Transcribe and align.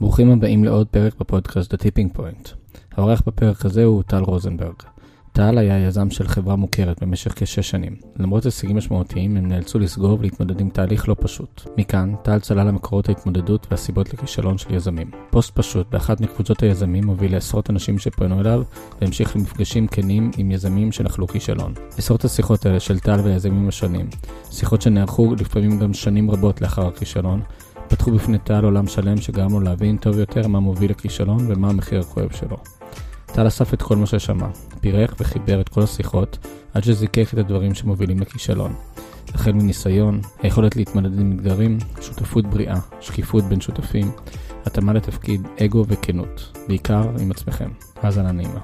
ברוכים 0.00 0.30
הבאים 0.30 0.64
לעוד 0.64 0.86
פרק 0.86 1.14
בפודקאסט 1.20 1.74
The 1.74 1.76
Tipping 1.76 2.18
Point. 2.18 2.48
העורך 2.92 3.22
בפרק 3.26 3.64
הזה 3.64 3.84
הוא 3.84 4.02
טל 4.02 4.22
רוזנברג. 4.22 4.74
טל 5.32 5.58
היה 5.58 5.86
יזם 5.86 6.10
של 6.10 6.28
חברה 6.28 6.56
מוכרת 6.56 7.02
במשך 7.02 7.32
כשש 7.36 7.70
שנים. 7.70 7.96
למרות 8.16 8.44
הישגים 8.44 8.76
משמעותיים, 8.76 9.36
הם 9.36 9.48
נאלצו 9.48 9.78
לסגור 9.78 10.18
ולהתמודד 10.20 10.60
עם 10.60 10.70
תהליך 10.70 11.08
לא 11.08 11.16
פשוט. 11.20 11.62
מכאן, 11.76 12.14
טל 12.22 12.40
צלל 12.40 12.66
למקורות 12.66 13.08
ההתמודדות 13.08 13.66
והסיבות 13.70 14.14
לכישלון 14.14 14.58
של 14.58 14.74
יזמים. 14.74 15.10
פוסט 15.30 15.54
פשוט 15.54 15.86
באחת 15.90 16.20
מקבוצות 16.20 16.62
היזמים 16.62 17.06
הוביל 17.06 17.32
לעשרות 17.32 17.70
אנשים 17.70 17.98
שפנו 17.98 18.40
אליו, 18.40 18.62
והמשיך 19.00 19.36
למפגשים 19.36 19.86
כנים 19.86 20.30
עם 20.36 20.50
יזמים 20.50 20.92
שנחלו 20.92 21.28
כישלון. 21.28 21.74
עשרות 21.98 22.24
השיחות 22.24 22.66
האלה 22.66 22.80
של 22.80 22.98
טל 22.98 23.20
והיזמים 23.24 23.68
השונים, 23.68 24.08
שיחות 24.50 24.82
שנערכו 24.82 25.34
לפעמים 25.34 25.78
גם 25.78 25.94
שנים 25.94 26.30
רבות 26.30 26.60
לאחר 26.60 26.86
הכישלון, 26.86 27.40
פתחו 27.90 28.10
בפני 28.10 28.38
טל 28.38 28.64
עולם 28.64 28.86
שלם 28.86 29.16
שגרם 29.16 29.52
לו 29.52 29.60
להבין 29.60 29.96
טוב 29.96 30.18
יותר 30.18 30.48
מה 30.48 30.60
מוביל 30.60 30.90
לכישלון 30.90 31.46
ומה 31.48 31.68
המחיר 31.68 32.00
הכואב 32.00 32.32
שלו. 32.32 32.56
טל 33.26 33.48
אסף 33.48 33.74
את 33.74 33.82
כל 33.82 33.96
מה 33.96 34.06
ששמע, 34.06 34.46
פירק 34.80 35.14
וחיבר 35.20 35.60
את 35.60 35.68
כל 35.68 35.82
השיחות, 35.82 36.38
עד 36.74 36.84
שזיקק 36.84 37.26
את 37.32 37.38
הדברים 37.38 37.74
שמובילים 37.74 38.20
לכישלון. 38.20 38.74
החל 39.34 39.52
מניסיון, 39.52 40.20
היכולת 40.42 40.76
להתמודד 40.76 41.20
עם 41.20 41.32
אתגרים, 41.32 41.78
שותפות 42.00 42.46
בריאה, 42.46 42.78
שקיפות 43.00 43.44
בין 43.44 43.60
שותפים, 43.60 44.10
התאמה 44.66 44.92
לתפקיד, 44.92 45.48
אגו 45.64 45.84
וכנות, 45.88 46.58
בעיקר 46.68 47.10
עם 47.20 47.30
עצמכם. 47.30 47.70
האזנה 48.02 48.32
נעימה. 48.32 48.60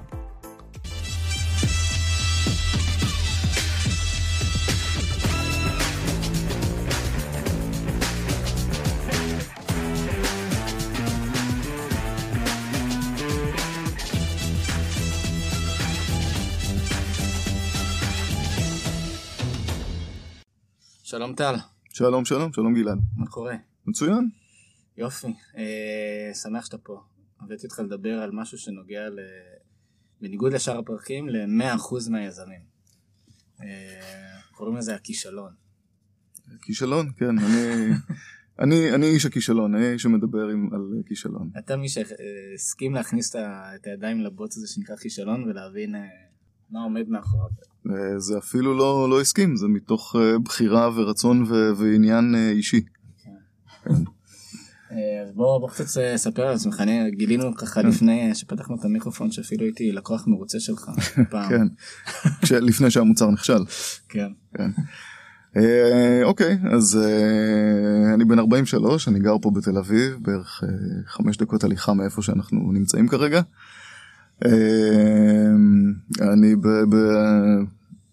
שלום 21.17 21.35
טל, 21.35 21.55
שלום 21.89 22.25
שלום 22.25 22.53
שלום 22.53 22.75
גלעד. 22.75 22.99
מה 23.17 23.27
קורה? 23.27 23.55
מצוין. 23.87 24.29
יופי, 24.97 25.27
אה, 25.57 26.35
שמח 26.35 26.65
שאתה 26.65 26.79
פה. 26.79 27.01
הבאתי 27.41 27.67
אותך 27.67 27.79
לדבר 27.79 28.13
על 28.13 28.31
משהו 28.33 28.59
שנוגע, 28.59 29.09
ל... 29.09 29.19
בניגוד 30.21 30.53
לשאר 30.53 30.79
הפרקים, 30.79 31.29
ל-100% 31.29 32.11
מהיזמים. 32.11 32.61
אה, 33.61 33.67
קוראים 34.53 34.77
לזה 34.77 34.95
הכישלון. 34.95 35.53
כישלון 36.63 37.13
כן 37.17 37.39
אני 37.39 37.91
אני 38.63 38.95
אני 38.95 39.07
איש 39.07 39.27
הכישלון 39.27 39.75
אני 39.75 39.93
איש 39.93 40.03
שמדבר 40.03 40.49
עם, 40.49 40.75
על 40.75 41.03
כישלון. 41.07 41.51
אתה 41.59 41.77
מי 41.77 41.89
שהסכים 41.89 42.95
להכניס 42.95 43.37
את 43.37 43.87
הידיים 43.87 44.21
לבוץ 44.21 44.57
הזה 44.57 44.67
שנקרא 44.69 44.97
כישלון 44.97 45.43
ולהבין 45.43 45.95
אה, 45.95 46.01
מה 46.71 46.81
עומד 46.83 47.09
מאחוריו. 47.09 47.49
אה, 47.91 48.19
זה 48.19 48.39
אפילו 48.39 48.75
לא 48.75 49.11
לא 49.11 49.21
הסכים 49.21 49.57
זה 49.57 49.69
מתוך 49.69 50.17
אה, 50.19 50.39
בחירה 50.39 50.91
ורצון 50.95 51.43
ו- 51.43 51.71
ועניין 51.77 52.35
אה, 52.35 52.51
אישי. 52.51 52.81
אה, 54.93 55.23
אז 55.23 55.33
בוא, 55.35 55.59
בוא 55.59 55.69
קצת 55.69 55.85
ספר 56.17 56.43
על 56.47 56.55
עצמך, 56.55 56.81
אני 56.81 57.11
גילינו 57.11 57.55
ככה 57.55 57.83
לפני 57.83 58.29
אה, 58.29 58.35
שפתחנו 58.35 58.77
את 58.81 58.85
המיקרופון 58.85 59.31
שאפילו 59.31 59.65
הייתי 59.65 59.93
לקוח 59.93 60.27
מרוצה 60.27 60.61
שלך 60.61 60.91
פעם. 61.31 61.49
כן. 61.49 62.57
לפני 62.61 62.91
שהמוצר 62.91 63.31
נכשל. 63.31 63.65
כן. 64.09 64.29
כן. 64.55 64.71
אוקיי 66.25 66.59
אז 66.73 66.99
אני 68.15 68.25
בן 68.25 68.39
43 68.39 69.09
אני 69.09 69.19
גר 69.19 69.37
פה 69.43 69.51
בתל 69.51 69.79
אביב 69.79 70.17
בערך 70.21 70.65
חמש 71.07 71.37
דקות 71.37 71.65
הליכה 71.65 71.95
מאיפה 71.95 72.23
שאנחנו 72.23 72.73
נמצאים 72.73 73.09
כרגע. 73.09 73.41
אה, 74.45 74.51
אני 76.21 76.57
ב, 76.57 76.69
ב, 76.69 76.97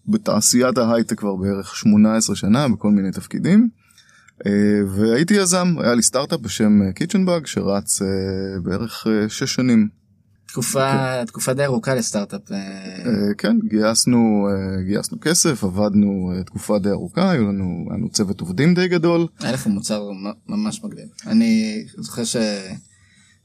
בתעשיית 0.08 0.78
ההייטק 0.78 1.18
כבר 1.18 1.36
בערך 1.36 1.76
18 1.76 2.36
שנה 2.36 2.68
בכל 2.68 2.90
מיני 2.90 3.10
תפקידים. 3.10 3.68
אה, 4.46 4.52
והייתי 4.88 5.34
יזם 5.34 5.74
היה 5.78 5.94
לי 5.94 6.02
סטארט-אפ 6.02 6.40
בשם 6.40 6.92
קיצ'נבאג 6.92 7.46
שרץ 7.46 8.02
אה, 8.02 8.08
בערך 8.62 9.06
אה, 9.06 9.28
שש 9.28 9.54
שנים 9.54 9.88
תקופה, 10.54 11.24
תקופה 11.26 11.54
די 11.54 11.64
ארוכה 11.64 11.94
לסטארט-אפ. 11.94 12.52
אה, 12.52 12.56
אה, 12.56 13.34
כן, 13.38 13.56
גייסנו, 13.68 14.48
אה, 14.50 14.82
גייסנו 14.82 15.18
כסף, 15.20 15.64
עבדנו 15.64 16.32
אה, 16.36 16.42
תקופה 16.42 16.78
די 16.78 16.90
ארוכה, 16.90 17.30
היו 17.30 17.42
לנו, 17.42 17.84
היה 17.88 17.98
לנו 17.98 18.08
צוות 18.10 18.40
עובדים 18.40 18.74
די 18.74 18.88
גדול. 18.88 19.26
היה 19.40 19.52
לך 19.52 19.66
מוצר 19.66 20.10
ממש 20.48 20.84
מגניב. 20.84 21.08
אני 21.26 21.84
זוכר 21.98 22.24
ש... 22.24 22.36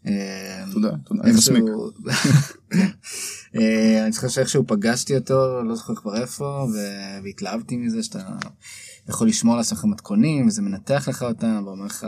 אה, 0.08 0.64
תודה, 0.74 0.92
תודה, 1.06 1.24
אני 1.24 1.32
מסמיק. 1.32 1.64
אה, 3.56 4.04
אני 4.04 4.12
זוכר 4.12 4.28
שאיכשהו 4.28 4.64
פגשתי 4.68 5.16
אותו, 5.16 5.64
לא 5.64 5.76
זוכר 5.76 5.96
כבר 5.96 6.22
איפה, 6.22 6.68
והתלהבתי 7.24 7.78
מזה 7.78 8.04
שאתה 8.04 8.20
יכול 9.10 9.28
לשמור 9.28 9.58
לעצמך 9.58 9.86
מתכונים, 9.86 10.48
וזה 10.48 10.62
מנתח 10.62 11.08
לך 11.08 11.24
אותם, 11.24 11.62
ואומר 11.66 11.86
לך 11.86 12.08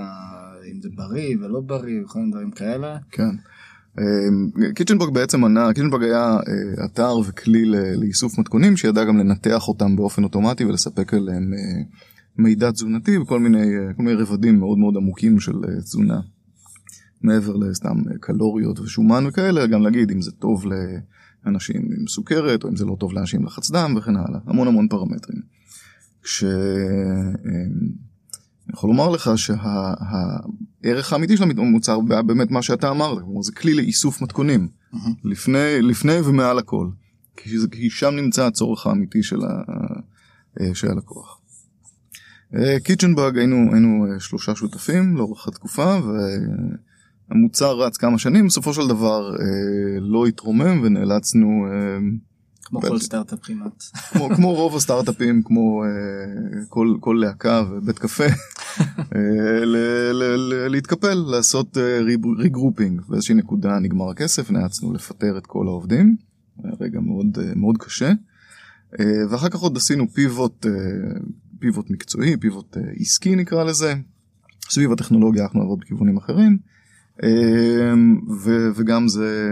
אם 0.72 0.81
זה 0.81 0.90
בריא 0.96 1.35
ולא 1.41 1.62
בריא, 1.62 2.01
וכל 2.03 2.19
מיני 2.19 2.31
דברים 2.31 2.51
כאלה. 2.51 2.97
כן. 3.12 3.35
קיצ'נבורג 4.75 5.13
בעצם 5.13 5.46
ענה, 5.46 5.74
קיצ'נבורג 5.74 6.03
היה 6.03 6.38
אה, 6.47 6.85
אתר 6.85 7.18
וכלי 7.18 7.66
לאיסוף 7.96 8.40
מתכונים 8.40 8.78
שידע 8.78 9.03
גם 9.03 9.18
לנתח 9.18 9.68
אותם 9.68 9.96
באופן 9.96 10.24
אוטומטי 10.24 10.66
ולספק 10.66 11.13
אליהם 11.13 11.53
אה, 11.53 11.84
מידע 12.38 12.72
תזונתי 12.72 13.18
וכל 13.18 13.40
מיני, 13.40 13.78
אה, 13.78 13.91
מיני 13.97 14.13
רבדים 14.13 14.59
מאוד 14.59 14.78
מאוד 14.78 14.97
עמוקים 14.97 15.40
של 15.40 15.56
אה, 15.63 15.81
תזונה. 15.81 16.19
מעבר 17.24 17.56
לסתם 17.56 17.98
אה, 18.12 18.18
קלוריות 18.20 18.80
ושומן 18.80 19.26
וכאלה, 19.28 19.68
גם 19.68 19.82
להגיד 19.82 20.12
אם 20.12 20.22
זה 20.22 20.32
טוב 20.32 20.66
לאנשים 21.46 21.82
עם 22.00 22.08
סוכרת 22.08 22.64
או 22.64 22.70
אם 22.70 22.76
זה 22.76 22.86
לא 22.86 22.96
טוב 23.00 23.14
לאנשים 23.14 23.40
עם 23.40 23.46
לחץ 23.46 23.72
דם 23.72 23.94
וכן 23.98 24.16
הלאה, 24.16 24.40
המון 24.46 24.68
המון 24.68 24.88
פרמטרים. 24.88 25.42
כש... 26.24 26.44
אה, 26.44 26.50
אני 28.68 28.78
יכול 28.78 28.90
לומר 28.90 29.10
לך 29.10 29.31
שהערך 29.36 31.14
האמיתי 31.14 31.38
של 31.38 31.44
המוצר 31.44 32.00
היה 32.10 32.22
באמת 32.22 32.52
מה 32.52 32.62
שאתה 32.62 32.90
אמרת, 32.90 33.18
זה 33.42 33.52
כלי 33.52 33.74
לאיסוף 33.74 34.22
מתכונים, 34.22 34.68
לפני, 35.24 35.81
לפני 35.81 36.20
ומעל 36.26 36.60
הכל, 36.60 36.90
כי, 37.38 37.60
זה, 37.60 37.68
כי 37.72 37.90
שם 37.90 38.16
נמצא 38.16 38.46
הצורך 38.46 38.88
האמיתי 38.88 39.24
של, 39.24 39.42
ה, 39.46 39.64
אה, 40.62 40.76
של 40.76 40.92
הלקוח. 40.92 41.42
Kitchenbug 42.84 43.38
היינו, 43.38 43.74
היינו 43.74 44.06
אה, 44.06 44.20
שלושה 44.20 44.56
שותפים 44.56 45.18
לאורך 45.18 45.48
התקופה 45.48 46.00
והמוצר 47.31 47.81
רץ 47.81 47.97
כמה 47.97 48.18
שנים, 48.18 48.47
בסופו 48.47 48.74
של 48.74 48.88
דבר 48.88 49.36
אה, 49.36 50.00
לא 50.00 50.25
התרומם 50.25 50.81
ונאלצנו 50.84 51.47
אה, 51.72 52.00
כמו. 52.64 52.81
כל 52.81 53.00
סטארט-אפ 53.00 53.40
כמעט. 53.44 53.84
כמו, 54.12 54.30
כמו 54.36 54.53
רוב 54.59 54.75
הסטארט-אפים, 54.75 55.44
כמו 55.44 55.84
uh, 55.84 56.66
כל, 56.69 56.96
כל 57.00 57.18
להקה 57.22 57.64
ובית 57.72 58.00
קפה, 58.00 58.28
uh, 58.28 58.84
ל- 59.66 60.14
ל- 60.14 60.36
ל- 60.36 60.68
להתקפל, 60.68 61.14
לעשות 61.14 61.78
uh, 61.78 61.80
regrouping. 62.38 63.02
באיזושהי 63.09 63.36
נקודה 63.36 63.80
נגמר 63.80 64.09
הכסף, 64.09 64.52
נאלצנו 64.52 64.94
לפטר 64.94 65.38
את 65.38 65.46
כל 65.46 65.68
העובדים, 65.68 66.16
היה 66.63 66.74
רגע 66.80 67.00
מאוד, 67.00 67.38
uh, 67.38 67.58
מאוד 67.58 67.78
קשה. 67.78 68.12
Uh, 68.94 69.02
ואחר 69.30 69.50
כך 69.50 69.59
עוד 69.59 69.78
עשינו 69.78 70.08
פיבוט, 70.13 70.66
uh, 70.66 70.69
פיבוט 71.59 71.90
מקצועי, 71.90 72.38
פיבוט 72.38 72.78
uh, 72.78 72.80
עסקי 73.00 73.36
נקרא 73.36 73.63
לזה. 73.63 73.94
סביב 74.69 74.92
הטכנולוגיה 74.92 75.44
אנחנו 75.44 75.59
נעבוד 75.59 75.80
בכיוונים 75.80 76.18
אחרים. 76.18 76.58
Uh, 77.20 77.24
ו- 78.44 78.70
וגם 78.76 79.08
זה 79.08 79.50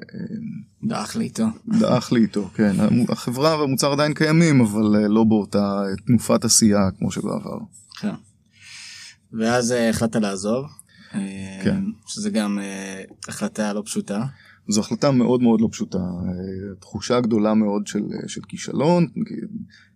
uh, 0.00 0.88
דעך 0.88 1.16
לי 1.16 1.24
איתו. 1.24 1.44
דעך 1.68 2.12
לי 2.12 2.20
איתו, 2.20 2.48
כן. 2.54 2.72
החברה 3.08 3.60
והמוצר 3.60 3.92
עדיין 3.92 4.14
קיימים, 4.14 4.60
אבל 4.60 4.96
אה, 4.96 5.08
לא 5.08 5.24
באותה 5.24 5.82
תנופת 6.06 6.44
עשייה 6.44 6.90
כמו 6.98 7.10
שבעבר. 7.10 7.58
כן. 8.00 8.14
ואז 9.32 9.72
אה, 9.72 9.90
החלטת 9.90 10.16
לעזוב. 10.16 10.64
אה, 11.14 11.60
כן. 11.64 11.84
שזה 12.06 12.30
גם 12.30 12.58
אה, 12.58 13.02
החלטה 13.28 13.72
לא 13.72 13.82
פשוטה. 13.84 14.24
זו 14.68 14.80
החלטה 14.80 15.10
מאוד 15.10 15.42
מאוד 15.42 15.60
לא 15.60 15.68
פשוטה. 15.72 15.98
אה, 15.98 16.74
תחושה 16.80 17.20
גדולה 17.20 17.54
מאוד 17.54 17.86
של, 17.86 18.02
אה, 18.12 18.28
של 18.28 18.40
כישלון. 18.48 19.06
כי 19.06 19.34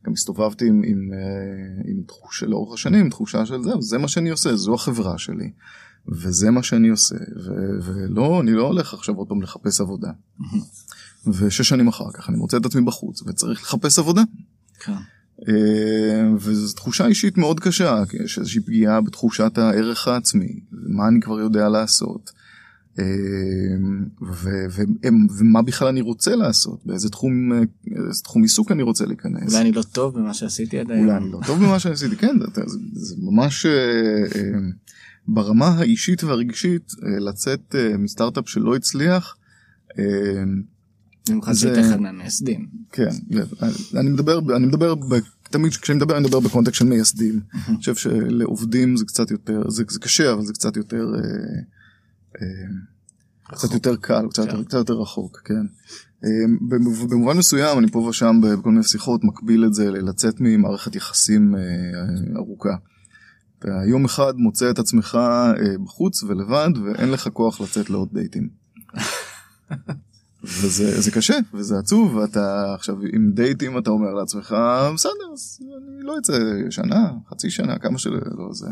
גם 0.06 0.12
הסתובבתי 0.12 0.68
עם, 0.68 0.82
עם, 0.84 1.10
אה, 1.12 1.90
עם 1.90 2.02
תחושה 2.06 2.46
לאורך 2.46 2.74
השנים, 2.74 3.10
תחושה 3.10 3.46
של 3.46 3.62
זה, 3.62 3.70
זה 3.80 3.98
מה 3.98 4.08
שאני 4.08 4.30
עושה, 4.30 4.56
זו 4.56 4.74
החברה 4.74 5.18
שלי. 5.18 5.50
וזה 6.08 6.50
מה 6.50 6.62
שאני 6.62 6.88
עושה, 6.88 7.16
ו- 7.44 7.78
ולא, 7.84 8.40
אני 8.40 8.52
לא 8.52 8.66
הולך 8.66 8.94
עכשיו 8.94 9.14
עוד 9.14 9.28
פעם 9.28 9.42
לחפש 9.42 9.80
עבודה. 9.80 10.10
ושש 11.26 11.68
שנים 11.68 11.88
אחר 11.88 12.12
כך 12.14 12.28
אני 12.28 12.36
מוצא 12.36 12.56
את 12.56 12.66
עצמי 12.66 12.82
בחוץ 12.82 13.22
וצריך 13.22 13.62
לחפש 13.62 13.98
עבודה. 13.98 14.22
כן. 14.80 14.92
אה, 15.48 16.34
וזו 16.40 16.74
תחושה 16.74 17.06
אישית 17.06 17.38
מאוד 17.38 17.60
קשה, 17.60 18.02
כי 18.08 18.16
יש 18.24 18.38
איזושהי 18.38 18.60
פגיעה 18.60 19.00
בתחושת 19.00 19.58
הערך 19.58 20.08
העצמי, 20.08 20.60
מה 20.72 21.08
אני 21.08 21.20
כבר 21.20 21.40
יודע 21.40 21.68
לעשות, 21.68 22.30
אה, 22.98 23.04
ו- 24.22 24.66
ו- 24.70 25.08
ומה 25.38 25.62
בכלל 25.62 25.88
אני 25.88 26.00
רוצה 26.00 26.36
לעשות, 26.36 26.86
באיזה 26.86 27.08
תחום, 27.08 27.52
איזה 28.08 28.22
תחום 28.22 28.42
עיסוק 28.42 28.72
אני 28.72 28.82
רוצה 28.82 29.06
להיכנס. 29.06 29.52
אולי 29.52 29.60
אני 29.62 29.72
לא 29.72 29.82
טוב 29.82 30.18
במה 30.18 30.34
שעשיתי 30.34 30.78
עד 30.78 30.90
היום. 30.90 31.04
אולי 31.04 31.16
אני 31.16 31.32
לא 31.32 31.40
טוב 31.46 31.58
במה 31.58 31.78
שעשיתי, 31.78 32.16
כן, 32.16 32.36
זה, 32.54 32.62
זה, 32.66 32.78
זה 32.92 33.14
ממש, 33.18 33.66
אה, 33.66 33.72
ברמה 35.28 35.66
האישית 35.68 36.24
והרגשית 36.24 36.92
אה, 37.02 37.18
לצאת 37.18 37.74
אה, 37.74 37.96
מסטארט-אפ 37.96 38.48
שלא 38.48 38.76
הצליח. 38.76 39.36
במיוחד 41.28 41.52
שהיית 41.52 41.78
אחד 41.78 42.00
מהמייסדים. 42.00 42.66
כן, 42.92 43.08
אני 43.94 44.10
מדבר, 44.10 44.56
אני 44.56 44.66
מדבר, 44.66 44.94
תמיד 45.50 45.72
כשאני 45.72 45.96
מדבר 45.96 46.16
אני 46.16 46.26
מדבר 46.26 46.40
בקונטקסט 46.40 46.78
של 46.78 46.84
מייסדים. 46.84 47.40
אני 47.68 47.76
חושב 47.76 47.94
שלעובדים 47.94 48.96
זה 48.96 49.04
קצת 49.04 49.30
יותר, 49.30 49.70
זה, 49.70 49.84
זה 49.90 50.00
קשה 50.00 50.32
אבל 50.32 50.44
זה 50.44 50.52
קצת 50.52 50.76
יותר, 50.76 51.06
אה, 51.14 52.40
קצת 53.44 53.72
יותר 53.74 53.96
קל, 53.96 54.26
קצת, 54.30 54.42
כן. 54.42 54.48
יותר, 54.50 54.64
קצת 54.64 54.78
יותר 54.78 54.94
רחוק, 54.94 55.40
כן. 55.44 55.66
במוב- 56.68 57.10
במובן 57.10 57.38
מסוים 57.38 57.78
אני 57.78 57.90
פה 57.90 57.98
ושם 57.98 58.40
בכל 58.42 58.70
מיני 58.70 58.82
שיחות 58.82 59.24
מקביל 59.24 59.64
את 59.64 59.74
זה 59.74 59.90
ללצאת 59.90 60.34
ממערכת 60.40 60.96
יחסים 60.96 61.54
ארוכה. 62.36 62.76
אתה 63.58 63.68
יום 63.86 64.04
אחד 64.04 64.36
מוצא 64.36 64.70
את 64.70 64.78
עצמך 64.78 65.14
אה, 65.14 65.78
בחוץ 65.84 66.22
ולבד 66.22 66.70
ואין 66.84 67.10
לך 67.10 67.28
כוח 67.32 67.60
לצאת 67.60 67.90
לעוד 67.90 68.08
דייטים. 68.12 68.48
וזה 70.44 71.00
זה 71.00 71.10
קשה 71.10 71.38
וזה 71.54 71.78
עצוב 71.78 72.14
ואתה 72.16 72.74
עכשיו 72.74 72.96
עם 73.12 73.30
דייטים 73.34 73.78
אתה 73.78 73.90
אומר 73.90 74.14
לעצמך 74.14 74.56
בסדר 74.94 75.32
אז 75.32 75.60
אני 75.62 76.06
לא 76.06 76.18
אצא 76.18 76.38
שנה 76.70 77.10
חצי 77.30 77.50
שנה 77.50 77.78
כמה 77.78 77.98
שלא 77.98 78.48
זה. 78.52 78.66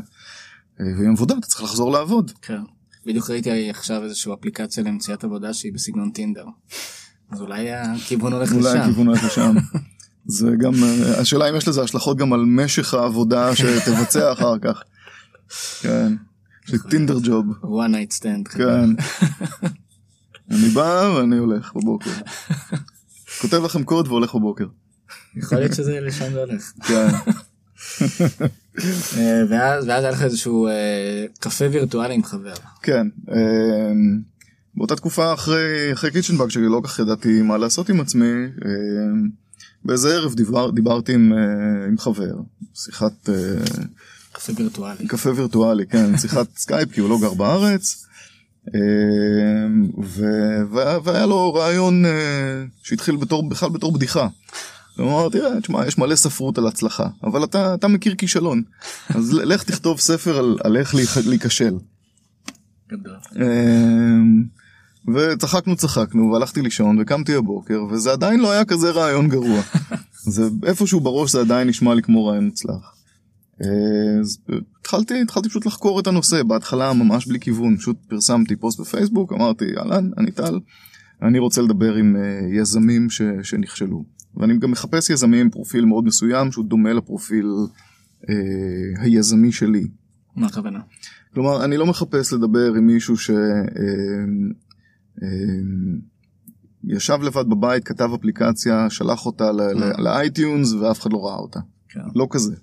אה, 0.81 0.87
ועם 0.99 1.13
עבודה 1.13 1.35
אתה 1.39 1.47
צריך 1.47 1.63
לחזור 1.63 1.93
לעבוד. 1.93 2.33
כן. 2.43 2.61
בדיוק 3.07 3.31
ראיתי 3.31 3.71
עכשיו 3.71 4.05
איזושהי 4.05 4.33
אפליקציה 4.33 4.85
למציאת 4.85 5.25
עבודה 5.25 5.55
שהיא 5.55 5.73
בסגנון 5.73 6.11
טינדר. 6.11 6.47
אז 7.31 7.41
אולי 7.41 7.73
הכיוון 7.73 8.33
הולך 8.33 8.53
אולי 8.53 8.65
לשם. 8.65 8.81
הכיוון 8.81 9.07
הולך 9.07 9.25
לשם. 9.25 9.55
זה 10.27 10.51
גם 10.59 10.73
אה, 10.85 11.21
השאלה 11.21 11.51
אם 11.51 11.57
יש 11.57 11.69
לזה 11.69 11.83
השלכות 11.83 12.17
גם 12.17 12.33
על 12.33 12.41
משך 12.47 12.95
העבודה 12.95 13.57
שתבצע 13.57 14.33
אחר 14.33 14.59
כך. 14.59 14.83
כן. 15.81 16.13
של 16.67 16.79
טינדר 16.79 17.19
ג'וב. 17.23 17.47
one 17.63 17.93
night 17.93 18.19
stand. 18.19 18.57
כן. 18.57 18.91
אני 20.51 20.69
בא 20.69 21.13
ואני 21.17 21.37
הולך 21.37 21.73
בבוקר. 21.75 22.11
כותב 23.41 23.63
לכם 23.65 23.85
קוד 23.85 24.09
והולך 24.09 24.35
בבוקר. 24.35 24.67
יכול 25.37 25.59
להיות 25.59 25.75
שזה 25.75 26.01
לשם 26.01 26.33
זה 26.33 26.41
הולך. 26.41 26.73
כן. 26.87 27.09
אה, 29.19 29.43
ואז 29.49 29.89
היה 29.89 30.11
לך 30.11 30.23
איזשהו 30.23 30.67
אה, 30.67 31.25
קפה 31.41 31.65
וירטואלי 31.73 32.15
עם 32.15 32.25
חבר. 32.25 32.55
כן. 32.83 33.07
אמ, 33.33 34.21
באותה 34.77 34.97
תקופה 34.97 35.33
אחרי 35.33 35.93
אחרי 35.93 36.11
Kitchenbug 36.11 36.51
שלי 36.51 36.67
לא 36.69 36.81
כך 36.85 36.99
ידעתי 36.99 37.43
מה 37.43 37.59
לעשות 37.59 37.89
עם 37.89 38.01
עצמי. 38.01 38.33
באיזה 39.85 40.15
ערב 40.15 40.35
דיבר, 40.35 40.71
דיברתי 40.71 41.15
עם, 41.15 41.33
אה, 41.33 41.39
עם 41.89 41.99
חבר, 41.99 42.35
שיחת 42.75 43.29
אה, 43.29 43.35
קפה 44.33 44.53
וירטואלי. 44.57 45.07
קפה 45.09 45.31
וירטואלי, 45.37 45.87
כן, 45.87 46.17
שיחת 46.21 46.47
סקייפ 46.57 46.93
כי 46.93 47.01
הוא 47.01 47.11
לא 47.11 47.19
גר 47.21 47.35
בארץ. 47.35 48.07
אמ, 48.75 49.91
ו- 50.05 50.63
וה- 50.71 50.99
והיה 51.05 51.27
לו 51.27 51.55
רעיון 51.55 52.05
אה, 52.07 52.11
שהתחיל 52.83 53.17
בתור 53.17 53.49
בכלל 53.49 53.69
בתור 53.71 53.93
בדיחה. 53.93 54.29
הוא 54.99 55.07
אמר 55.07 55.29
תראה 55.29 55.61
תשמע 55.61 55.87
יש 55.87 55.99
מלא 55.99 56.15
ספרות 56.17 56.59
על 56.59 56.67
הצלחה 56.67 57.09
אבל 57.25 57.45
אתה 57.45 57.75
אתה 57.75 57.89
מכיר 57.89 58.15
כישלון 58.15 58.63
אז 59.09 59.33
לך 59.33 59.63
תכתוב 59.63 60.01
ספר 60.01 60.39
על, 60.39 60.59
על 60.65 60.77
איך 60.77 60.95
להיכ- 60.95 61.29
להיכשל. 61.29 61.75
גדול. 62.93 63.17
וצחקנו 65.09 65.77
צחקנו 65.77 66.33
והלכתי 66.33 66.63
לישון 66.63 67.01
וקמתי 67.01 67.35
הבוקר 67.35 67.85
וזה 67.91 68.13
עדיין 68.13 68.41
לא 68.41 68.51
היה 68.51 68.65
כזה 68.65 68.91
רעיון 68.91 69.29
גרוע. 69.29 69.61
זה 70.35 70.49
איפשהו 70.63 71.01
בראש 71.01 71.33
זה 71.33 71.41
עדיין 71.41 71.69
נשמע 71.69 71.95
לי 71.95 72.03
כמו 72.03 72.27
רעיון 72.27 72.45
מוצלח. 72.45 72.95
אה, 73.63 74.21
אז 74.21 74.39
התחלתי 74.81 75.23
התחלתי 75.23 75.49
פשוט 75.49 75.67
לחקור 75.67 76.01
את 76.01 76.07
הנושא 76.07 76.43
בהתחלה 76.43 76.93
ממש 76.93 77.27
בלי 77.27 77.41
כיוון 77.41 77.77
פשוט 77.77 77.97
פרסמתי 78.09 78.57
פוסט 78.57 78.81
בפייסבוק 78.81 79.33
אמרתי 79.33 79.65
אהלן 79.79 80.11
אני 80.19 80.31
טל 80.31 80.61
אני 81.23 81.39
רוצה 81.39 81.63
לדבר 81.63 81.95
עם 81.95 82.17
אה, 82.17 82.49
יזמים 82.61 83.11
ש, 83.11 83.23
שנכשלו 83.43 84.05
ואני 84.37 84.59
גם 84.59 84.71
מחפש 84.71 85.11
יזמים 85.11 85.41
עם 85.41 85.51
פרופיל 85.51 85.85
מאוד 85.85 86.05
מסוים 86.05 86.53
שהוא 86.53 86.65
דומה 86.65 86.93
לפרופיל 86.93 87.47
אה, 88.29 89.03
היזמי 89.03 89.53
שלי 89.53 89.89
מה 90.37 90.47
הכוונה? 90.47 90.81
כלומר, 91.35 91.65
אני 91.65 91.77
לא 91.77 91.87
מחפש 91.87 92.33
לדבר 92.33 92.75
עם 92.75 92.87
מישהו 92.87 93.17
ש... 93.17 93.31
אה, 93.31 93.37
ישב 96.85 97.19
לבד 97.23 97.49
בבית, 97.49 97.85
כתב 97.85 98.09
אפליקציה, 98.15 98.91
שלח 98.91 99.27
אותה 99.27 99.53
ל- 99.53 100.03
לאייטיונס 100.03 100.73
ואף 100.73 101.01
אחד 101.01 101.13
לא 101.13 101.27
ראה 101.27 101.37
אותה. 101.37 101.61
כן. 101.89 102.01
לא 102.15 102.27
כזה. 102.31 102.55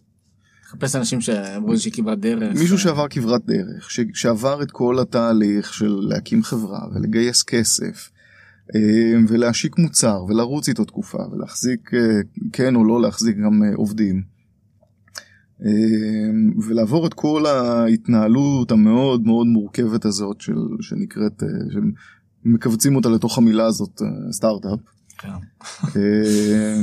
מחפש 0.65 0.95
אנשים 0.95 1.21
שעברו 1.21 1.71
איזושהי 1.71 1.91
כברת 1.91 2.19
דרך. 2.19 2.53
מישהו 2.59 2.75
אה, 2.75 2.81
שעבר 2.81 3.07
כברת 3.09 3.45
דרך, 3.45 3.89
שעבר 4.13 4.63
את 4.63 4.71
כל 4.71 4.99
התהליך 4.99 5.73
של 5.73 5.99
להקים 6.01 6.43
חברה 6.43 6.79
ולגייס 6.95 7.43
כסף 7.43 8.09
אה, 8.75 8.79
ולהשיק 9.27 9.77
מוצר 9.77 10.23
ולרוץ 10.27 10.69
איתו 10.69 10.85
תקופה 10.85 11.23
ולהחזיק 11.31 11.93
אה, 11.93 12.19
כן 12.53 12.75
או 12.75 12.85
לא 12.85 13.01
להחזיק 13.01 13.37
גם 13.37 13.63
אה, 13.63 13.69
עובדים. 13.75 14.21
אה, 15.65 15.69
ולעבור 16.67 17.07
את 17.07 17.13
כל 17.13 17.45
ההתנהלות 17.45 18.71
המאוד 18.71 19.25
מאוד 19.25 19.47
מורכבת 19.47 20.05
הזאת 20.05 20.41
של 20.41 20.57
שנקראת 20.81 21.43
שמכווצים 22.43 22.95
אותה 22.95 23.09
לתוך 23.09 23.37
המילה 23.37 23.65
הזאת 23.65 24.01
אה, 24.01 24.07
סטארט-אפ 24.31 24.79
כן. 25.17 25.27
אה, 25.95 26.81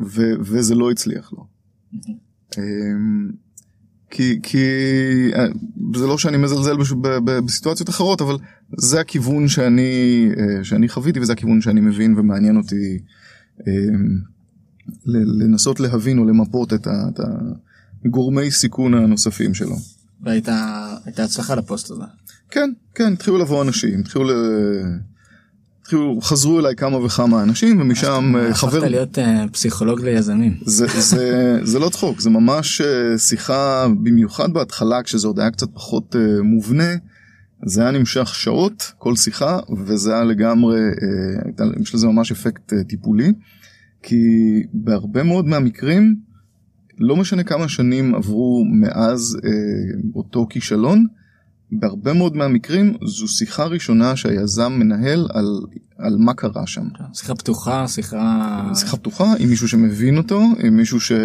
ו- 0.00 0.34
וזה 0.40 0.74
לא 0.74 0.90
הצליח 0.90 1.32
לו. 1.32 1.46
אה, 2.58 2.62
כי 4.10 4.38
כי 4.42 4.58
זה 5.94 6.06
לא 6.06 6.18
שאני 6.18 6.36
מזלזל 6.36 6.76
בש- 6.76 6.92
ב- 6.92 7.08
ב- 7.30 7.38
בסיטואציות 7.46 7.88
אחרות 7.88 8.20
אבל 8.20 8.36
זה 8.78 9.00
הכיוון 9.00 9.48
שאני 9.48 10.28
שאני 10.62 10.88
חוויתי 10.88 11.20
וזה 11.20 11.32
הכיוון 11.32 11.60
שאני 11.60 11.80
מבין 11.80 12.18
ומעניין 12.18 12.56
אותי 12.56 12.98
ל- 15.06 15.42
לנסות 15.42 15.80
להבין 15.80 16.18
או 16.18 16.24
למפות 16.24 16.72
את 16.72 16.86
ה- 16.86 17.08
את 17.14 17.20
הגורמי 18.04 18.50
סיכון 18.50 18.94
הנוספים 18.94 19.54
שלו. 19.54 19.76
והייתה 20.22 20.86
הייתה 21.04 21.24
הצלחה 21.24 21.54
לפוסט 21.54 21.90
הזה. 21.90 22.02
כן 22.50 22.72
כן 22.94 23.12
התחילו 23.12 23.38
לבוא 23.38 23.62
אנשים 23.62 24.00
התחילו 24.00 24.24
ל... 24.24 24.30
התחילו 25.80 26.20
חזרו 26.22 26.60
אליי 26.60 26.76
כמה 26.76 26.96
וכמה 26.96 27.42
אנשים 27.42 27.80
ומשם 27.80 28.32
אה, 28.36 28.54
חבר 28.54 28.76
הפכת 28.76 28.90
להיות 28.90 29.18
אה, 29.18 29.44
פסיכולוג 29.52 30.00
ליזמים. 30.00 30.56
זה, 30.64 30.86
זה, 31.00 31.58
זה 31.62 31.78
לא 31.78 31.88
צחוק, 31.88 32.20
זה 32.20 32.30
ממש 32.30 32.80
אה, 32.80 33.18
שיחה, 33.18 33.86
במיוחד 34.02 34.52
בהתחלה 34.52 35.02
כשזה 35.02 35.26
עוד 35.26 35.40
היה 35.40 35.50
קצת 35.50 35.66
פחות 35.74 36.16
אה, 36.16 36.42
מובנה, 36.42 36.94
זה 37.64 37.82
היה 37.82 37.90
נמשך 37.90 38.34
שעות, 38.34 38.92
כל 38.98 39.16
שיחה, 39.16 39.58
וזה 39.86 40.14
היה 40.14 40.24
לגמרי, 40.24 40.80
אה, 40.80 41.66
יש 41.80 41.94
לזה 41.94 42.06
ממש 42.06 42.32
אפקט 42.32 42.72
אה, 42.72 42.84
טיפולי, 42.84 43.32
כי 44.02 44.16
בהרבה 44.72 45.22
מאוד 45.22 45.46
מהמקרים, 45.46 46.16
לא 46.98 47.16
משנה 47.16 47.42
כמה 47.42 47.68
שנים 47.68 48.14
עברו 48.14 48.64
מאז 48.80 49.38
אה, 49.44 49.50
אותו 50.14 50.46
כישלון, 50.50 51.06
בהרבה 51.72 52.12
מאוד 52.12 52.36
מהמקרים 52.36 52.94
זו 53.04 53.28
שיחה 53.28 53.64
ראשונה 53.64 54.16
שהיזם 54.16 54.72
מנהל 54.78 55.28
על, 55.34 55.60
על 55.98 56.16
מה 56.18 56.34
קרה 56.34 56.66
שם. 56.66 56.82
שיחה 57.14 57.34
פתוחה, 57.34 57.88
שיחה 57.88 58.62
שיחה 58.74 58.96
פתוחה 58.96 59.34
עם 59.38 59.48
מישהו 59.48 59.68
שמבין 59.68 60.18
אותו, 60.18 60.42
עם 60.64 60.76
מישהו 60.76 61.00
ש... 61.00 61.12
אה, 61.12 61.16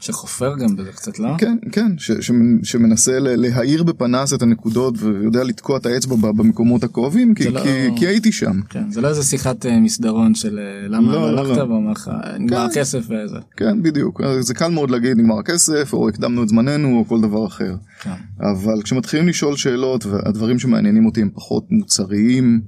שחופר 0.00 0.54
גם 0.58 0.76
בזה 0.76 0.92
קצת, 0.92 1.18
לא? 1.18 1.28
כן, 1.38 1.56
כן, 1.72 1.92
ש, 1.98 2.10
שמנ- 2.10 2.60
שמנסה 2.64 3.18
להאיר 3.20 3.82
בפנס 3.82 4.34
את 4.34 4.42
הנקודות 4.42 4.94
ויודע 4.98 5.44
לתקוע 5.44 5.76
את 5.78 5.86
האצבע 5.86 6.16
במקומות 6.16 6.84
הכואבים, 6.84 7.34
כי, 7.34 7.50
לא- 7.50 7.60
כי, 7.60 7.68
כי 7.96 8.06
הייתי 8.06 8.32
שם. 8.32 8.60
כן, 8.70 8.90
זה 8.90 9.00
לא 9.00 9.08
איזה 9.08 9.22
שיחת 9.22 9.66
אה, 9.66 9.80
מסדרון 9.80 10.34
של 10.34 10.58
אה, 10.58 10.88
למה 10.88 11.12
לא, 11.12 11.22
לא 11.22 11.34
לא, 11.34 11.40
הלכת 11.40 11.58
לא. 11.58 11.64
ואומר 11.64 11.90
לך 11.92 12.10
נגמר 12.40 12.56
כן. 12.58 12.70
הכסף 12.70 12.98
וזה. 13.04 13.36
כן, 13.56 13.82
בדיוק. 13.82 14.20
זה 14.40 14.54
קל 14.54 14.68
מאוד 14.70 14.90
להגיד 14.90 15.16
נגמר 15.16 15.38
הכסף, 15.38 15.90
או 15.92 16.08
הקדמנו 16.08 16.42
את 16.42 16.48
זמננו, 16.48 16.98
או 16.98 17.04
כל 17.08 17.20
דבר 17.20 17.46
אחר. 17.46 17.74
כן. 18.02 18.10
אבל 18.40 18.83
כשמתחילים 18.84 19.28
לשאול 19.28 19.56
שאלות, 19.56 20.06
והדברים 20.06 20.58
שמעניינים 20.58 21.06
אותי 21.06 21.22
הם 21.22 21.30
פחות 21.34 21.66
מוצריים, 21.70 22.60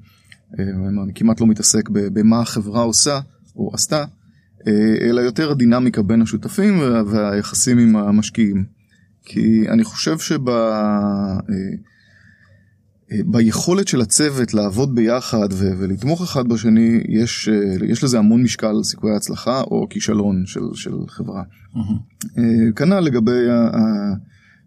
אה, 0.58 0.64
אני 1.04 1.12
כמעט 1.14 1.40
לא 1.40 1.46
מתעסק 1.46 1.88
במה 1.88 2.40
החברה 2.40 2.82
עושה, 2.82 3.20
או 3.56 3.70
עשתה, 3.74 4.04
אה, 4.66 4.72
אלא 5.00 5.20
יותר 5.20 5.50
הדינמיקה 5.50 6.02
בין 6.02 6.22
השותפים 6.22 6.78
וה- 6.80 7.02
והיחסים 7.06 7.78
עם 7.78 7.96
המשקיעים. 7.96 8.64
כי 9.24 9.64
אני 9.68 9.84
חושב 9.84 10.18
שב... 10.18 10.48
אה, 10.48 11.38
ביכולת 13.26 13.88
של 13.88 14.00
הצוות 14.00 14.54
לעבוד 14.54 14.94
ביחד 14.94 15.48
ו- 15.52 15.72
ולתמוך 15.78 16.22
אחד 16.22 16.48
בשני, 16.48 17.00
יש, 17.08 17.48
יש 17.88 18.04
לזה 18.04 18.18
המון 18.18 18.42
משקל 18.42 18.82
סיכויי 18.82 19.16
הצלחה 19.16 19.60
או 19.60 19.86
כישלון 19.90 20.42
של, 20.46 20.60
של 20.74 20.94
חברה. 21.08 21.42
כנ"ל 22.76 23.00
לגבי 23.00 23.50
ה- 23.50 23.76
ה- 23.76 24.14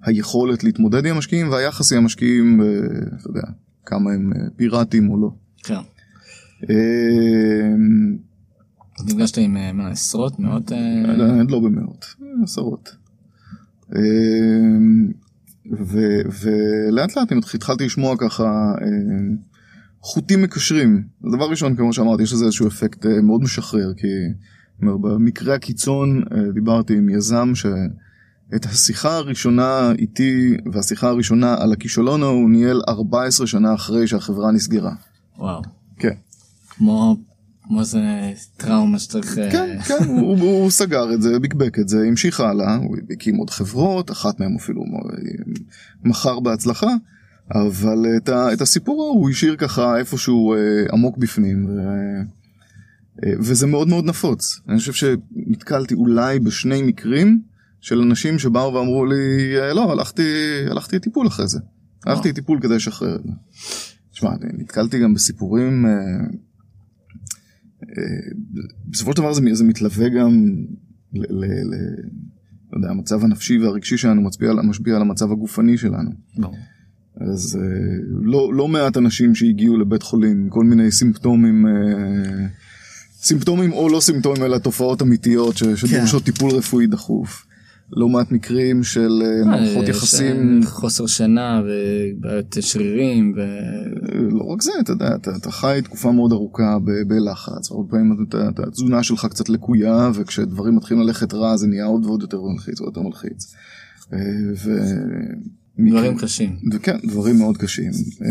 היכולת 0.04 0.64
להתמודד 0.64 1.06
עם 1.06 1.16
המשקיעים 1.16 1.50
והיחס 1.50 1.94
עם 1.94 1.98
המשקיעים, 1.98 2.62
אה, 2.62 2.68
אתה 3.20 3.30
יודע, 3.30 3.42
כמה 3.86 4.12
הם 4.12 4.34
אה, 4.34 4.40
פיראטים 4.56 5.10
או 5.10 5.22
לא. 5.22 5.32
כן. 5.64 5.74
אה, 6.70 7.76
נפגשת 9.06 9.38
עם 9.38 9.78
מה, 9.78 9.90
עשרות, 9.90 10.40
מאות? 10.40 10.72
לא 11.50 11.60
במאות, 11.60 12.06
עשרות. 12.44 12.96
ולאט 16.42 17.16
לאט 17.18 17.32
התחלתי 17.54 17.86
לשמוע 17.86 18.16
ככה 18.18 18.74
חוטים 20.02 20.42
מקשרים. 20.42 21.04
דבר 21.34 21.50
ראשון 21.50 21.76
כמו 21.76 21.94
שאמרתי 21.94 22.24
יש 22.24 22.34
לזה 22.34 22.46
איזשהו 22.46 22.68
אפקט 22.68 23.06
מאוד 23.06 23.42
משחרר 23.42 23.94
כי 23.98 24.08
במקרה 24.80 25.56
הקיצון 25.56 26.24
דיברתי 26.54 26.98
עם 26.98 27.10
יזם 27.10 27.52
שאת 28.52 28.66
השיחה 28.66 29.16
הראשונה 29.16 29.92
איתי 30.00 30.58
והשיחה 30.72 31.08
הראשונה 31.08 31.56
על 31.60 31.74
הכישלון 31.74 32.24
ההוא 32.24 32.50
ניהל 32.50 32.82
14 32.90 33.48
שנה 33.48 33.74
אחרי 33.74 34.08
שהחברה 34.08 34.52
נסגרה. 34.52 34.94
וואו. 35.38 35.62
כן. 35.98 36.14
כמו 36.70 37.18
כמו 37.70 37.80
איזה 37.80 38.00
טראומה 38.58 39.00
שצריך... 39.00 39.36
כן, 39.52 39.78
כן, 39.88 40.04
הוא, 40.08 40.40
הוא 40.40 40.70
סגר 40.70 41.14
את 41.14 41.22
זה, 41.22 41.40
ביקבק 41.40 41.80
את 41.80 41.90
זה, 41.90 41.98
המשיך 42.08 42.40
הלאה, 42.40 42.76
הוא 42.76 42.98
הקים 43.12 43.36
עוד 43.36 43.50
חברות, 43.50 44.12
אחת 44.12 44.40
מהן 44.40 44.56
אפילו 44.56 44.84
מכר 46.04 46.40
בהצלחה, 46.40 46.88
אבל 47.52 48.06
את, 48.18 48.30
ה, 48.30 48.54
את 48.54 48.62
הסיפור 48.62 49.14
הוא 49.20 49.30
השאיר 49.30 49.56
ככה 49.56 49.98
איפשהו 49.98 50.54
אה, 50.54 50.60
עמוק 50.94 51.18
בפנים, 51.18 51.66
ו, 51.66 51.72
אה, 53.24 53.34
וזה 53.40 53.68
מאוד 53.68 53.88
מאוד 53.88 54.06
נפוץ. 54.06 54.60
אני 54.70 54.78
חושב 54.78 54.94
שנתקלתי 54.94 55.94
אולי 55.94 56.40
בשני 56.40 56.82
מקרים 56.82 57.42
של 57.82 58.02
אנשים 58.02 58.40
שבאו 58.40 58.74
ואמרו 58.74 59.06
לי, 59.06 59.58
אה, 59.60 59.74
לא, 59.74 59.92
הלכתי, 59.92 60.24
הלכתי 60.70 60.96
לטיפול 60.96 61.28
אחרי 61.28 61.48
זה. 61.48 61.60
הלכתי 62.06 62.30
לטיפול 62.30 62.60
כדי 62.62 62.76
לשחרר 62.76 63.16
את 63.16 63.24
זה. 63.24 63.32
תשמע, 64.12 64.30
נתקלתי 64.54 65.00
גם 65.00 65.14
בסיפורים... 65.14 65.86
בסופו 68.88 69.12
של 69.12 69.18
דבר 69.18 69.34
זה, 69.34 69.42
זה 69.54 69.64
מתלווה 69.64 70.10
גם 70.10 70.56
ל... 71.14 71.20
ל, 71.30 71.46
ל 71.46 71.76
לא 72.72 72.78
יודע, 72.78 72.90
המצב 72.90 73.24
הנפשי 73.24 73.58
והרגשי 73.58 73.98
שלנו 73.98 74.22
מצביע, 74.22 74.54
משפיע 74.54 74.96
על 74.96 75.02
המצב 75.02 75.32
הגופני 75.32 75.78
שלנו. 75.78 76.10
לא. 76.38 76.52
אז 77.22 77.60
לא, 78.24 78.54
לא 78.54 78.68
מעט 78.68 78.98
אנשים 78.98 79.36
שהגיעו 79.36 79.78
לבית 79.78 80.04
חולים, 80.04 80.50
כל 80.50 80.64
מיני 80.64 80.92
סימפטומים, 80.92 81.68
אה, 81.68 82.48
סימפטומים 83.22 83.72
או 83.72 83.90
לא 83.90 84.00
סימפטומים, 84.00 84.44
אלא 84.44 84.58
תופעות 84.58 85.02
אמיתיות 85.02 85.58
שדורשות 85.58 86.24
כן. 86.24 86.32
טיפול 86.32 86.52
רפואי 86.52 86.88
דחוף. 86.88 87.46
לא 87.92 88.10
מעט 88.10 88.32
מקרים 88.32 88.84
של 88.84 89.22
אה, 89.26 89.46
מערכות 89.46 89.88
יחסים. 89.88 90.62
חוסר 90.64 91.08
שינה 91.08 91.62
ובעיות 91.66 92.58
שרירים. 92.60 93.34
ו... 93.38 93.42
לא 94.32 94.44
רק 94.44 94.62
זה, 94.62 94.72
אתה 94.80 94.92
יודע, 94.92 95.16
אתה, 95.16 95.32
אתה 95.36 95.52
חי 95.52 95.80
תקופה 95.84 96.12
מאוד 96.12 96.32
ארוכה 96.32 96.78
ב- 96.84 97.08
בלחץ, 97.08 97.72
הרבה 97.72 97.90
פעמים 97.90 98.26
התזונה 98.68 99.04
שלך 99.04 99.26
קצת 99.26 99.50
לקויה, 99.50 100.12
וכשדברים 100.14 100.76
מתחילים 100.76 101.04
ללכת 101.04 101.34
רע 101.34 101.58
זה 101.58 101.68
נהיה 101.68 101.86
עוד 101.86 102.06
ועוד 102.06 102.22
יותר 102.22 102.42
מלחיץ, 102.42 102.80
עוד 102.80 102.88
יותר 102.88 103.02
מלחיץ. 103.02 103.56
אה, 104.14 104.20
ו... 104.66 104.80
דברים 105.90 106.18
קשים. 106.18 106.58
וכן, 106.74 106.98
דברים 107.04 107.38
מאוד 107.38 107.58
קשים. 107.58 107.92
אה, 108.22 108.28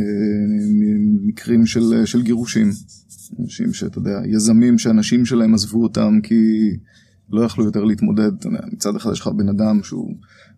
מקרים 1.23 1.67
של, 1.67 2.03
של 2.05 2.23
גירושים. 2.23 2.71
אנשים 3.41 3.73
שאתה 3.73 3.99
יודע, 3.99 4.21
יזמים 4.27 4.79
שאנשים 4.79 5.25
שלהם 5.25 5.55
עזבו 5.55 5.83
אותם 5.83 6.21
כי... 6.23 6.71
לא 7.31 7.45
יכלו 7.45 7.65
יותר 7.65 7.85
להתמודד, 7.85 8.33
מצד 8.73 8.97
אחד 8.97 9.13
יש 9.13 9.21
לך 9.21 9.27
בן 9.27 9.49
אדם 9.49 9.83
שהוא 9.83 10.15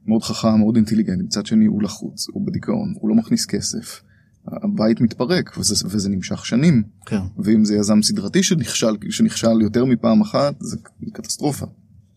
מאוד 0.06 0.22
חכם, 0.22 0.58
מאוד 0.58 0.76
אינטליגנט, 0.76 1.22
מצד 1.22 1.46
שני 1.46 1.66
הוא 1.66 1.82
לחוץ, 1.82 2.26
הוא 2.32 2.46
בדיכאון, 2.46 2.94
הוא 3.00 3.08
לא 3.08 3.14
מכניס 3.14 3.46
כסף. 3.46 4.02
הבית 4.46 5.00
מתפרק 5.00 5.58
וזה, 5.58 5.88
וזה 5.88 6.08
נמשך 6.08 6.46
שנים. 6.46 6.82
כן. 7.06 7.20
ואם 7.38 7.64
זה 7.64 7.76
יזם 7.76 8.02
סדרתי 8.02 8.42
שנכשל, 8.42 8.96
שנכשל 9.10 9.60
יותר 9.60 9.84
מפעם 9.84 10.20
אחת, 10.20 10.54
זה 10.60 10.76
קטסטרופה. 11.12 11.66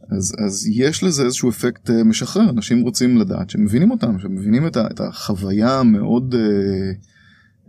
אז, 0.10 0.36
אז 0.46 0.68
יש 0.68 1.04
לזה 1.04 1.26
איזשהו 1.26 1.50
אפקט 1.50 1.90
uh, 1.90 1.94
משחרר, 2.06 2.50
אנשים 2.50 2.82
רוצים 2.82 3.18
לדעת 3.18 3.50
שמבינים 3.50 3.92
אותם, 3.92 4.20
שמבינים 4.20 4.68
את, 4.68 4.78
ה, 4.78 4.88
את 4.88 5.00
החוויה 5.00 5.80
המאוד 5.80 6.34
uh, 6.34 6.38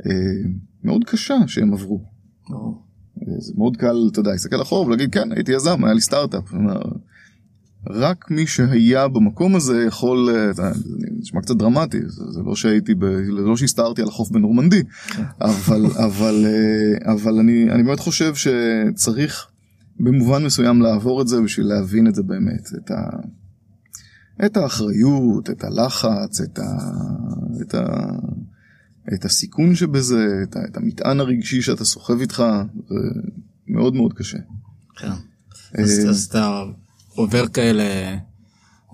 uh, 0.00 0.06
מאוד 0.84 1.04
קשה 1.04 1.36
שהם 1.46 1.72
עברו. 1.72 2.04
Oh. 2.48 2.52
זה 3.38 3.52
מאוד 3.56 3.76
קל, 3.76 4.08
אתה 4.12 4.20
יודע, 4.20 4.30
להסתכל 4.30 4.62
אחורה 4.62 4.86
ולהגיד, 4.86 5.12
כן, 5.12 5.32
הייתי 5.32 5.52
יזם, 5.52 5.84
היה 5.84 5.94
לי 5.94 6.00
סטארט-אפ. 6.00 6.52
רק 7.90 8.30
מי 8.30 8.46
שהיה 8.46 9.08
במקום 9.08 9.56
הזה 9.56 9.84
יכול, 9.86 10.30
אה, 10.34 10.52
זה 10.52 10.62
נשמע 11.18 11.40
קצת 11.40 11.56
דרמטי, 11.56 11.98
זה, 12.06 12.24
זה 12.30 12.40
לא 12.42 12.56
שהייתי, 12.56 12.94
ב, 12.94 13.04
לא 13.28 13.56
שהסתערתי 13.56 14.02
על 14.02 14.08
החוף 14.08 14.30
בנורמנדי, 14.30 14.82
אבל, 15.40 15.86
אבל, 15.86 16.44
אה, 16.46 17.12
אבל 17.12 17.38
אני, 17.38 17.70
אני 17.70 17.82
באמת 17.82 18.00
חושב 18.00 18.32
שצריך 18.34 19.46
במובן 20.00 20.44
מסוים 20.44 20.82
לעבור 20.82 21.22
את 21.22 21.28
זה 21.28 21.40
בשביל 21.40 21.66
להבין 21.66 22.06
את 22.06 22.14
זה 22.14 22.22
באמת, 22.22 22.68
את, 22.76 22.90
ה, 22.90 23.02
את 24.46 24.56
האחריות, 24.56 25.50
את 25.50 25.64
הלחץ, 25.64 26.40
את, 26.40 26.58
ה, 26.58 26.62
את, 27.62 27.74
ה, 27.74 27.84
את 29.14 29.24
הסיכון 29.24 29.74
שבזה, 29.74 30.26
את, 30.42 30.56
את 30.70 30.76
המטען 30.76 31.20
הרגשי 31.20 31.62
שאתה 31.62 31.84
סוחב 31.84 32.20
איתך, 32.20 32.42
זה 32.88 33.20
מאוד 33.68 33.94
מאוד 33.94 34.12
קשה. 34.12 34.38
כן. 34.96 35.10
אז, 35.74 36.06
אז 36.08 36.24
אתה 36.24 36.62
עובר 37.14 37.48
כאלה 37.48 37.82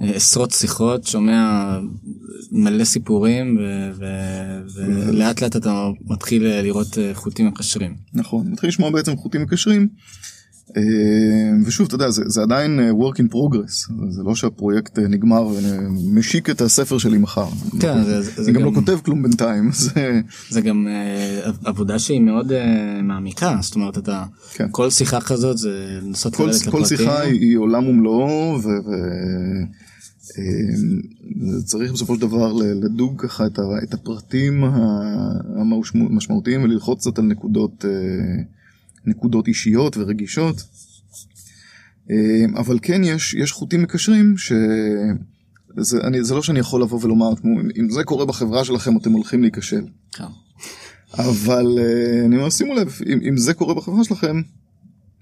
אה, 0.00 0.10
עשרות 0.14 0.50
שיחות, 0.50 1.06
שומע 1.06 1.78
מלא 2.52 2.84
סיפורים, 2.84 3.58
ולאט 4.76 5.42
לאט 5.42 5.56
אתה 5.56 5.88
מתחיל 6.04 6.46
לראות 6.46 6.98
אה, 6.98 7.14
חוטים 7.14 7.46
מקשרים. 7.46 7.96
נכון, 8.14 8.50
מתחיל 8.50 8.68
לשמוע 8.68 8.90
בעצם 8.90 9.16
חוטים 9.16 9.42
מקשרים. 9.42 9.88
אה, 10.76 10.82
ושוב 11.66 11.86
אתה 11.86 11.94
יודע 11.94 12.10
זה, 12.10 12.22
זה 12.26 12.42
עדיין 12.42 12.80
אה, 12.80 12.90
work 12.90 13.14
in 13.14 13.34
progress 13.34 13.92
זה 14.08 14.22
לא 14.22 14.34
שהפרויקט 14.34 14.98
אה, 14.98 15.08
נגמר 15.08 15.46
ומשיק 15.46 16.50
את 16.50 16.60
הספר 16.60 16.98
שלי 16.98 17.18
מחר. 17.18 17.48
כן, 17.80 18.04
זה, 18.04 18.22
זה, 18.22 18.42
אני 18.42 18.52
גם, 18.52 18.60
גם 18.60 18.66
לא 18.66 18.80
כותב 18.80 18.98
כלום 19.04 19.22
בינתיים. 19.22 19.70
זה, 19.82 20.20
זה 20.48 20.60
גם 20.60 20.86
עבודה 21.64 21.98
שהיא 21.98 22.20
מאוד 22.20 22.52
מעמיקה 23.02 23.56
זאת 23.60 23.74
אומרת 23.74 23.98
אתה 23.98 24.24
כן. 24.52 24.68
כל 24.70 24.90
שיחה 24.90 25.20
כזאת 25.20 25.58
זה 25.58 25.98
לנסות 26.02 26.34
כל, 26.36 26.46
לרדת. 26.46 26.68
כל 26.68 26.84
שיחה 26.84 27.20
היא, 27.20 27.40
היא 27.40 27.58
עולם 27.58 27.86
ומלואו. 27.86 28.58
ו... 28.62 28.68
ו... 28.68 28.90
צריך 31.64 31.92
בסופו 31.92 32.14
של 32.14 32.20
דבר 32.20 32.52
לדוג 32.52 33.22
ככה 33.22 33.46
את 33.82 33.94
הפרטים 33.94 34.64
המשמעותיים 35.94 36.62
וללחוץ 36.62 37.00
קצת 37.00 37.18
על 37.18 37.24
נקודות 37.24 37.84
נקודות 39.04 39.49
אישיות 39.49 39.97
ורגישות. 39.97 40.62
אה, 42.11 42.61
אבל 42.61 42.78
כן 42.83 43.04
יש, 43.04 43.35
יש 43.35 43.52
חוטים 43.52 43.83
מקשרים 43.83 44.35
שזה 44.37 45.99
אני, 46.04 46.25
זה 46.25 46.35
לא 46.35 46.42
שאני 46.42 46.59
יכול 46.59 46.83
לבוא 46.83 46.99
ולומר 47.02 47.30
אם 47.80 47.90
זה 47.90 48.04
קורה 48.04 48.26
בחברה 48.26 48.64
שלכם 48.64 48.97
אתם 48.97 49.12
הולכים 49.12 49.42
להיכשל. 49.42 49.85
כן. 50.12 50.25
אבל 51.19 51.78
אה, 51.78 52.26
אני 52.26 52.37
אומר 52.37 52.50
שימו 52.50 52.75
לב 52.75 52.99
אם, 53.07 53.19
אם 53.28 53.37
זה 53.37 53.54
קורה 53.54 53.75
בחברה 53.75 54.04
שלכם 54.04 54.42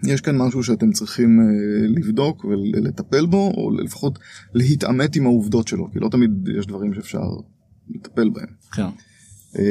יש 0.05 0.21
כאן 0.21 0.37
משהו 0.39 0.63
שאתם 0.63 0.93
צריכים 0.93 1.41
אה, 1.41 1.47
לבדוק 1.89 2.45
ולטפל 2.45 3.27
בו 3.27 3.53
או 3.57 3.71
לפחות 3.71 4.19
להתעמת 4.55 5.17
עם 5.17 5.25
העובדות 5.27 5.69
שלו 5.69 5.91
כי 5.93 5.99
לא 5.99 6.09
תמיד 6.09 6.49
יש 6.59 6.67
דברים 6.67 6.95
שאפשר 6.95 7.23
לטפל 7.91 8.29
בהם. 8.29 8.49
כן. 8.73 8.87
אמ, 9.57 9.62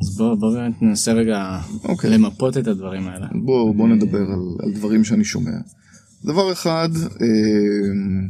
אז 0.00 0.16
בוא, 0.16 0.34
בוא 0.34 0.54
באמת 0.54 0.82
ננסה 0.82 1.12
רגע 1.12 1.60
okay. 1.62 1.88
אוקיי. 1.88 2.10
למפות 2.10 2.56
את 2.56 2.66
הדברים 2.66 3.08
האלה. 3.08 3.26
בוא, 3.44 3.74
בוא 3.74 3.88
נדבר 3.88 4.18
על, 4.18 4.56
על 4.62 4.72
דברים 4.72 5.04
שאני 5.04 5.24
שומע. 5.24 5.58
דבר 6.24 6.52
אחד, 6.52 6.88
אמ, 6.96 8.28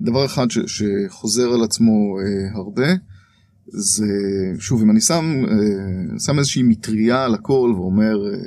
דבר 0.00 0.26
אחד 0.26 0.50
ש, 0.50 0.58
שחוזר 0.66 1.48
על 1.54 1.64
עצמו 1.64 2.18
אה, 2.20 2.56
הרבה, 2.58 2.86
זה, 3.66 4.06
שוב, 4.58 4.82
אם 4.82 4.90
אני 4.90 5.00
שם, 5.00 5.44
אה, 5.48 6.18
שם 6.18 6.38
איזושהי 6.38 6.62
מטריה 6.62 7.24
על 7.24 7.34
הכל 7.34 7.72
ואומר, 7.76 8.26
אה, 8.26 8.38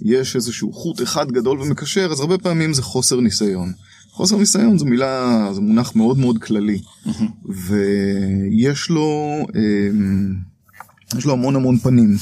יש 0.00 0.36
איזשהו 0.36 0.72
חוט 0.72 1.02
אחד 1.02 1.30
גדול 1.30 1.60
ומקשר, 1.60 2.08
אז 2.12 2.20
הרבה 2.20 2.38
פעמים 2.38 2.72
זה 2.72 2.82
חוסר 2.82 3.20
ניסיון. 3.20 3.72
חוסר 4.12 4.36
ניסיון 4.36 4.78
זו 4.78 4.84
מילה, 4.84 5.48
זה 5.54 5.60
מונח 5.60 5.96
מאוד 5.96 6.18
מאוד 6.18 6.38
כללי. 6.38 6.80
ויש 7.44 8.90
לו, 8.90 9.38
אמ, 9.54 10.34
יש 11.18 11.24
לו 11.24 11.32
המון 11.32 11.56
המון 11.56 11.78
פנים. 11.78 12.16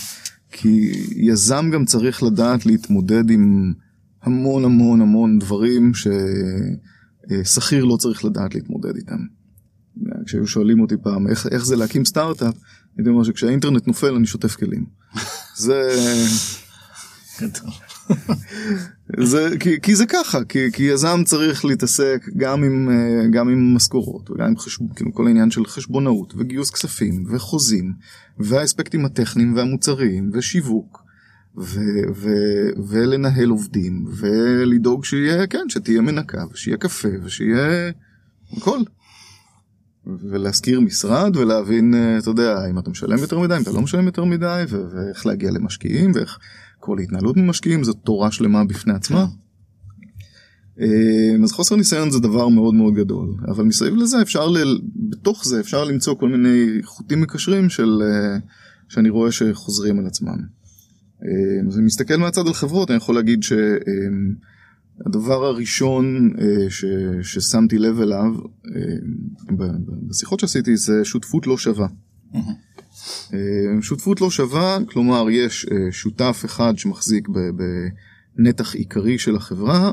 כי 0.52 0.92
יזם 1.16 1.70
גם 1.73 1.85
צריך 1.85 2.23
לדעת 2.23 2.66
להתמודד 2.66 3.30
עם 3.30 3.73
המון 4.23 4.64
המון 4.64 5.00
המון 5.00 5.38
דברים 5.38 5.92
ששכיר 7.44 7.85
לא 7.85 7.97
צריך 7.97 8.25
לדעת 8.25 8.54
להתמודד 8.54 8.97
איתם. 8.97 9.18
כשהיו 10.26 10.47
שואלים 10.47 10.80
אותי 10.80 10.94
פעם 11.02 11.28
איך, 11.28 11.47
איך 11.47 11.64
זה 11.66 11.76
להקים 11.76 12.04
סטארט-אפ, 12.04 12.54
הייתי 12.97 13.11
אומר 13.11 13.25
שכשהאינטרנט 13.25 13.87
נופל 13.87 14.14
אני 14.14 14.26
שוטף 14.26 14.56
כלים. 14.56 14.87
זה... 15.64 15.92
זה, 19.23 19.49
כי, 19.61 19.81
כי 19.81 19.95
זה 19.97 20.07
ככה, 20.07 20.45
כי, 20.45 20.73
כי 20.73 20.83
יזם 20.83 21.23
צריך 21.25 21.64
להתעסק 21.64 22.29
גם 22.37 22.64
עם, 22.64 22.90
אה, 22.90 23.26
גם 23.31 23.49
עם 23.49 23.75
משכורות 23.75 24.31
וגם 24.31 24.47
עם 24.47 24.57
חשב, 24.57 24.85
כאילו 24.97 25.14
כל 25.14 25.26
העניין 25.26 25.50
של 25.50 25.67
חשבונאות 25.67 26.35
וגיוס 26.37 26.71
כספים 26.71 27.25
וחוזים 27.31 27.93
והאספקטים 28.38 29.05
הטכניים 29.05 29.57
והמוצריים 29.57 30.31
ושיווק 30.33 31.02
ו, 31.59 31.81
ו, 32.14 32.29
ולנהל 32.88 33.49
עובדים 33.49 34.07
ולדאוג 34.17 35.05
שיהיה, 35.05 35.47
כן, 35.47 35.69
שתהיה 35.69 36.00
מנקה 36.00 36.45
ושיהיה 36.52 36.76
קפה 36.76 37.09
ושיהיה 37.25 37.90
הכל. 38.57 38.81
ולהשכיר 40.07 40.81
משרד 40.81 41.37
ולהבין, 41.37 41.95
אה, 41.95 42.19
אתה 42.19 42.31
יודע, 42.31 42.67
אם 42.71 42.79
אתה 42.79 42.90
משלם 42.90 43.19
יותר 43.19 43.38
מדי, 43.38 43.57
אם 43.57 43.62
אתה 43.62 43.71
לא 43.71 43.81
משלם 43.81 44.07
יותר 44.07 44.25
מדי, 44.25 44.64
ואיך 44.69 45.26
להגיע 45.26 45.50
למשקיעים, 45.50 46.12
ואיך 46.14 46.38
כל 46.80 46.99
התנהלות 46.99 47.37
ממשקיעים, 47.37 47.84
זו 47.84 47.92
תורה 47.92 48.30
שלמה 48.30 48.64
בפני 48.64 48.92
עצמה. 48.92 49.26
אה, 50.80 51.44
אז 51.44 51.52
חוסר 51.52 51.76
ניסיון 51.76 52.10
זה 52.10 52.20
דבר 52.20 52.49
מאוד 52.49 52.75
מאוד 52.75 52.94
גדול, 52.94 53.34
אבל 53.49 53.64
מסביב 53.64 53.96
לזה 53.96 54.22
אפשר, 54.22 54.49
ל... 54.49 54.80
בתוך 55.10 55.44
זה 55.44 55.60
אפשר 55.60 55.84
למצוא 55.84 56.14
כל 56.14 56.28
מיני 56.28 56.82
חוטים 56.82 57.20
מקשרים 57.20 57.68
של, 57.68 58.02
אה, 58.02 58.38
שאני 58.88 59.08
רואה 59.08 59.32
שחוזרים 59.32 59.99
על 59.99 60.06
עצמם. 60.06 60.60
אז 61.68 61.76
אני 61.76 61.84
מסתכל 61.84 62.16
מהצד 62.16 62.46
על 62.46 62.52
חברות, 62.52 62.90
אני 62.90 62.96
יכול 62.96 63.14
להגיד 63.14 63.42
ש... 63.42 63.52
הדבר 65.06 65.44
הראשון 65.44 66.30
ש, 66.68 66.84
ששמתי 67.22 67.78
לב 67.78 68.00
אליו 68.00 68.34
בשיחות 70.08 70.40
שעשיתי 70.40 70.76
זה 70.76 71.04
שותפות 71.04 71.46
לא 71.46 71.58
שווה. 71.58 71.87
uh, 71.87 72.38
שותפות 73.80 74.20
לא 74.20 74.30
שווה, 74.30 74.78
כלומר 74.92 75.30
יש 75.30 75.66
uh, 75.66 75.73
שותף 75.90 76.42
אחד 76.44 76.78
שמחזיק 76.78 77.28
בנתח 78.37 78.75
עיקרי 78.75 79.18
של 79.18 79.37
החברה 79.37 79.92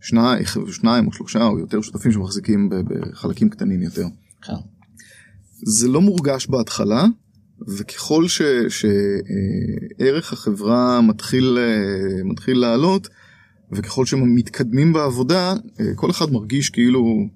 ושניים 0.00 1.06
או 1.06 1.12
שלושה 1.12 1.46
או 1.46 1.58
יותר 1.58 1.80
שותפים 1.80 2.12
שמחזיקים 2.12 2.70
בחלקים 2.70 3.50
קטנים 3.50 3.82
יותר. 3.82 4.06
כן. 4.42 4.52
זה 5.62 5.88
לא 5.88 6.00
מורגש 6.00 6.46
בהתחלה, 6.46 7.04
וככל 7.68 8.24
שערך 8.68 10.32
החברה 10.32 11.00
מתחיל, 11.00 11.58
מתחיל 12.24 12.58
לעלות, 12.58 13.08
וככל 13.72 14.06
שמתקדמים 14.06 14.92
בעבודה, 14.92 15.54
אה, 15.80 15.94
כל 15.94 16.10
אחד 16.10 16.32
מרגיש 16.32 16.70
כאילו, 16.70 17.28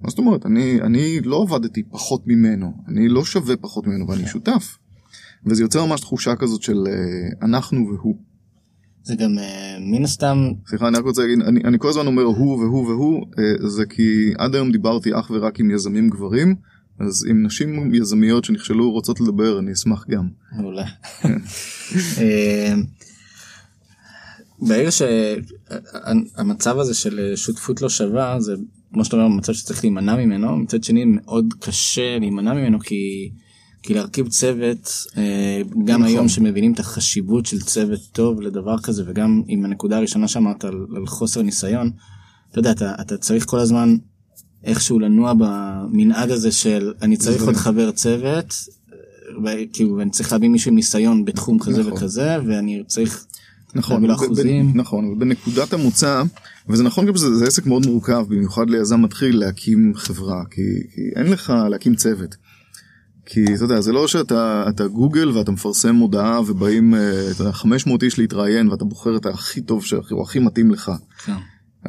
מה 0.00 0.10
זאת 0.10 0.18
אומרת, 0.18 0.46
אני, 0.46 0.80
אני 0.82 1.20
לא 1.20 1.42
עבדתי 1.42 1.82
פחות 1.82 2.26
ממנו, 2.26 2.72
אני 2.88 3.08
לא 3.08 3.24
שווה 3.24 3.56
פחות 3.56 3.86
ממנו 3.86 4.08
ואני 4.08 4.26
שותף. 4.26 4.78
וזה 5.46 5.62
יוצר 5.62 5.84
ממש 5.86 6.00
תחושה 6.00 6.36
כזאת 6.36 6.62
של 6.62 6.84
אה, 6.86 7.46
אנחנו 7.46 7.86
והוא. 7.88 8.16
זה 9.02 9.14
גם 9.14 9.38
אה, 9.38 9.76
מן 9.80 10.04
הסתם... 10.04 10.50
סליחה, 10.66 10.88
אני 10.88 10.98
רק 10.98 11.04
רוצה 11.04 11.22
להגיד, 11.22 11.40
אני, 11.40 11.60
אני 11.64 11.78
כל 11.78 11.88
הזמן 11.88 12.06
אומר 12.06 12.22
הוא 12.22 12.58
והוא 12.58 12.86
והוא, 12.86 13.26
זה 13.66 13.86
כי 13.86 14.32
עד 14.38 14.54
היום 14.54 14.72
דיברתי 14.72 15.10
אך 15.14 15.30
ורק 15.34 15.60
עם 15.60 15.70
יזמים 15.70 16.10
גברים, 16.10 16.54
אז 17.00 17.26
אם 17.30 17.46
נשים 17.46 17.94
יזמיות 17.94 18.44
שנכשלו 18.44 18.90
רוצות 18.90 19.20
לדבר, 19.20 19.58
אני 19.58 19.72
אשמח 19.72 20.04
גם. 20.08 20.28
מעולה. 20.52 20.84
כן. 21.20 21.38
ברגע 24.60 24.90
שהמצב 24.90 26.78
הזה 26.78 26.94
של 26.94 27.32
שותפות 27.36 27.82
לא 27.82 27.88
שווה 27.88 28.40
זה 28.40 28.54
כמו 28.92 29.04
שאתה 29.04 29.16
אומר 29.16 29.28
מצב 29.28 29.52
שצריך 29.52 29.84
להימנע 29.84 30.16
ממנו 30.16 30.56
מצד 30.56 30.84
שני 30.84 31.04
מאוד 31.06 31.54
קשה 31.60 32.18
להימנע 32.18 32.54
ממנו 32.54 32.80
כי 32.80 33.30
כי 33.82 33.94
להרכיב 33.94 34.28
צוות 34.28 34.92
אה, 35.16 35.62
גם 35.84 36.00
נכון. 36.00 36.14
היום 36.14 36.28
שמבינים 36.28 36.72
את 36.72 36.80
החשיבות 36.80 37.46
של 37.46 37.60
צוות 37.60 38.00
טוב 38.12 38.40
לדבר 38.40 38.78
כזה 38.78 39.02
וגם 39.06 39.42
עם 39.46 39.64
הנקודה 39.64 39.96
הראשונה 39.96 40.28
שאמרת 40.28 40.64
על, 40.64 40.86
על 40.96 41.06
חוסר 41.06 41.42
ניסיון. 41.42 41.90
אתה 42.50 42.58
יודע 42.58 42.70
אתה, 42.70 42.94
אתה 43.00 43.16
צריך 43.16 43.44
כל 43.46 43.58
הזמן 43.58 43.96
איכשהו 44.64 44.98
לנוע 44.98 45.32
במנהג 45.38 46.30
הזה 46.30 46.52
של 46.52 46.92
אני 47.02 47.16
צריך 47.16 47.42
עוד 47.42 47.56
חבר 47.56 47.90
צוות 47.90 48.54
וכאילו 49.44 50.00
אני 50.00 50.10
צריך 50.10 50.32
להביא 50.32 50.48
מישהו 50.48 50.68
עם 50.68 50.74
ניסיון 50.74 51.24
בתחום 51.24 51.58
כזה 51.58 51.80
נכון. 51.80 51.92
וכזה 51.92 52.36
ואני 52.46 52.82
צריך 52.86 53.26
נכון, 53.74 54.04
נכון, 54.74 55.18
בנקודת 55.18 55.72
המוצא, 55.72 56.22
וזה 56.68 56.84
נכון 56.84 57.06
גם 57.06 57.16
שזה 57.16 57.46
עסק 57.46 57.66
מאוד 57.66 57.86
מורכב, 57.86 58.24
במיוחד 58.28 58.70
ליזם 58.70 59.02
מתחיל 59.02 59.38
להקים 59.38 59.92
חברה, 59.94 60.42
כי, 60.50 60.62
כי 60.94 61.00
אין 61.16 61.26
לך 61.26 61.52
להקים 61.70 61.94
צוות. 61.94 62.36
כי 63.30 63.54
אתה 63.54 63.64
יודע, 63.64 63.80
זה 63.80 63.92
לא 63.92 64.08
שאתה 64.08 64.86
גוגל 64.92 65.28
ואתה 65.28 65.50
מפרסם 65.50 65.94
מודעה 65.94 66.40
ובאים 66.46 66.94
אה, 66.94 67.30
אתה 67.30 67.42
יודע, 67.42 67.52
500 67.52 68.02
איש 68.02 68.18
להתראיין 68.18 68.68
ואתה 68.68 68.84
בוחר 68.84 69.16
את 69.16 69.26
הכי 69.26 69.60
טוב 69.60 69.84
שהוא 69.84 70.22
הכי 70.22 70.38
מתאים 70.38 70.70
לך. 70.70 70.92
כן. 71.24 71.32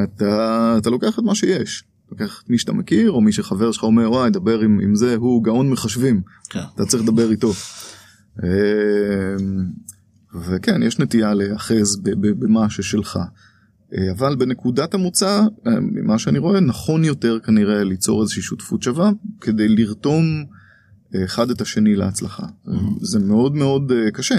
אתה, 0.04 0.75
אתה 0.77 0.89
לוקח 0.89 1.19
את 1.19 1.23
מה 1.23 1.36
שיש. 1.36 1.84
לוקח 2.12 2.41
את 2.43 2.49
מי 2.49 2.58
שאתה 2.58 2.73
מכיר 2.73 3.12
או 3.12 3.21
מי 3.21 3.32
שחבר 3.32 3.71
שלך 3.71 3.84
אומר 3.84 4.12
וואי 4.12 4.30
דבר 4.30 4.60
עם, 4.60 4.80
עם 4.84 4.95
זה 4.95 5.15
הוא 5.15 5.43
גאון 5.43 5.69
מחשבים. 5.69 6.21
כן. 6.49 6.60
אתה 6.75 6.86
צריך 6.86 7.04
לדבר 7.04 7.32
איתו. 7.32 7.51
וכן, 10.36 10.84
יש 10.84 11.00
נטייה 11.00 11.34
להיאחז 11.34 12.02
במה 12.39 12.70
ששלך. 12.70 13.20
אה, 13.98 14.12
אבל 14.12 14.36
בנקודת 14.36 14.94
המוצא, 14.94 15.42
אה, 15.68 15.80
ממה 15.80 16.20
שאני 16.20 16.39
רואה, 16.39 16.60
נכון 16.60 17.04
יותר 17.04 17.39
כנראה 17.39 17.84
ליצור 17.84 18.22
איזושהי 18.22 18.42
שותפות 18.42 18.84
שווה 18.84 19.12
כדי 19.42 19.68
לרתום 19.68 20.46
אה, 21.15 21.26
אחד 21.26 21.50
את 21.50 21.62
השני 21.62 21.96
להצלחה. 21.96 22.46
Mm-hmm. 22.46 22.72
זה 23.02 23.20
מאוד 23.20 23.56
מאוד 23.56 23.92
קשה, 24.13 24.36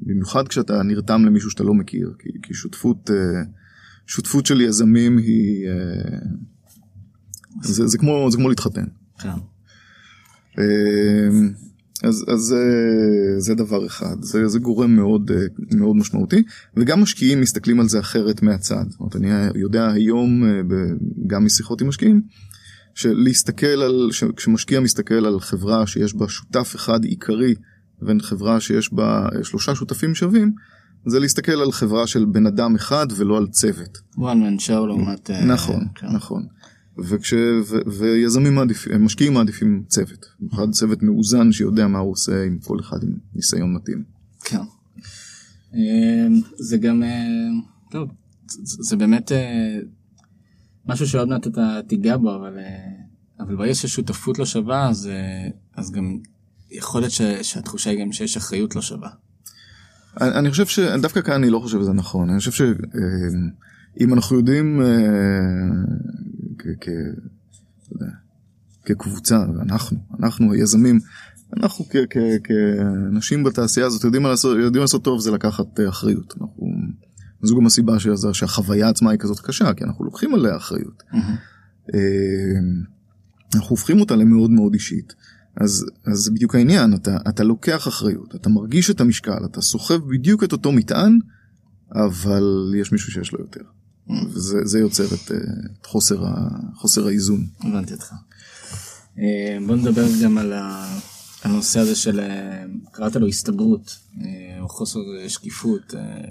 במיוחד 0.00 0.48
כשאתה 0.48 0.82
נרתם 0.82 1.24
למישהו 1.24 1.50
שאתה 1.50 1.64
לא 1.64 1.74
מכיר, 1.74 2.14
כי, 2.18 2.28
כי 2.42 2.54
שותפות, 2.54 3.10
שותפות 4.06 4.46
של 4.46 4.60
יזמים 4.60 5.18
היא... 5.18 5.68
זה, 7.62 7.86
זה, 7.86 7.98
כמו, 7.98 8.28
זה 8.30 8.36
כמו 8.36 8.48
להתחתן. 8.48 8.84
כן. 9.18 9.30
אז, 12.04 12.24
אז 12.28 12.40
זה, 12.40 12.64
זה 13.38 13.54
דבר 13.54 13.86
אחד, 13.86 14.16
זה, 14.20 14.48
זה 14.48 14.58
גורם 14.58 14.96
מאוד, 14.96 15.30
מאוד 15.74 15.96
משמעותי, 15.96 16.42
וגם 16.76 17.00
משקיעים 17.00 17.40
מסתכלים 17.40 17.80
על 17.80 17.88
זה 17.88 18.00
אחרת 18.00 18.42
מהצד. 18.42 18.84
זאת 18.88 19.00
אומרת, 19.00 19.16
אני 19.16 19.28
יודע 19.54 19.90
היום, 19.90 20.44
אה, 20.44 20.60
גם 21.26 21.44
משיחות 21.44 21.80
עם 21.80 21.88
משקיעים, 21.88 22.22
שלהסתכל 22.94 23.66
על, 23.66 24.10
כשמשקיע 24.36 24.80
מסתכל 24.80 25.26
על 25.26 25.40
חברה 25.40 25.86
שיש 25.86 26.14
בה 26.14 26.28
שותף 26.28 26.72
אחד 26.76 27.04
עיקרי, 27.04 27.54
לבין 28.02 28.20
חברה 28.20 28.60
שיש 28.60 28.92
בה 28.92 29.28
שלושה 29.42 29.74
שותפים 29.74 30.14
שווים, 30.14 30.52
זה 31.06 31.20
להסתכל 31.20 31.60
על 31.60 31.72
חברה 31.72 32.06
של 32.06 32.24
בן 32.24 32.46
אדם 32.46 32.74
אחד 32.74 33.06
ולא 33.16 33.36
על 33.36 33.46
צוות. 33.46 33.98
one 34.16 34.18
man 34.18 34.66
show 34.66 34.86
לעומת... 34.86 35.30
אה, 35.30 35.44
נכון, 35.44 35.86
כן. 35.94 36.06
נכון. 36.06 36.46
וכש... 36.98 37.32
ו... 37.64 37.76
ויזמים 37.86 38.54
מעדיפים, 38.54 39.04
משקיעים 39.04 39.34
מעדיפים 39.34 39.84
צוות, 39.88 40.26
במיוחד 40.40 40.70
צוות 40.70 41.02
מאוזן 41.02 41.52
שיודע 41.52 41.86
מה 41.86 41.98
הוא 41.98 42.12
עושה 42.12 42.44
עם 42.44 42.58
כל 42.58 42.80
אחד 42.80 43.02
עם 43.02 43.16
ניסיון 43.34 43.74
מתאים. 43.74 44.04
כן. 44.44 44.58
אמ, 45.74 46.40
זה 46.58 46.78
גם, 46.78 47.02
אה, 47.02 47.08
טוב, 47.90 48.08
זה 48.62 48.96
באמת 48.96 49.32
אה, 49.32 49.78
משהו 50.86 51.06
שעוד 51.06 51.28
מעט 51.28 51.46
אתה 51.46 51.80
תיגע 51.88 52.16
בו, 52.16 52.36
אבל, 52.36 52.58
אה, 52.58 52.88
אבל 53.40 53.56
ברגע 53.56 53.74
ששותפות 53.74 54.38
לא 54.38 54.46
שווה, 54.46 54.88
אז, 54.88 55.08
אז 55.76 55.90
גם 55.90 56.18
יכול 56.70 57.00
להיות 57.00 57.12
ש... 57.12 57.22
שהתחושה 57.22 57.90
היא 57.90 58.00
גם 58.00 58.12
שיש 58.12 58.36
אחריות 58.36 58.76
לא 58.76 58.82
שווה. 58.82 59.10
אני 60.20 60.50
חושב 60.50 60.66
שדווקא 60.66 61.20
כאן 61.20 61.34
אני 61.34 61.50
לא 61.50 61.58
חושב 61.58 61.80
שזה 61.80 61.92
נכון, 61.92 62.30
אני 62.30 62.38
חושב 62.38 62.50
שאם 62.52 64.14
אנחנו 64.14 64.36
יודעים 64.36 64.80
כקבוצה, 68.84 69.44
ואנחנו, 69.58 69.98
אנחנו 70.20 70.52
היזמים, 70.52 71.00
אנחנו 71.56 71.84
כאנשים 72.44 73.44
בתעשייה 73.44 73.86
הזאת 73.86 74.04
יודעים 74.04 74.22
לעשות, 74.22 74.56
יודעים 74.58 74.82
לעשות 74.82 75.04
טוב 75.04 75.20
זה 75.20 75.30
לקחת 75.30 75.80
אה, 75.80 75.88
אחריות. 75.88 76.34
אנחנו, 76.40 76.66
זו 77.42 77.56
גם 77.56 77.66
הסיבה 77.66 77.98
שזה, 77.98 78.34
שהחוויה 78.34 78.88
עצמה 78.88 79.10
היא 79.10 79.18
כזאת 79.18 79.40
קשה, 79.40 79.74
כי 79.74 79.84
אנחנו 79.84 80.04
לוקחים 80.04 80.34
עליה 80.34 80.56
אחריות. 80.56 81.02
Mm-hmm. 81.12 81.96
אנחנו 83.54 83.68
הופכים 83.70 84.00
אותה 84.00 84.16
למאוד 84.16 84.50
מאוד 84.50 84.74
אישית. 84.74 85.14
אז, 85.60 85.86
אז 86.06 86.18
זה 86.18 86.30
בדיוק 86.30 86.54
העניין, 86.54 86.94
אתה, 86.94 87.16
אתה 87.28 87.44
לוקח 87.44 87.88
אחריות, 87.88 88.34
אתה 88.34 88.48
מרגיש 88.48 88.90
את 88.90 89.00
המשקל, 89.00 89.44
אתה 89.44 89.60
סוחב 89.60 89.98
בדיוק 90.10 90.44
את 90.44 90.52
אותו 90.52 90.72
מטען, 90.72 91.18
אבל 91.94 92.74
יש 92.76 92.92
מישהו 92.92 93.12
שיש 93.12 93.32
לו 93.32 93.40
יותר. 93.40 93.60
וזה 94.08 94.78
יוצר 94.78 95.04
את, 95.04 95.32
אה, 95.32 95.36
את 95.80 95.86
חוסר, 95.86 96.26
ה, 96.26 96.48
חוסר 96.74 97.06
האיזון. 97.06 97.46
הבנתי 97.60 97.92
אותך. 97.92 98.12
אה, 99.18 99.58
בוא 99.66 99.76
נדבר 99.76 100.06
גם 100.22 100.38
על 100.38 100.52
הנושא 101.44 101.80
הזה 101.80 101.96
של, 101.96 102.20
אה, 102.20 102.64
קראת 102.92 103.16
לו 103.16 103.26
הסתברות, 103.26 103.98
או 104.60 104.68
חוסר 104.68 105.00
שקיפות. 105.28 105.80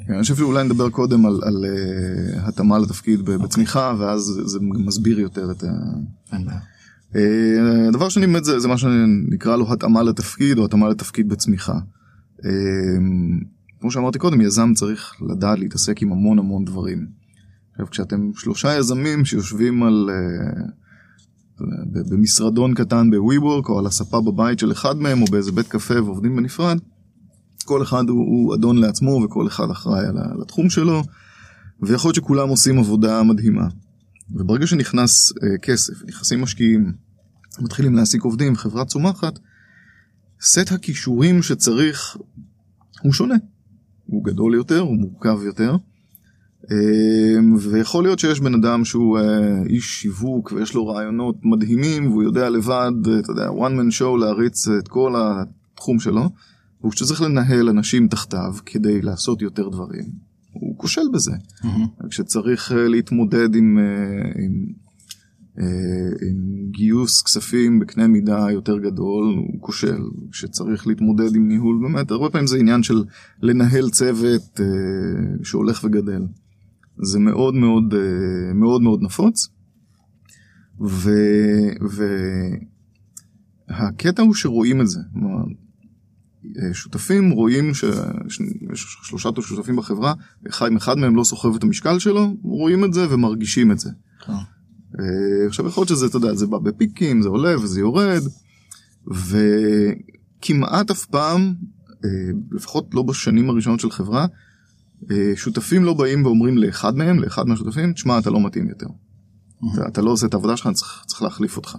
כן, 0.08 0.14
אני 0.14 0.22
חושב 0.22 0.36
שאולי 0.36 0.64
נדבר 0.64 0.90
קודם 0.90 1.26
על, 1.26 1.40
על 1.44 1.66
התאמה 2.38 2.80
לתפקיד 2.80 3.22
בצמיחה, 3.22 3.92
אוקיי. 3.92 4.06
ואז 4.06 4.42
זה 4.46 4.60
מסביר 4.62 5.20
יותר 5.20 5.52
את 5.52 5.64
ה... 5.64 5.68
הדבר 7.90 8.10
שני 8.10 8.28
באמת 8.28 8.46
זה, 8.46 8.60
זה 8.60 8.68
מה 8.68 8.78
שנקרא 8.78 9.56
לו 9.56 9.74
התאמה 9.74 10.04
לתפקיד 10.04 10.58
או 10.58 10.66
התאמה 10.66 10.90
לתפקיד 10.90 11.30
בצמיחה. 11.30 11.80
כמו 13.82 13.92
שאמרתי 13.92 14.20
קודם, 14.20 14.42
יזם 14.42 14.74
צריך 14.76 15.14
לדעת 15.30 15.60
להתעסק 15.60 16.02
עם 16.02 16.12
המון 16.12 16.40
המון 16.40 16.66
דברים. 16.66 17.08
עכשיו, 17.76 17.90
כשאתם 17.90 18.32
שלושה 18.36 18.78
יזמים 18.78 19.26
שיושבים 19.26 19.84
על... 19.84 20.10
uh, 20.10 20.86
במשרדון 22.10 22.74
קטן 22.74 23.10
בווי-וורק 23.12 23.70
או 23.70 23.80
על 23.80 23.86
הספה 23.86 24.22
בבית 24.22 24.60
של 24.60 24.72
אחד 24.72 24.98
מהם 24.98 25.22
או 25.22 25.26
באיזה 25.32 25.52
בית 25.52 25.68
קפה 25.68 26.02
ועובדים 26.02 26.36
בנפרד, 26.36 26.80
כל 27.66 27.84
אחד 27.84 28.10
הוא, 28.10 28.20
הוא 28.20 28.56
אדון 28.56 28.78
לעצמו 28.78 29.22
וכל 29.26 29.48
אחד 29.48 29.70
אחראי 29.72 30.06
על 30.06 30.42
התחום 30.42 30.70
שלו, 30.70 31.04
ויכול 31.82 32.10
להיות 32.10 32.16
שכולם 32.16 32.50
עושים 32.50 32.80
עבודה 32.80 33.24
מדהימה. 33.24 33.68
וברגע 34.32 34.68
שנכנס 34.68 35.32
uh, 35.32 35.36
כסף, 35.62 35.94
נכנסים 36.08 36.42
משקיעים, 36.42 36.94
מתחילים 37.60 37.96
להעסיק 37.96 38.24
עובדים, 38.24 38.56
חברה 38.56 38.86
צומחת, 38.86 39.40
סט 40.42 40.72
הכישורים 40.72 41.44
שצריך 41.44 42.18
הוא 43.02 43.14
שונה. 43.14 43.36
הוא 44.06 44.24
גדול 44.26 44.56
יותר, 44.56 44.80
הוא 44.80 44.98
מורכב 44.98 45.40
יותר. 45.46 45.78
אמ, 46.71 47.56
ויכול 47.60 48.04
להיות 48.04 48.19
שיש 48.19 48.39
בן 48.39 48.54
אדם 48.54 48.86
שהוא 48.86 49.19
אה, 49.19 49.63
איש 49.69 50.01
שיווק 50.01 50.51
ויש 50.51 50.73
לו 50.73 50.88
רעיונות 50.88 51.36
מדהימים 51.43 52.12
והוא 52.12 52.23
יודע 52.23 52.49
לבד, 52.49 52.91
אתה 53.19 53.32
יודע, 53.32 53.47
one 53.47 53.71
man 53.80 53.99
show 53.99 54.19
להריץ 54.19 54.67
את 54.67 54.88
כל 54.88 55.13
התחום 55.17 55.99
שלו. 55.99 56.30
וכשהוא 56.86 57.08
צריך 57.08 57.21
לנהל 57.21 57.69
אנשים 57.69 58.08
תחתיו 58.08 58.54
כדי 58.65 59.01
לעשות 59.01 59.41
יותר 59.41 59.69
דברים, 59.69 60.04
הוא 60.51 60.78
כושל 60.78 61.01
בזה. 61.13 61.32
Mm-hmm. 61.32 62.08
כשצריך 62.10 62.71
אה, 62.71 62.88
להתמודד 62.88 63.56
עם, 63.56 63.78
אה, 63.78 64.43
עם, 64.43 64.86
עם 66.30 66.71
גיוס 66.71 67.21
כספים 67.23 67.80
בקנה 67.80 68.08
מידה 68.08 68.47
יותר 68.51 68.78
גדול, 68.78 69.36
הוא 69.38 69.62
כושל. 69.62 70.01
כשצריך 70.32 70.88
להתמודד 70.88 71.36
עם 71.36 71.47
ניהול, 71.47 71.80
באמת, 71.82 72.12
הרבה 72.12 72.30
פעמים 72.30 72.47
זה 72.47 72.58
עניין 72.58 72.84
של 72.84 73.04
לנהל 73.41 73.89
צוות 73.89 74.60
שהולך 75.43 75.84
וגדל. 75.84 76.21
זה 77.02 77.20
מאוד 77.20 77.54
מאוד 77.54 77.94
אה, 77.94 78.54
מאוד 78.54 78.82
מאוד 78.82 79.02
נפוץ. 79.02 79.48
ו... 80.82 81.12
והקטע 83.70 84.22
הוא 84.22 84.34
שרואים 84.34 84.82
את 84.82 84.88
זה. 84.88 85.00
אה, 86.58 86.74
שותפים 86.74 87.30
רואים 87.30 87.74
שיש 87.74 88.86
שלושה 89.04 89.30
שותפים 89.42 89.76
בחברה, 89.76 90.14
אחד, 90.50 90.70
אחד 90.78 90.98
מהם 90.98 91.16
לא 91.16 91.24
סוחב 91.24 91.56
את 91.56 91.64
המשקל 91.64 92.00
שלו, 92.00 92.36
רואים 92.42 92.86
את 92.86 92.94
זה 92.94 93.14
ומרגישים 93.14 93.72
את 93.72 93.80
זה. 93.80 93.90
כן. 94.26 94.34
אה, 95.00 95.48
עכשיו 95.48 95.68
יכול 95.68 95.82
להיות 95.82 95.90
שזה, 95.90 96.06
אתה 96.06 96.18
יודע, 96.18 96.34
זה 96.34 96.48
בא 96.48 96.58
בפיקים, 96.58 97.22
זה 97.22 97.30
עולה 97.30 97.60
וזה 97.60 97.80
יורד, 97.80 98.24
וכמעט 99.08 100.92
אף 100.92 101.06
פעם, 101.06 101.54
לפחות 102.52 102.94
לא 102.94 103.02
בשנים 103.02 103.50
הראשונות 103.50 103.80
של 103.80 103.92
חברה, 103.92 104.28
שותפים 105.36 105.84
לא 105.84 105.94
באים 105.94 106.26
ואומרים 106.26 106.58
לאחד 106.58 106.98
מהם, 106.98 107.20
לאחד 107.20 107.48
מהשותפים, 107.48 107.94
תשמע, 107.94 108.20
אתה 108.20 108.30
לא 108.30 108.46
מתאים 108.46 108.70
יותר. 108.70 108.88
אתה, 109.74 109.88
אתה 109.88 110.02
לא 110.02 110.12
עושה 110.12 110.28
את 110.28 110.34
העבודה 110.34 110.58
שלך, 110.58 110.68
אני 110.68 110.76
צריך, 110.76 111.04
צריך 111.08 111.22
להחליף 111.22 111.58
אותך. 111.58 111.78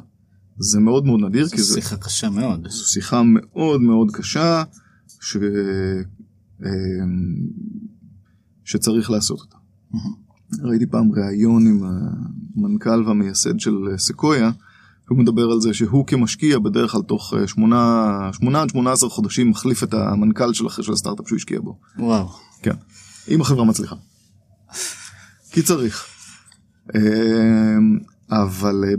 זה 0.58 0.80
מאוד 0.80 1.04
מאוד 1.06 1.20
נדיר. 1.20 1.46
זו 1.46 1.74
שיחה 1.74 1.96
קשה 1.96 2.30
מאוד. 2.30 2.68
זו 2.68 2.90
שיחה 2.90 3.22
מאוד 3.24 3.80
מאוד 3.80 4.10
קשה, 4.12 4.62
ש... 5.20 5.36
אה, 6.64 6.70
שצריך 8.64 9.10
לעשות 9.10 9.40
אותה. 9.40 9.56
ראיתי 10.62 10.86
פעם 10.86 11.12
ראיון 11.12 11.66
עם 11.66 11.82
המנכ"ל 12.56 13.02
והמייסד 13.06 13.60
של 13.60 13.74
סקויה, 13.96 14.50
הוא 15.08 15.18
מדבר 15.18 15.50
על 15.50 15.60
זה 15.60 15.74
שהוא 15.74 16.06
כמשקיע 16.06 16.58
בדרך 16.58 16.92
כלל 16.92 17.02
תוך 17.02 17.34
8 17.46 18.62
עד 18.62 18.68
18 18.68 19.10
חודשים 19.10 19.50
מחליף 19.50 19.82
את 19.82 19.94
המנכ"ל 19.94 20.52
של, 20.52 20.64
של 20.68 20.92
הסטארט-אפ 20.92 21.28
שהוא 21.28 21.36
השקיע 21.36 21.60
בו. 21.60 21.78
וואו. 21.98 22.28
כן. 22.62 22.74
אם 23.28 23.40
החברה 23.40 23.64
מצליחה. 23.64 23.96
כי 25.50 25.62
צריך. 25.62 26.06
אמ, 26.94 27.98
אבל 28.30 28.84
אה, 28.88 28.94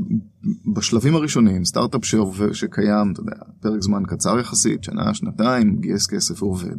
בשלבים 0.74 1.16
הראשונים 1.16 1.66
סטארט-אפ 1.66 2.06
שעובד, 2.06 2.52
שקיים, 2.52 3.12
אתה 3.12 3.22
יודע, 3.22 3.36
פרק 3.60 3.82
זמן 3.82 4.04
קצר 4.08 4.40
יחסית, 4.40 4.84
שנה, 4.84 5.14
שנתיים, 5.14 5.80
גייס 5.80 6.08
כסף 6.08 6.44
ועובד. 6.44 6.78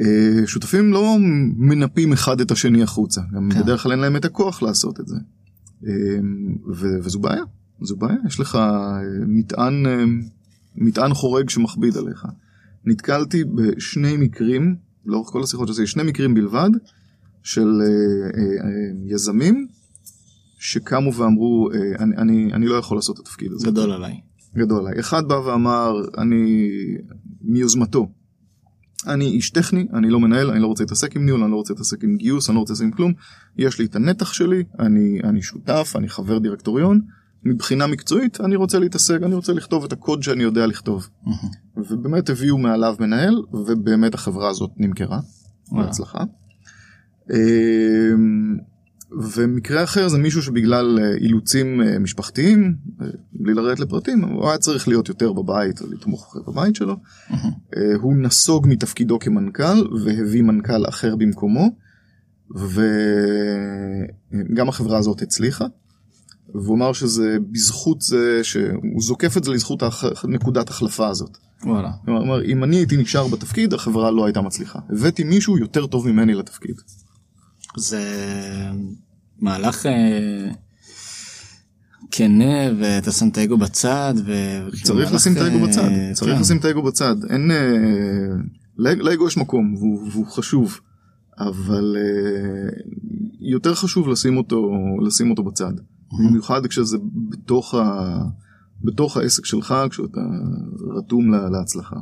אה, 0.00 0.46
שותפים 0.46 0.92
לא 0.92 1.16
מנפים 1.56 2.12
אחד 2.12 2.40
את 2.40 2.50
השני 2.50 2.82
החוצה, 2.82 3.20
גם 3.34 3.50
כן. 3.52 3.62
בדרך 3.62 3.82
כלל 3.82 3.92
אין 3.92 4.00
להם 4.00 4.16
את 4.16 4.24
הכוח 4.24 4.62
לעשות 4.62 5.00
את 5.00 5.06
זה. 5.06 5.16
אמ, 5.86 6.56
ו- 6.74 6.98
וזו 7.02 7.18
בעיה, 7.18 7.42
זו 7.82 7.96
בעיה, 7.96 8.18
יש 8.26 8.40
לך 8.40 8.56
אה, 8.56 9.00
מטען, 9.26 9.84
מטען 10.76 11.14
חורג 11.14 11.50
שמכביד 11.50 11.96
עליך. 11.96 12.26
נתקלתי 12.84 13.44
בשני 13.44 14.16
מקרים 14.16 14.76
לאורך 15.06 15.28
כל 15.28 15.42
השיחות 15.42 15.68
שעשיתי, 15.68 15.86
שני 15.86 16.02
מקרים 16.02 16.34
בלבד 16.34 16.70
של 17.42 17.80
אה, 17.80 17.86
אה, 17.86 18.64
אה, 18.64 18.70
יזמים 19.06 19.66
שקמו 20.58 21.14
ואמרו, 21.14 21.68
אה, 21.74 21.78
אני, 21.98 22.16
אני, 22.16 22.52
אני 22.52 22.66
לא 22.66 22.74
יכול 22.74 22.98
לעשות 22.98 23.16
את 23.16 23.20
התפקיד 23.20 23.52
הזה. 23.52 23.66
גדול 23.66 23.92
עליי. 23.92 24.20
גדול 24.56 24.86
עליי. 24.86 25.00
אחד 25.00 25.28
בא 25.28 25.34
ואמר, 25.34 25.92
אני 26.18 26.68
מיוזמתו, 27.42 28.08
אני 29.06 29.24
איש 29.24 29.50
טכני, 29.50 29.86
אני 29.94 30.10
לא 30.10 30.20
מנהל, 30.20 30.50
אני 30.50 30.60
לא 30.60 30.66
רוצה 30.66 30.84
להתעסק 30.84 31.16
עם 31.16 31.24
ניהול, 31.24 31.42
אני 31.42 31.50
לא 31.50 31.56
רוצה 31.56 31.72
להתעסק 31.72 32.04
עם 32.04 32.16
גיוס, 32.16 32.48
אני 32.48 32.54
לא 32.54 32.60
רוצה 32.60 32.72
להתעסק 32.72 32.84
עם 32.84 32.90
כלום, 32.90 33.12
יש 33.56 33.78
לי 33.78 33.84
את 33.84 33.96
הנתח 33.96 34.32
שלי, 34.32 34.64
אני, 34.78 35.20
אני 35.24 35.42
שותף, 35.42 35.92
אני 35.96 36.08
חבר 36.08 36.38
דירקטוריון, 36.38 37.00
מבחינה 37.44 37.86
מקצועית 37.86 38.40
אני 38.40 38.56
רוצה 38.56 38.78
להתעסק, 38.78 39.18
אני 39.22 39.34
רוצה 39.34 39.52
לכתוב 39.52 39.84
את 39.84 39.92
הקוד 39.92 40.22
שאני 40.22 40.42
יודע 40.42 40.66
לכתוב. 40.66 41.08
ובאמת 41.76 42.30
הביאו 42.30 42.58
מעליו 42.58 42.96
מנהל, 43.00 43.42
ובאמת 43.52 44.14
החברה 44.14 44.48
הזאת 44.48 44.70
נמכרה, 44.76 45.20
בהצלחה. 45.72 46.24
אמ, 47.30 48.56
ומקרה 49.36 49.84
אחר 49.84 50.08
זה 50.08 50.18
מישהו 50.18 50.42
שבגלל 50.42 50.98
אה, 51.02 51.14
אילוצים 51.14 51.82
אה, 51.82 51.98
משפחתיים, 51.98 52.74
אה, 53.00 53.06
בלי 53.32 53.54
לרדת 53.54 53.80
לפרטים, 53.80 54.24
הוא 54.24 54.48
היה 54.48 54.58
צריך 54.58 54.88
להיות 54.88 55.08
יותר 55.08 55.32
בבית 55.32 55.82
ולתמוך 55.82 56.36
בבית 56.46 56.76
שלו. 56.76 56.96
הוא 58.00 58.16
נסוג 58.16 58.66
מתפקידו 58.68 59.18
כמנכ"ל 59.18 59.96
והביא 60.04 60.42
מנכ"ל 60.42 60.88
אחר 60.88 61.16
במקומו, 61.16 61.70
וגם 64.30 64.68
החברה 64.68 64.98
הזאת 64.98 65.22
הצליחה. 65.22 65.66
והוא 66.54 66.76
אמר 66.76 66.92
שזה 66.92 67.36
בזכות 67.50 68.00
זה 68.00 68.40
שהוא 68.42 69.02
זוקף 69.02 69.36
את 69.36 69.44
זה 69.44 69.50
לזכות. 69.50 69.82
נקודת 70.24 70.68
החלפה 70.68 71.08
הזאת. 71.08 71.38
וואלה. 71.64 71.90
אומר, 72.08 72.44
אם 72.44 72.64
אני 72.64 72.76
הייתי 72.76 72.96
נשאר 72.96 73.28
בתפקיד, 73.28 73.74
החברה 73.74 74.10
לא 74.10 74.24
הייתה 74.24 74.40
מצליחה. 74.40 74.78
הבאתי 74.90 75.24
מישהו 75.24 75.58
יותר 75.58 75.86
טוב 75.86 76.08
ממני 76.08 76.34
לתפקיד. 76.34 76.74
זה 77.76 78.02
מהלך 79.38 79.86
אה, 79.86 80.50
כנה 82.10 82.70
ואתה 82.78 83.12
שם 83.12 83.28
את 83.28 83.38
האגו 83.38 83.58
בצד. 83.58 84.14
ו... 84.26 84.32
צריך 84.82 85.12
לשים 85.12 85.32
את 85.32 85.38
האגו 85.38 85.56
אה, 85.56 85.66
בצד, 85.66 85.88
צריך 86.12 86.34
כן. 86.34 86.40
לשים 86.40 86.56
את 86.56 86.64
האגו 86.64 86.82
בצד. 86.82 87.16
אין... 87.30 87.50
אה, 87.50 88.26
לאגו 88.78 89.28
יש 89.28 89.36
מקום 89.36 89.74
והוא, 89.74 90.08
והוא 90.12 90.26
חשוב. 90.26 90.80
אבל 91.38 91.96
יותר 93.40 93.74
חשוב 93.74 94.08
לשים 94.08 94.36
אותו, 94.36 94.70
לשים 95.06 95.30
אותו 95.30 95.42
בצד. 95.42 95.72
במיוחד 96.18 96.66
כשזה 96.66 96.96
בתוך, 97.28 97.74
ה... 97.74 98.18
בתוך 98.84 99.16
העסק 99.16 99.44
שלך, 99.44 99.74
כשאתה 99.90 100.20
רתום 100.96 101.30
לה... 101.30 101.50
להצלחה. 101.50 101.96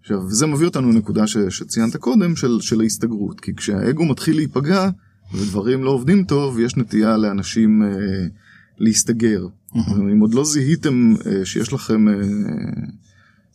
עכשיו, 0.00 0.30
זה 0.30 0.46
מביא 0.46 0.66
אותנו 0.66 0.92
לנקודה 0.92 1.26
ש... 1.26 1.36
שציינת 1.36 1.96
קודם, 1.96 2.36
של, 2.36 2.60
של 2.60 2.80
ההסתגרות. 2.80 3.40
כי 3.40 3.54
כשהאגו 3.54 4.04
מתחיל 4.04 4.36
להיפגע 4.36 4.88
ודברים 5.34 5.84
לא 5.84 5.90
עובדים 5.90 6.24
טוב, 6.24 6.58
יש 6.58 6.76
נטייה 6.76 7.16
לאנשים 7.16 7.82
אה, 7.82 7.88
להסתגר. 8.78 9.46
אם 10.12 10.20
עוד 10.20 10.34
לא 10.34 10.44
זיהיתם 10.44 11.14
אה, 11.26 11.44
שיש 11.44 11.72
לכם 11.72 12.08
אה, 12.08 12.14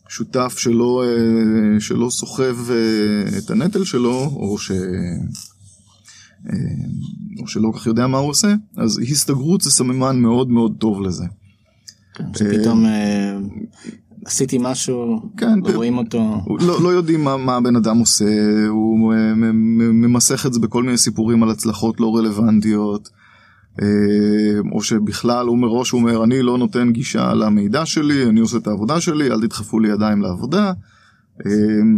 שותף 0.08 0.54
שלא, 0.58 1.04
אה, 1.06 1.80
שלא 1.80 2.10
סוחב 2.10 2.56
אה, 2.70 3.38
את 3.38 3.50
הנטל 3.50 3.84
שלו, 3.84 4.30
או 4.36 4.58
ש... 4.58 4.70
אה, 6.52 6.58
או 7.40 7.46
שלא 7.48 7.70
כל 7.72 7.78
כך 7.78 7.86
יודע 7.86 8.06
מה 8.06 8.18
הוא 8.18 8.30
עושה, 8.30 8.54
אז 8.76 8.98
הסתגרות 8.98 9.60
זה 9.60 9.70
סממן 9.70 10.20
מאוד 10.20 10.50
מאוד 10.50 10.74
טוב 10.78 11.02
לזה. 11.02 11.24
כן, 12.14 12.24
שפתאום 12.38 12.86
אה, 12.86 13.38
עשיתי 14.24 14.58
משהו, 14.60 15.30
כן, 15.36 15.58
לא 15.64 15.74
רואים 15.74 15.98
אותו. 15.98 16.40
לא, 16.60 16.82
לא 16.82 16.88
יודעים 16.88 17.24
מה, 17.24 17.36
מה 17.36 17.56
הבן 17.56 17.76
אדם 17.76 17.98
עושה, 17.98 18.24
הוא 18.68 19.14
אה, 19.14 19.34
ממסך 19.34 20.46
את 20.46 20.52
זה 20.52 20.60
בכל 20.60 20.82
מיני 20.82 20.98
סיפורים 20.98 21.42
על 21.42 21.50
הצלחות 21.50 22.00
לא 22.00 22.16
רלוונטיות, 22.16 23.08
או 24.72 24.82
שבכלל 24.82 25.46
הוא 25.46 25.58
מראש 25.58 25.92
אומר 25.92 26.24
אני 26.24 26.42
לא 26.42 26.58
נותן 26.58 26.92
גישה 26.92 27.34
למידע 27.34 27.86
שלי, 27.86 28.26
אני 28.26 28.40
עושה 28.40 28.56
את 28.56 28.66
העבודה 28.66 29.00
שלי, 29.00 29.30
אל 29.30 29.40
תדחפו 29.40 29.78
לי 29.78 29.88
ידיים 29.88 30.22
לעבודה. 30.22 30.72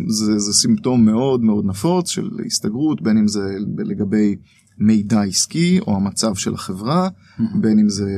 זה, 0.08 0.38
זה 0.38 0.52
סימפטום 0.52 1.04
מאוד 1.04 1.42
מאוד 1.42 1.64
נפוץ 1.64 2.10
של 2.10 2.30
הסתגרות, 2.46 3.02
בין 3.02 3.18
אם 3.18 3.28
זה 3.28 3.56
לגבי 3.78 4.36
מידע 4.78 5.22
עסקי 5.22 5.80
או 5.80 5.96
המצב 5.96 6.34
של 6.34 6.54
החברה. 6.54 7.08
בין 7.60 7.78
אם 7.78 7.88
זה 7.88 8.10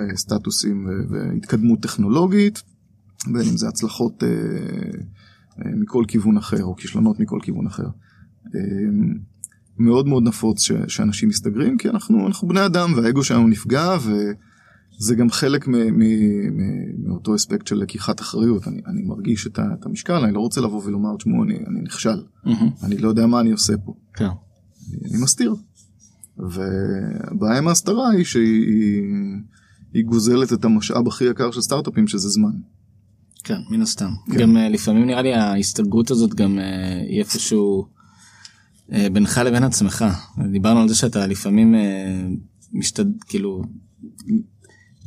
אה, 0.00 0.16
סטטוסים 0.16 0.88
והתקדמות 1.08 1.80
טכנולוגית, 1.80 2.62
בין 3.26 3.48
אם 3.50 3.56
זה 3.56 3.68
הצלחות 3.68 4.22
אה, 4.22 4.28
אה, 5.58 5.70
מכל 5.76 6.04
כיוון 6.08 6.36
אחר 6.36 6.64
או 6.64 6.76
כישלונות 6.76 7.20
מכל 7.20 7.38
כיוון 7.42 7.66
אחר. 7.66 7.86
מאוד 9.78 10.06
מאוד 10.06 10.22
נפוץ 10.22 10.62
ש, 10.62 10.72
שאנשים 10.88 11.28
מסתגרים 11.28 11.78
כי 11.78 11.88
אנחנו, 11.88 12.26
אנחנו 12.26 12.48
בני 12.48 12.66
אדם 12.66 12.92
והאגו 12.96 13.24
שלנו 13.24 13.48
נפגע 13.48 13.96
וזה 15.00 15.14
גם 15.14 15.30
חלק 15.30 15.68
מאותו 16.98 17.34
אספקט 17.34 17.66
של 17.66 17.76
לקיחת 17.76 18.20
אחריות. 18.20 18.68
אני, 18.68 18.80
אני 18.86 19.02
מרגיש 19.02 19.46
את, 19.46 19.58
את 19.58 19.86
המשקל, 19.86 20.14
אני 20.14 20.32
לא 20.32 20.40
רוצה 20.40 20.60
לבוא 20.60 20.82
ולומר, 20.84 21.16
תשמעו, 21.16 21.44
אני, 21.44 21.54
אני 21.54 21.80
נכשל, 21.80 22.22
mm-hmm. 22.46 22.50
אני 22.82 22.98
לא 22.98 23.08
יודע 23.08 23.26
מה 23.26 23.40
אני 23.40 23.50
עושה 23.50 23.72
פה. 23.84 23.94
כן. 24.14 24.24
אני, 24.24 25.10
אני 25.10 25.22
מסתיר. 25.22 25.54
והבעיה 26.38 27.58
עם 27.58 27.68
ההסתרה 27.68 28.10
היא 28.10 28.24
שהיא 28.24 29.02
היא 29.94 30.04
גוזלת 30.04 30.52
את 30.52 30.64
המשאב 30.64 31.08
הכי 31.08 31.24
יקר 31.24 31.50
של 31.50 31.60
סטארט-אפים 31.60 32.08
שזה 32.08 32.28
זמן. 32.28 32.52
כן, 33.44 33.58
מן 33.70 33.82
הסתם. 33.82 34.10
כן. 34.32 34.38
גם 34.38 34.56
uh, 34.56 34.60
לפעמים 34.60 35.06
נראה 35.06 35.22
לי 35.22 35.34
ההסתגרות 35.34 36.10
הזאת 36.10 36.34
גם 36.34 36.58
uh, 36.58 36.62
היא 37.08 37.18
איפשהו 37.18 37.86
uh, 38.88 38.94
בינך 39.12 39.40
לבין 39.44 39.62
עצמך. 39.62 40.04
דיברנו 40.52 40.80
על 40.80 40.88
זה 40.88 40.94
שאתה 40.94 41.26
לפעמים 41.26 41.74
משתד... 42.72 43.06
כאילו 43.26 43.62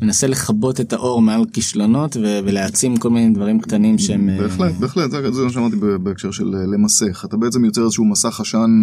מנסה 0.03 0.27
לכבות 0.27 0.79
את 0.79 0.93
האור 0.93 1.21
מעל 1.21 1.45
כישלונות 1.53 2.17
ו- 2.17 2.39
ולהעצים 2.45 2.97
כל 2.97 3.09
מיני 3.09 3.33
דברים 3.33 3.59
קטנים 3.59 3.97
שהם... 3.97 4.29
בהחלט, 4.39 4.73
בהחלט, 4.79 5.11
זה, 5.11 5.43
מה 5.43 5.51
שאמרתי 5.51 5.75
בהקשר 5.75 6.31
של 6.31 6.45
למסך. 6.73 7.25
אתה 7.25 7.37
בעצם 7.37 7.65
יוצר 7.65 7.83
איזשהו 7.83 8.05
מסך 8.05 8.39
עשן 8.39 8.81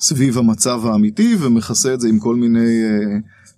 סביב 0.00 0.38
המצב 0.38 0.80
האמיתי 0.86 1.36
ומכסה 1.40 1.94
את 1.94 2.00
זה 2.00 2.08
עם 2.08 2.18
כל 2.18 2.36
מיני 2.36 2.82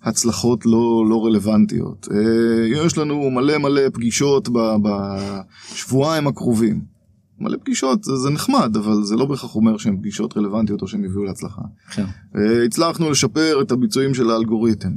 הצלחות 0.03 0.67
לא, 0.67 1.05
לא 1.09 1.27
רלוונטיות. 1.27 2.09
אה, 2.11 2.87
יש 2.87 2.99
לנו 2.99 3.31
מלא 3.31 3.59
מלא 3.59 3.83
פגישות 3.93 4.49
בשבועיים 4.83 6.27
הקרובים. 6.27 6.98
מלא 7.41 7.57
פגישות 7.57 8.05
זה, 8.05 8.17
זה 8.17 8.31
נחמד 8.31 8.77
אבל 8.77 9.03
זה 9.03 9.17
לא 9.17 9.27
בהכרח 9.27 9.55
אומר 9.55 9.79
שהן 9.79 9.97
פגישות 9.97 10.37
רלוונטיות 10.37 10.83
או 10.83 10.89
שהן 10.89 11.05
הביאו 11.05 11.25
להצלחה. 11.25 11.63
כן. 11.91 12.05
אה, 12.37 12.65
הצלחנו 12.65 13.11
לשפר 13.11 13.63
את 13.63 13.71
הביצועים 13.71 14.15
של 14.15 14.31
האלגוריתם. 14.31 14.93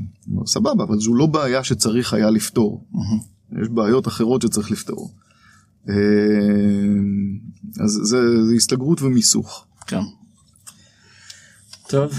סבבה 0.45 0.83
אבל 0.83 0.99
זו 0.99 1.13
לא 1.15 1.25
בעיה 1.25 1.63
שצריך 1.63 2.13
היה 2.13 2.29
לפתור. 2.29 2.85
יש 3.61 3.67
בעיות 3.69 4.07
אחרות 4.07 4.41
שצריך 4.41 4.71
לפתור. 4.71 5.11
אה, 5.89 5.95
אז 7.83 7.91
זה, 8.03 8.45
זה 8.45 8.53
הסתגרות 8.55 9.01
ומיסוך. 9.01 9.65
כן. 9.87 10.01
טוב. 11.87 12.13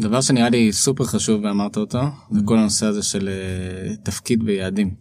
דבר 0.00 0.20
שנראה 0.20 0.50
לי 0.50 0.72
סופר 0.72 1.04
חשוב 1.04 1.44
ואמרת 1.44 1.76
אותו 1.76 2.00
זה 2.30 2.40
כל 2.44 2.58
הנושא 2.58 2.86
הזה 2.86 3.02
של 3.02 3.28
תפקיד 4.02 4.42
ויעדים. 4.42 4.94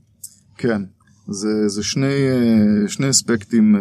כן 0.57 0.81
זה, 1.27 1.67
זה 1.67 1.83
שני, 1.83 2.05
uh, 2.05 2.89
שני 2.91 3.09
אספקטים 3.09 3.75
uh, 3.75 3.79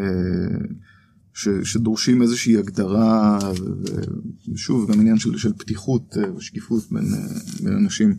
ש, 1.34 1.48
שדורשים 1.64 2.22
איזושהי 2.22 2.56
הגדרה 2.56 3.38
ושוב 4.52 4.92
גם 4.92 5.00
עניין 5.00 5.18
של, 5.18 5.38
של 5.38 5.52
פתיחות 5.52 6.16
ושקיפות 6.36 6.82
בין, 6.90 7.04
בין 7.62 7.72
אנשים. 7.72 8.14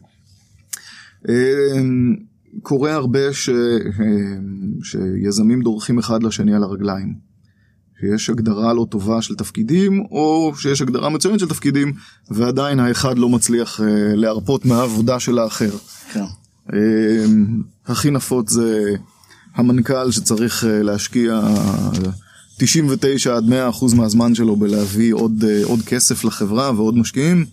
קורה 2.61 2.93
הרבה 2.93 3.33
ש, 3.33 3.49
שיזמים 4.83 5.61
דורכים 5.61 5.99
אחד 5.99 6.23
לשני 6.23 6.55
על 6.55 6.63
הרגליים. 6.63 7.13
שיש 7.99 8.29
הגדרה 8.29 8.73
לא 8.73 8.87
טובה 8.89 9.21
של 9.21 9.35
תפקידים, 9.35 9.99
או 9.99 10.53
שיש 10.57 10.81
הגדרה 10.81 11.09
מצוינת 11.09 11.39
של 11.39 11.47
תפקידים, 11.47 11.93
ועדיין 12.31 12.79
האחד 12.79 13.17
לא 13.17 13.29
מצליח 13.29 13.79
להרפות 14.15 14.65
מהעבודה 14.65 15.19
של 15.19 15.39
האחר. 15.39 15.71
כן. 16.13 16.23
הכי 17.85 18.11
נפוץ 18.11 18.51
זה 18.51 18.95
המנכ"ל 19.55 20.11
שצריך 20.11 20.63
uh, 20.63 20.67
להשקיע 20.67 21.41
99 22.57 23.35
עד 23.35 23.43
100 23.43 23.69
אחוז 23.69 23.93
מהזמן 23.93 24.35
שלו 24.35 24.55
בלהביא 24.55 25.13
עוד, 25.13 25.43
uh, 25.43 25.67
עוד 25.67 25.79
כסף 25.81 26.23
לחברה 26.23 26.71
ועוד 26.75 26.97
משקיעים. 26.97 27.45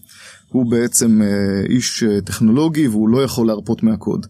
הוא 0.49 0.71
בעצם 0.71 1.21
uh, 1.23 1.71
איש 1.71 2.05
טכנולוגי 2.25 2.89
והוא 2.89 3.09
לא 3.09 3.23
יכול 3.23 3.47
להרפות 3.47 3.83
מהקוד. 3.83 4.27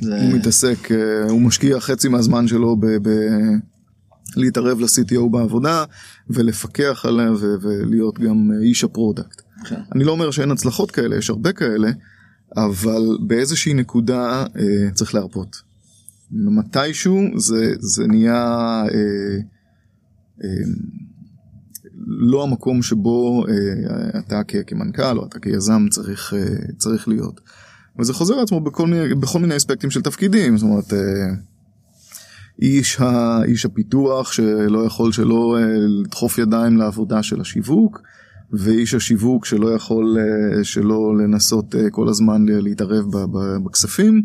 זה... 0.00 0.20
הוא 0.22 0.32
מתעסק, 0.32 0.88
הוא 1.28 1.40
משקיע 1.40 1.80
חצי 1.80 2.08
מהזמן 2.08 2.48
שלו 2.48 2.76
ב... 2.76 2.86
ב- 2.86 3.56
להתערב 4.36 4.80
ל-CTO 4.80 5.28
בעבודה 5.30 5.84
ולפקח 6.30 7.04
עליה 7.08 7.30
ולהיות 7.60 8.18
גם 8.18 8.50
איש 8.62 8.84
ה 8.84 8.90
product. 8.90 9.42
כן. 9.64 9.80
אני 9.94 10.04
לא 10.04 10.12
אומר 10.12 10.30
שאין 10.30 10.50
הצלחות 10.50 10.90
כאלה, 10.90 11.16
יש 11.16 11.30
הרבה 11.30 11.52
כאלה, 11.52 11.88
אבל 12.56 13.18
באיזושהי 13.20 13.74
נקודה 13.74 14.44
אה, 14.56 14.90
צריך 14.94 15.14
להרפות. 15.14 15.65
מתישהו 16.30 17.22
זה, 17.36 17.74
זה 17.78 18.06
נהיה 18.06 18.44
אה, 18.94 19.38
אה, 20.44 20.64
לא 22.06 22.42
המקום 22.42 22.82
שבו 22.82 23.44
אה, 23.48 24.18
אתה 24.18 24.40
כמנכ"ל 24.66 25.18
או 25.18 25.26
אתה 25.26 25.38
כיזם 25.38 25.86
צריך, 25.90 26.34
אה, 26.36 26.72
צריך 26.78 27.08
להיות. 27.08 27.40
וזה 27.98 28.12
חוזר 28.12 28.36
לעצמו 28.36 28.60
בכל 28.60 29.10
בכל 29.20 29.38
מיני 29.38 29.56
אספקטים 29.56 29.90
של 29.90 30.02
תפקידים, 30.02 30.56
זאת 30.56 30.68
אומרת... 30.68 30.92
אה, 30.92 31.34
איש, 32.62 33.00
ה, 33.00 33.40
איש 33.44 33.66
הפיתוח 33.66 34.32
שלא 34.32 34.84
יכול 34.86 35.12
שלא 35.12 35.58
אה, 35.58 35.64
לדחוף 35.78 36.38
ידיים 36.38 36.76
לעבודה 36.76 37.22
של 37.22 37.40
השיווק 37.40 38.02
ואיש 38.52 38.94
השיווק 38.94 39.44
שלא 39.44 39.74
יכול 39.74 40.16
אה, 40.18 40.64
שלא 40.64 41.16
לנסות 41.16 41.74
אה, 41.74 41.90
כל 41.90 42.08
הזמן 42.08 42.46
להתערב 42.48 43.04
בכספים 43.64 44.22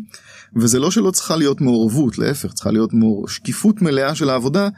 וזה 0.56 0.78
לא 0.78 0.90
שלא 0.90 1.10
צריכה 1.10 1.36
להיות 1.36 1.60
מעורבות 1.60 2.18
להפך 2.18 2.52
צריכה 2.52 2.70
להיות 2.70 2.94
מעור... 2.94 3.28
שקיפות 3.28 3.82
מלאה 3.82 4.14
של 4.14 4.30
העבודה 4.30 4.68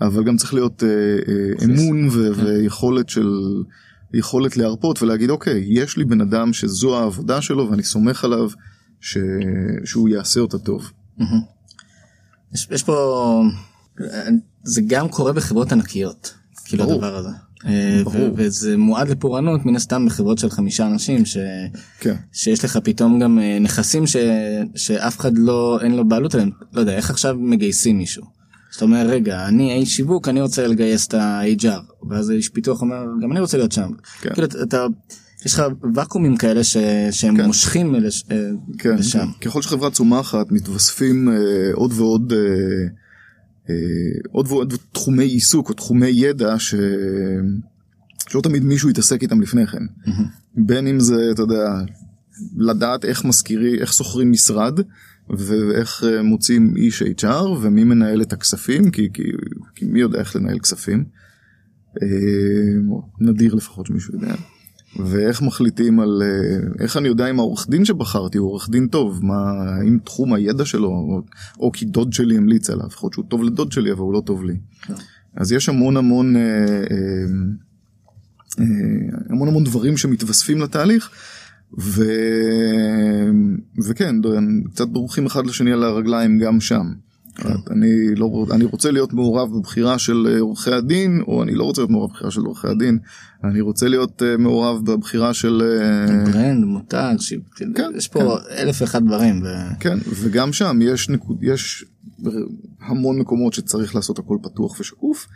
אבל 0.00 0.24
גם 0.24 0.36
צריך 0.36 0.54
להיות 0.54 0.82
אמון 1.64 2.08
ו- 2.12 2.34
כן. 2.34 2.44
ויכולת 2.44 3.08
של 3.08 3.28
יכולת 4.14 4.56
להרפות 4.56 5.02
ולהגיד 5.02 5.30
אוקיי 5.30 5.64
יש 5.68 5.96
לי 5.96 6.04
בן 6.04 6.20
אדם 6.20 6.52
שזו 6.52 6.98
העבודה 6.98 7.42
שלו 7.42 7.70
ואני 7.70 7.82
סומך 7.82 8.24
עליו 8.24 8.48
ש... 9.00 9.18
שהוא 9.84 10.08
יעשה 10.08 10.40
אותה 10.40 10.58
טוב. 10.58 10.90
יש, 12.54 12.68
יש 12.70 12.82
פה 12.82 13.42
זה 14.62 14.80
גם 14.86 15.08
קורה 15.08 15.32
בחברות 15.32 15.72
ענקיות 15.72 16.34
כאילו. 16.64 16.84
הדבר 16.84 17.16
הזה. 17.16 17.28
אה. 17.66 18.02
וזה 18.36 18.76
מועד 18.76 19.08
לפורענות 19.08 19.66
מן 19.66 19.76
הסתם 19.76 20.06
בחברות 20.06 20.38
של 20.38 20.50
חמישה 20.50 20.86
אנשים 20.86 21.24
ש... 21.24 21.36
כן. 22.00 22.14
שיש 22.32 22.64
לך 22.64 22.78
פתאום 22.84 23.20
גם 23.20 23.38
אה, 23.38 23.58
נכסים 23.60 24.06
ש... 24.06 24.16
שאף 24.74 25.20
אחד 25.20 25.38
לא 25.38 25.78
אין 25.82 25.94
לו 25.96 26.08
בעלות 26.08 26.34
עליהם 26.34 26.50
לא 26.72 26.80
יודע 26.80 26.96
איך 26.96 27.10
עכשיו 27.10 27.36
מגייסים 27.38 27.98
מישהו. 27.98 28.24
זאת 28.72 28.82
אומרת 28.82 29.06
רגע 29.10 29.48
אני 29.48 29.74
איש 29.74 29.96
שיווק 29.96 30.28
אני 30.28 30.40
רוצה 30.40 30.66
לגייס 30.66 31.06
את 31.06 31.14
ה-HR 31.14 32.08
ואז 32.10 32.30
איש 32.30 32.48
פיתוח 32.48 32.82
אומר 32.82 33.04
גם 33.22 33.32
אני 33.32 33.40
רוצה 33.40 33.56
להיות 33.56 33.72
שם. 33.72 33.90
כן. 34.20 34.34
כאילו 34.34 34.46
אתה 34.62 34.86
יש 35.46 35.54
לך 35.54 35.62
ואקומים 35.94 36.36
כאלה 36.36 36.64
ש... 36.64 36.76
שהם 37.10 37.36
כן. 37.36 37.44
מושכים 37.46 37.94
לש... 37.94 38.24
אה, 38.30 38.36
כן. 38.78 38.96
לשם. 38.96 39.28
ככל 39.40 39.62
שחברה 39.62 39.90
צומחת 39.90 40.52
מתווספים 40.52 41.28
אה, 41.28 41.34
עוד 41.74 41.92
ועוד 41.96 42.32
אה, 42.32 42.38
עוד 44.30 44.46
ועוד 44.48 44.74
תחומי 44.92 45.24
עיסוק 45.24 45.68
או 45.68 45.74
תחומי 45.74 46.08
ידע 46.08 46.58
ש... 46.58 46.74
שלא 48.28 48.40
תמיד 48.40 48.64
מישהו 48.64 48.90
יתעסק 48.90 49.22
איתם 49.22 49.40
לפני 49.40 49.66
כן. 49.66 49.78
Mm-hmm. 49.78 50.10
בין 50.56 50.86
אם 50.86 51.00
זה 51.00 51.30
אתה 51.30 51.42
יודע 51.42 51.80
לדעת 52.56 53.04
איך 53.04 53.24
מזכירי 53.24 53.78
איך 53.80 53.92
שוכרים 53.92 54.30
משרד 54.30 54.80
ואיך 55.30 56.04
אה, 56.04 56.22
מוצאים 56.22 56.76
איש 56.76 57.02
HR 57.02 57.44
ומי 57.60 57.84
מנהל 57.84 58.22
את 58.22 58.32
הכספים 58.32 58.90
כי, 58.90 59.08
כי, 59.12 59.22
כי 59.74 59.84
מי 59.84 60.00
יודע 60.00 60.18
איך 60.18 60.36
לנהל 60.36 60.58
כספים. 60.58 61.04
אה, 62.02 62.08
נדיר 63.20 63.54
לפחות 63.54 63.86
שמישהו 63.86 64.14
יודע. 64.14 64.34
ואיך 64.96 65.42
מחליטים 65.42 66.00
על 66.00 66.22
אה, 66.22 66.84
איך 66.84 66.96
אני 66.96 67.08
יודע 67.08 67.30
אם 67.30 67.38
העורך 67.38 67.66
דין 67.70 67.84
שבחרתי 67.84 68.38
הוא 68.38 68.50
עורך 68.50 68.70
דין 68.70 68.86
טוב 68.86 69.24
מה 69.24 69.52
אם 69.88 69.98
תחום 70.04 70.34
הידע 70.34 70.64
שלו 70.64 70.88
או, 70.88 71.22
או 71.60 71.72
כי 71.72 71.84
דוד 71.84 72.12
שלי 72.12 72.36
המליץ 72.36 72.70
עליו 72.70 72.86
יכול 72.86 73.06
להיות 73.06 73.14
שהוא 73.14 73.24
טוב 73.28 73.42
לדוד 73.42 73.72
שלי 73.72 73.92
אבל 73.92 74.00
הוא 74.00 74.12
לא 74.12 74.22
טוב 74.26 74.44
לי. 74.44 74.56
כן. 74.82 74.94
אז 75.36 75.52
יש 75.52 75.68
המון 75.68 75.96
המון 75.96 76.36
אה, 76.36 76.42
אה, 78.60 78.64
המון 79.30 79.48
המון 79.48 79.64
דברים 79.64 79.96
שמתווספים 79.96 80.60
לתהליך 80.60 81.10
ו... 81.78 82.04
וכן 83.84 84.16
קצת 84.72 84.88
דרוכים 84.88 85.26
אחד 85.26 85.46
לשני 85.46 85.72
על 85.72 85.84
הרגליים 85.84 86.38
גם 86.38 86.60
שם. 86.60 86.92
כן. 87.34 87.54
אני 87.70 88.14
לא 88.14 88.46
אני 88.50 88.64
רוצה 88.64 88.90
להיות 88.90 89.12
מעורב 89.12 89.58
בבחירה 89.58 89.98
של 89.98 90.26
אה, 90.30 90.40
עורכי 90.40 90.70
הדין 90.70 91.22
או 91.26 91.42
אני 91.42 91.54
לא 91.54 91.64
רוצה 91.64 91.80
להיות 91.80 91.90
מעורב 91.90 92.10
בבחירה 92.10 92.30
של 92.30 92.40
עורכי 92.40 92.68
הדין 92.68 92.98
אני 93.44 93.60
רוצה 93.60 93.88
להיות 93.88 94.22
uh, 94.22 94.40
מעורב 94.40 94.86
בבחירה 94.86 95.34
של 95.34 95.62
uh... 95.62 96.30
ברנד 96.30 96.64
מותג 96.64 97.14
ש... 97.18 97.34
כן, 97.56 97.90
יש 97.96 98.08
פה 98.08 98.20
כן. 98.20 98.54
אלף 98.56 98.80
ואחד 98.80 99.06
דברים 99.06 99.42
ו... 99.42 99.46
כן 99.80 99.98
וגם 100.20 100.52
שם 100.52 100.78
יש 100.82 101.08
נקוד 101.08 101.36
יש 101.42 101.84
המון 102.80 103.18
מקומות 103.18 103.52
שצריך 103.52 103.94
לעשות 103.94 104.18
הכל 104.18 104.38
פתוח 104.42 104.80
ושקוף 104.80 105.26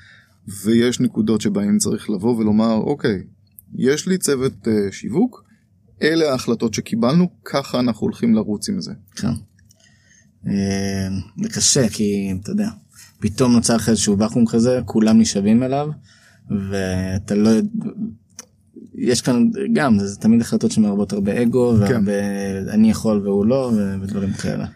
ויש 0.64 1.00
נקודות 1.00 1.40
שבהם 1.40 1.78
צריך 1.78 2.10
לבוא 2.10 2.36
ולומר 2.36 2.74
אוקיי 2.74 3.22
יש 3.74 4.08
לי 4.08 4.18
צוות 4.18 4.68
שיווק 4.90 5.44
אלה 6.02 6.32
ההחלטות 6.32 6.74
שקיבלנו 6.74 7.30
ככה 7.44 7.80
אנחנו 7.80 8.00
הולכים 8.00 8.34
לרוץ 8.34 8.68
עם 8.68 8.80
זה. 8.80 8.92
כן. 9.16 9.32
אה, 10.46 11.08
זה 11.42 11.48
קשה 11.48 11.88
כי 11.88 12.34
אתה 12.42 12.50
יודע 12.50 12.68
פתאום 13.20 13.52
נוצר 13.52 13.76
לך 13.76 13.88
איזשהו 13.88 14.18
ואקום 14.18 14.46
כזה 14.46 14.80
כולם 14.84 15.20
נשאבים 15.20 15.62
אליו 15.62 15.88
ואתה 16.70 17.34
לא 17.34 17.50
יש 18.94 19.22
כאן 19.22 19.50
גם 19.72 19.98
זה 19.98 20.16
תמיד 20.16 20.40
החלטות 20.40 20.72
שמרבות 20.72 21.12
הרבה 21.12 21.42
אגו 21.42 21.74
כן. 21.76 21.92
והרבה 21.92 22.12
אני 22.70 22.90
יכול 22.90 23.20
והוא 23.24 23.46
לא 23.46 23.72
ודברים 24.02 24.32
כאלה. 24.32 24.66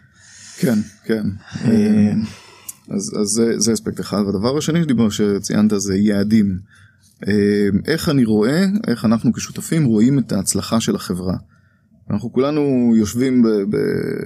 כן 0.57 0.79
כן. 1.03 1.23
אה, 1.65 2.13
אז, 2.89 3.11
אז 3.21 3.27
זה, 3.27 3.59
זה 3.59 3.73
אספקט 3.73 3.99
אחד 3.99 4.17
והדבר 4.25 4.57
השני 4.57 4.83
שדיבר 4.83 5.09
שציינת 5.09 5.73
זה 5.77 5.95
יעדים. 5.95 6.59
אה, 7.27 7.67
איך 7.85 8.09
אני 8.09 8.25
רואה 8.25 8.65
איך 8.87 9.05
אנחנו 9.05 9.33
כשותפים 9.33 9.85
רואים 9.85 10.19
את 10.19 10.31
ההצלחה 10.31 10.79
של 10.79 10.95
החברה. 10.95 11.35
אנחנו 12.09 12.33
כולנו 12.33 12.93
יושבים 12.95 13.43
ב, 13.43 13.47
ב, 13.47 13.77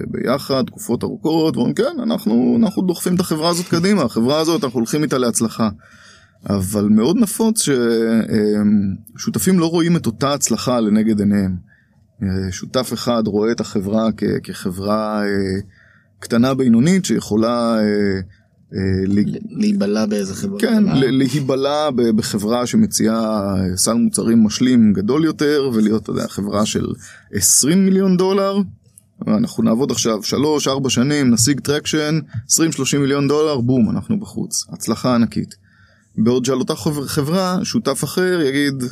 ביחד 0.06 0.64
תקופות 0.66 1.04
ארוכות 1.04 1.56
ואומרים 1.56 1.74
כן 1.74 1.96
אנחנו 2.02 2.56
אנחנו 2.60 2.82
דוחפים 2.82 3.14
את 3.14 3.20
החברה 3.20 3.48
הזאת 3.48 3.68
קדימה 3.68 4.02
החברה 4.02 4.40
הזאת 4.40 4.64
אנחנו 4.64 4.78
הולכים 4.78 5.02
איתה 5.02 5.18
להצלחה. 5.18 5.68
אבל 6.46 6.84
מאוד 6.84 7.16
נפוץ 7.16 7.68
ששותפים 9.16 9.58
לא 9.58 9.66
רואים 9.66 9.96
את 9.96 10.06
אותה 10.06 10.34
הצלחה 10.34 10.80
לנגד 10.80 11.20
עיניהם. 11.20 11.56
שותף 12.50 12.90
אחד 12.92 13.22
רואה 13.26 13.52
את 13.52 13.60
החברה 13.60 14.08
כ, 14.16 14.24
כחברה 14.42 15.22
אה, 15.22 15.60
קטנה 16.18 16.54
בינונית 16.54 17.04
שיכולה 17.04 17.78
אה, 17.80 18.20
להיבלע 19.50 20.06
באיזה 20.06 20.34
חברה. 20.34 20.60
כן, 20.60 20.84
להיבלע 20.98 21.90
בחברה 21.90 22.66
שמציעה 22.66 23.54
סל 23.76 23.94
מוצרים 23.94 24.44
משלים 24.44 24.92
גדול 24.92 25.24
יותר 25.24 25.70
ולהיות, 25.74 26.02
אתה 26.02 26.10
יודע, 26.10 26.28
חברה 26.28 26.66
של 26.66 26.86
20 27.32 27.84
מיליון 27.84 28.16
דולר. 28.16 28.58
אנחנו 29.26 29.62
נעבוד 29.62 29.90
עכשיו 29.90 30.20
3-4 30.84 30.88
שנים, 30.88 31.30
נשיג 31.30 31.60
traction, 31.60 32.18
20-30 32.50 32.98
מיליון 32.98 33.28
דולר, 33.28 33.60
בום, 33.60 33.90
אנחנו 33.90 34.20
בחוץ. 34.20 34.66
הצלחה 34.72 35.14
ענקית. 35.14 35.54
בעוד 36.18 36.44
שעל 36.44 36.58
אותה 36.58 36.74
חברה, 37.06 37.58
שותף 37.62 38.04
אחר 38.04 38.40
יגיד, 38.40 38.82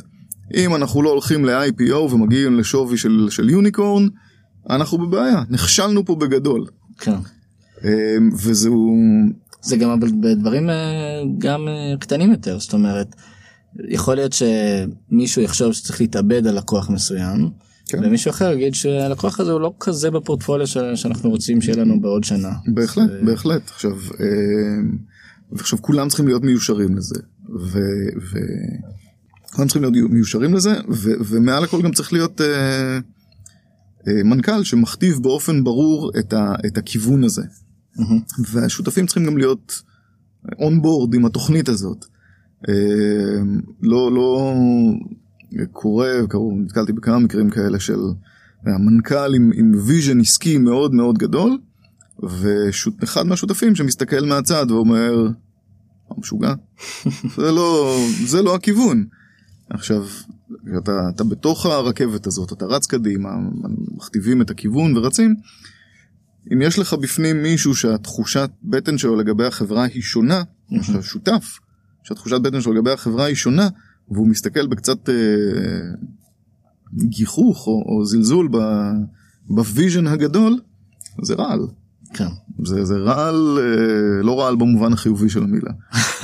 אם 0.55 0.75
אנחנו 0.75 1.03
לא 1.03 1.09
הולכים 1.09 1.45
ל-IPO 1.45 1.95
ומגיעים 1.95 2.59
לשווי 2.59 2.97
של, 2.97 3.27
של 3.29 3.49
יוניקורן, 3.49 4.07
אנחנו 4.69 4.97
בבעיה, 4.97 5.43
נכשלנו 5.49 6.05
פה 6.05 6.15
בגדול. 6.15 6.65
כן. 6.97 7.15
אמ, 7.83 8.29
וזהו 8.33 8.95
זה 9.67 9.77
גם 9.77 9.99
בדברים 9.99 10.69
אה, 10.69 11.23
גם 11.37 11.67
אה, 11.67 11.93
קטנים 11.99 12.31
יותר 12.31 12.59
זאת 12.59 12.73
אומרת 12.73 13.15
יכול 13.89 14.15
להיות 14.15 14.33
שמישהו 14.33 15.41
יחשוב 15.41 15.73
שצריך 15.73 16.01
להתאבד 16.01 16.47
על 16.47 16.57
לקוח 16.57 16.89
מסוים 16.89 17.49
כן. 17.85 18.03
ומישהו 18.03 18.31
אחר 18.31 18.53
יגיד 18.53 18.75
שהלקוח 18.75 19.39
הזה 19.39 19.51
הוא 19.51 19.61
לא 19.61 19.73
כזה 19.79 20.11
בפורטפוליו 20.11 20.67
שאנחנו 20.95 21.29
רוצים 21.29 21.61
שיהיה 21.61 21.77
לנו 21.77 22.01
בעוד 22.01 22.23
שנה. 22.23 22.51
בהחלט 22.67 23.09
ו... 23.09 23.25
בהחלט 23.25 23.61
עכשיו 23.69 23.91
אה, 23.91 24.27
ועכשיו 25.51 25.81
כולם 25.81 26.07
צריכים 26.07 26.27
להיות 26.27 26.43
מיושרים 26.43 26.97
לזה 26.97 27.19
ו... 27.59 27.79
ו... 28.21 28.39
כולם 29.53 29.67
צריכים 29.67 29.81
להיות 29.81 30.11
מיושרים 30.11 30.53
לזה 30.53 30.73
ו... 30.89 31.09
ומעל 31.19 31.63
הכל 31.63 31.81
גם 31.81 31.91
צריך 31.91 32.13
להיות 32.13 32.41
מנכ"ל 34.07 34.63
שמכתיב 34.63 35.19
באופן 35.21 35.63
ברור 35.63 36.11
את, 36.19 36.33
ה... 36.33 36.55
את 36.65 36.77
הכיוון 36.77 37.23
הזה. 37.23 37.43
Mm-hmm. 37.97 38.41
והשותפים 38.51 39.05
צריכים 39.05 39.25
גם 39.25 39.37
להיות 39.37 39.81
און 40.59 40.81
בורד 40.81 41.13
עם 41.13 41.25
התוכנית 41.25 41.69
הזאת. 41.69 42.05
אה, 42.69 42.73
לא, 43.81 44.11
לא 44.11 44.53
קורה, 45.71 46.11
קרו, 46.29 46.51
נתקלתי 46.55 46.93
בכמה 46.93 47.19
מקרים 47.19 47.49
כאלה 47.49 47.79
של 47.79 47.99
המנכ"ל 48.65 49.35
עם, 49.35 49.51
עם 49.55 49.71
vision 49.85 50.19
עסקי 50.19 50.57
מאוד 50.57 50.93
מאוד 50.93 51.17
גדול, 51.17 51.57
ואחד 52.23 53.23
מהשותפים 53.23 53.75
שמסתכל 53.75 54.25
מהצד 54.25 54.65
ואומר, 54.69 55.27
משוגע, 56.17 56.53
זה 57.37 57.51
לא, 57.51 57.97
זה 58.25 58.41
לא 58.41 58.55
הכיוון. 58.55 59.05
עכשיו, 59.69 60.05
אתה, 60.77 61.09
אתה 61.15 61.23
בתוך 61.23 61.65
הרכבת 61.65 62.27
הזאת, 62.27 62.53
אתה 62.53 62.65
רץ 62.65 62.85
קדימה, 62.85 63.29
מכתיבים 63.95 64.41
את 64.41 64.49
הכיוון 64.49 64.97
ורצים, 64.97 65.35
אם 66.53 66.61
יש 66.61 66.79
לך 66.79 66.93
בפנים 66.93 67.43
מישהו 67.43 67.75
שהתחושת 67.75 68.49
בטן 68.63 68.97
שלו 68.97 69.15
לגבי 69.15 69.45
החברה 69.45 69.83
היא 69.83 70.01
שונה, 70.01 70.43
או 70.71 70.83
שאתה 70.83 71.01
שותף, 71.01 71.59
שהתחושת 72.03 72.41
בטן 72.41 72.61
שלו 72.61 72.73
לגבי 72.73 72.91
החברה 72.91 73.25
היא 73.25 73.35
שונה, 73.35 73.69
והוא 74.11 74.27
מסתכל 74.27 74.67
בקצת 74.67 75.09
אה, 75.09 75.15
גיחוך 76.93 77.67
או, 77.67 77.83
או 77.85 78.05
זלזול 78.05 78.49
ב 79.49 79.57
vision 79.57 80.07
הגדול, 80.07 80.59
זה 81.21 81.33
רעל. 81.33 81.67
כן. 82.13 82.27
זה, 82.65 82.85
זה 82.85 82.95
רעל, 82.95 83.59
אה, 83.61 84.23
לא 84.23 84.41
רעל 84.41 84.55
במובן 84.55 84.93
החיובי 84.93 85.29
של 85.29 85.43
המילה. 85.43 85.71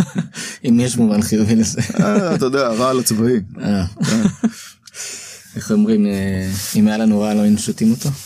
אם 0.70 0.80
יש 0.80 0.98
מובן 0.98 1.22
חיובי 1.22 1.56
לזה. 1.56 1.82
אה, 2.00 2.36
אתה 2.36 2.46
יודע, 2.46 2.68
רעל 2.68 3.00
הצבאי. 3.00 3.40
אה. 3.62 3.86
איך 5.56 5.72
אומרים, 5.72 6.06
אה, 6.06 6.52
אם 6.76 6.88
היה 6.88 6.98
לנו 6.98 7.20
רעל 7.20 7.38
לא 7.38 7.42
היינו 7.42 7.58
שותים 7.58 7.92
אותו? 7.92 8.10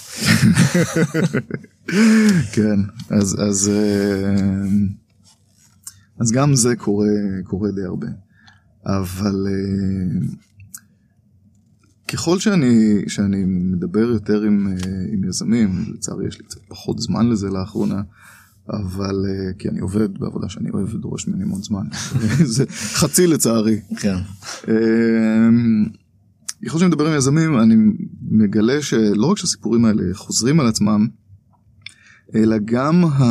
כן, 2.55 2.79
אז, 3.09 3.35
אז, 3.39 3.71
אה, 3.73 4.67
אז 6.19 6.31
גם 6.31 6.55
זה 6.55 6.75
קורה, 6.75 7.07
קורה 7.43 7.71
די 7.71 7.83
הרבה. 7.83 8.07
אבל 8.85 9.47
אה, 9.47 10.27
ככל 12.07 12.39
שאני, 12.39 13.01
שאני 13.07 13.45
מדבר 13.45 13.99
יותר 13.99 14.41
עם, 14.41 14.67
אה, 14.67 14.73
עם 15.13 15.23
יזמים, 15.29 15.85
לצערי 15.93 16.27
יש 16.27 16.37
לי 16.39 16.45
קצת 16.45 16.59
פחות 16.67 16.99
זמן 16.99 17.29
לזה 17.29 17.49
לאחרונה, 17.49 18.01
אבל 18.69 19.25
כי 19.59 19.69
אני 19.69 19.79
עובד 19.79 20.17
בעבודה 20.17 20.49
שאני 20.49 20.69
אוהב 20.69 20.95
ודורש 20.95 21.27
ממני 21.27 21.43
המון 21.43 21.61
זמן, 21.61 21.85
זה 22.55 22.65
חצי 22.69 23.27
לצערי. 23.27 23.79
כן. 23.99 24.17
ככל 26.65 26.79
שאני 26.79 26.87
מדבר 26.87 27.07
עם 27.07 27.17
יזמים 27.17 27.59
אני 27.59 27.75
מגלה 28.21 28.81
שלא 28.81 29.25
רק 29.25 29.37
שהסיפורים 29.37 29.85
האלה 29.85 30.03
חוזרים 30.13 30.59
על 30.59 30.67
עצמם, 30.67 31.07
אלא 32.35 32.57
גם 32.65 33.05
ה... 33.05 33.23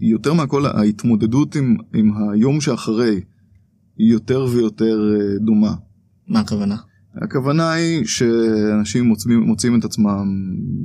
יותר 0.00 0.32
מהכל 0.32 0.66
ההתמודדות 0.66 1.56
עם, 1.56 1.76
עם 1.94 2.12
היום 2.32 2.60
שאחרי 2.60 3.20
היא 3.98 4.12
יותר 4.12 4.46
ויותר 4.52 5.14
אה, 5.14 5.38
דומה. 5.38 5.74
מה 6.28 6.40
הכוונה? 6.40 6.76
הכוונה 7.14 7.72
היא 7.72 8.04
שאנשים 8.04 9.04
מוצאים, 9.04 9.40
מוצאים 9.40 9.78
את 9.78 9.84
עצמם 9.84 10.26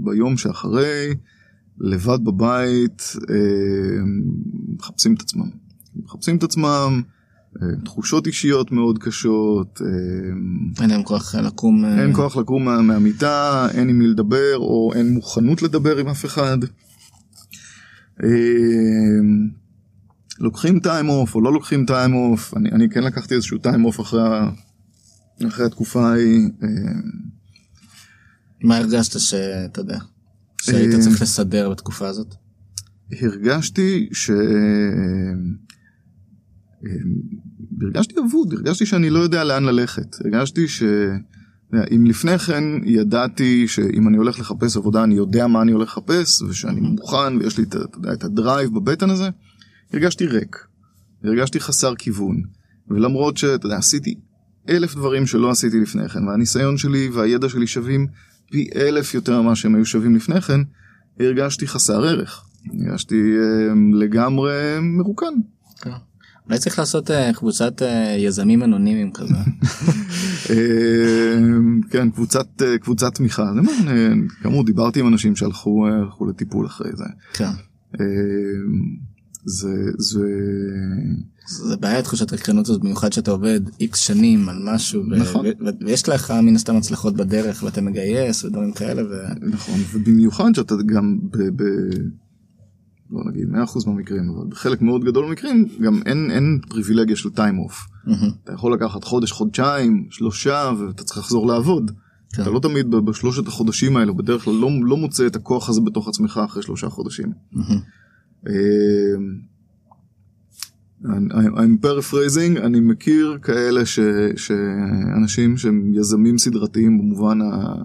ביום 0.04 0.38
שאחרי, 0.38 1.14
לבד 1.80 2.24
בבית, 2.24 3.16
אה, 3.30 4.04
מחפשים 4.78 5.14
את 5.14 5.22
עצמם. 5.22 5.50
מחפשים 5.96 6.38
את 6.38 6.44
עצמם, 6.44 7.02
אה, 7.62 7.68
תחושות 7.86 8.28
אישיות 8.28 8.72
מאוד 8.72 9.00
קשות. 9.00 9.82
אין 10.82 10.90
להם 10.90 11.04
כוח 11.04 11.36
לקום. 11.36 11.86
אין 11.86 12.16
כוח 12.16 12.38
לקום 12.38 12.66
מהמיטה, 12.88 13.68
אין 13.74 13.90
עם 13.90 14.00
מי 14.00 14.08
לדבר, 14.08 14.58
או 14.58 14.92
אין 14.96 15.14
מוכנות 15.14 15.62
לדבר 15.62 15.98
עם 15.98 16.08
אף 16.08 16.26
אחד. 16.26 16.58
אמ, 18.24 19.50
לוקחים 20.40 20.80
time 20.80 21.10
off 21.10 21.36
או 21.36 21.42
לא 21.42 21.54
לוקחים 21.54 21.86
time 21.86 22.14
off, 22.14 22.58
אני, 22.58 22.70
אני 22.72 22.90
כן 22.90 23.04
לקחתי 23.04 23.36
איזשהו 23.36 23.58
time 23.58 23.86
off 23.86 24.00
אחרי, 24.00 24.22
אחרי 25.48 25.66
התקופה 25.66 26.10
ההיא. 26.10 26.50
אמ. 26.64 27.26
מה 28.62 28.78
הרגשת 28.78 29.20
שאתה 29.20 29.82
יודע, 29.82 30.00
שהיית 30.62 30.94
אמ. 30.94 31.02
צריך 31.02 31.22
לסדר 31.22 31.70
בתקופה 31.70 32.08
הזאת? 32.08 32.36
הרגשתי 33.22 34.10
ש... 34.14 34.32
הרגשתי 37.82 38.16
אבוד, 38.28 38.54
הרגשתי 38.54 38.86
שאני 38.86 39.10
לא 39.10 39.20
יודע 39.20 39.44
לאן 39.44 39.64
ללכת, 39.64 40.16
הרגשתי 40.26 40.68
ש... 40.68 40.84
אם 41.74 42.06
לפני 42.06 42.40
כן 42.40 42.64
ידעתי 42.84 43.68
שאם 43.68 44.08
אני 44.08 44.18
הולך 44.18 44.40
לחפש 44.40 44.78
עבודה 44.78 45.04
אני 45.04 45.16
יודע 45.16 45.48
מה 45.48 45.62
אני 45.62 45.72
הולך 45.72 45.90
לחפש 45.90 46.42
ושאני 46.42 46.82
מוכן 46.82 47.38
ויש 47.38 47.58
לי 47.58 47.64
את, 47.64 47.76
את 48.14 48.24
הדרייב 48.24 48.74
בבטן 48.74 49.10
הזה, 49.10 49.30
הרגשתי 49.94 50.28
ריק, 50.28 50.68
הרגשתי 51.24 51.60
חסר 51.60 51.96
כיוון 51.96 52.42
ולמרות 52.90 53.38
שאתה 53.38 53.66
יודע 53.66 53.78
עשיתי 53.78 54.16
אלף 54.70 54.96
דברים 54.96 55.26
שלא 55.26 55.50
עשיתי 55.52 55.80
לפני 55.80 56.10
כן 56.10 56.28
והניסיון 56.28 56.78
שלי 56.78 57.10
והידע 57.14 57.50
שלי 57.50 57.68
שווים 57.68 58.08
פי 58.52 58.70
אלף 58.76 59.14
יותר 59.14 59.42
ממה 59.42 59.56
שהם 59.56 59.76
היו 59.76 59.86
שווים 59.86 60.16
לפני 60.16 60.42
כן, 60.42 60.62
הרגשתי 61.20 61.68
חסר 61.68 62.06
ערך, 62.06 62.46
הרגשתי 62.74 63.16
אה, 63.16 63.74
לגמרי 63.94 64.52
מרוקן. 64.82 65.34
כן. 65.82 65.92
אולי 66.48 66.60
צריך 66.60 66.80
לעשות 66.80 67.12
אה, 67.12 67.34
קבוצת 67.34 67.82
אה, 67.82 68.16
יזמים 68.18 68.64
אנונימיים 68.64 69.12
כזה. 69.12 69.34
אה, 70.50 71.38
כן 71.90 72.10
קבוצת 72.10 72.62
קבוצת 72.82 73.16
תמיכה 73.16 73.52
זה 73.56 73.62
מעניין 73.62 74.28
כאמור 74.42 74.66
דיברתי 74.66 75.00
עם 75.00 75.08
אנשים 75.08 75.36
שהלכו 75.36 75.88
הלכו 75.88 76.26
לטיפול 76.26 76.66
אחרי 76.66 76.92
זה. 76.96 77.06
כן. 77.34 77.50
זה 79.46 79.92
זה 79.98 80.26
זה 81.48 81.78
בעיה 81.78 82.02
תחושת 82.02 82.34
הקרנות 82.34 82.70
הזאת 82.70 82.82
במיוחד 82.82 83.14
שאתה 83.14 83.32
עובד 83.32 83.60
איקס 83.80 84.00
שנים 84.00 84.50
על 84.50 84.58
משהו 84.64 85.04
נכון. 85.04 85.46
ויש 85.86 86.10
לך 86.10 86.32
מן 86.32 86.56
הסתם 86.56 86.76
הצלחות 86.76 87.16
בדרך 87.16 87.64
ואתה 87.64 87.82
מגייס 87.82 88.44
ודברים 88.44 88.72
כאלה. 88.72 89.02
נכון 89.42 89.80
ובמיוחד 89.92 90.56
שאתה 90.56 90.76
גם 90.86 91.20
לא 93.12 93.22
נגיד 93.26 93.50
100% 93.50 93.88
מהמקרים 93.88 94.30
אבל 94.30 94.48
בחלק 94.50 94.82
מאוד 94.82 95.04
גדול 95.04 95.26
מהמקרים 95.26 95.66
גם 95.82 96.02
אין 96.06 96.32
אין 96.32 96.60
פריבילגיה 96.70 97.16
של 97.16 97.30
טיים 97.30 97.60
אוף. 97.60 97.88
Mm-hmm. 98.08 98.10
אתה 98.44 98.54
יכול 98.54 98.74
לקחת 98.74 99.04
חודש 99.04 99.32
חודשיים 99.32 100.08
שלושה 100.10 100.72
ואתה 100.80 101.04
צריך 101.04 101.18
לחזור 101.18 101.48
לעבוד. 101.48 101.92
כן. 102.34 102.42
אתה 102.42 102.52
לא 102.52 102.60
תמיד 102.60 102.90
בשלושת 102.92 103.48
החודשים 103.48 103.98
האלו 103.98 104.16
בדרך 104.16 104.44
כלל 104.44 104.54
לא, 104.54 104.70
לא 104.84 104.98
מוצא 104.98 105.28
את 105.28 105.36
הכוח 105.36 105.70
הזה 105.70 105.82
בתוך 105.82 106.08
עצמך 106.08 106.42
אחרי 106.46 106.64
שלושה 106.64 106.90
חודשים. 106.90 107.32
Mm-hmm. 107.54 108.50
I'm 111.04 111.84
paraphrasing 111.84 112.60
אני 112.64 112.80
מכיר 112.80 113.38
כאלה 113.42 113.86
ש, 113.86 114.00
שאנשים 114.36 115.58
שהם 115.58 115.94
יזמים 115.94 116.38
סדרתיים 116.38 116.98
במובן 116.98 117.42
ה... 117.42 117.76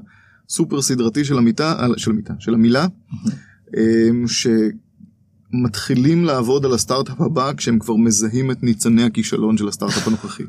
סופר 0.51 0.83
סדרתי 0.83 1.25
של 1.25 1.39
המיטה, 1.39 1.87
של 1.97 2.11
המיטה, 2.11 2.35
של 2.39 2.55
המילה, 2.55 2.87
אמ, 3.77 4.25
שמתחילים 5.53 6.25
לעבוד 6.25 6.65
על 6.65 6.75
הסטארט-אפ 6.75 7.21
הבא 7.21 7.53
כשהם 7.57 7.79
כבר 7.79 7.97
מזהים 7.97 8.51
את 8.51 8.63
ניצני 8.63 9.03
הכישלון 9.03 9.57
של 9.57 9.69
הסטארט-אפ 9.69 10.09
הנוכחי. 10.09 10.43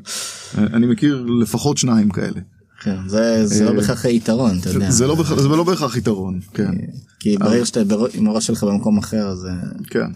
אני 0.58 0.86
מכיר 0.86 1.26
לפחות 1.40 1.78
שניים 1.78 2.10
כאלה. 2.10 2.40
כן, 2.82 2.96
זה, 3.08 3.46
זה 3.46 3.64
לא 3.64 3.70
אה, 3.70 3.76
בהכרח 3.76 4.04
יתרון, 4.04 4.58
אתה 4.60 4.70
יודע. 4.70 4.90
זה 4.90 5.06
לא 5.06 5.14
בהכרח- 5.14 5.40
זה 5.40 5.48
לא 5.48 5.64
בהכרח 5.64 5.96
יתרון, 5.96 6.40
כן. 6.54 6.72
כי 7.20 7.36
ברגע 7.36 7.64
שאתה 7.66 7.80
עם 8.14 8.26
הראש 8.26 8.46
שלך 8.46 8.64
במקום 8.64 8.98
אחר, 8.98 9.34
זה 9.34 9.48
כן. 9.90 10.10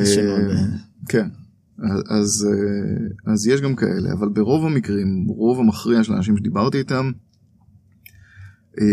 אה, 0.00 0.64
כן. 1.08 1.28
אז, 2.08 2.48
אה, 2.50 3.32
אז 3.32 3.46
יש 3.46 3.60
גם 3.60 3.74
כאלה, 3.74 4.12
אבל 4.12 4.28
ברוב 4.28 4.66
המקרים, 4.66 5.24
רוב 5.28 5.60
המכריע 5.60 6.04
של 6.04 6.12
האנשים 6.12 6.36
שדיברתי 6.36 6.78
איתם, 6.78 7.10
אה, 8.80 8.86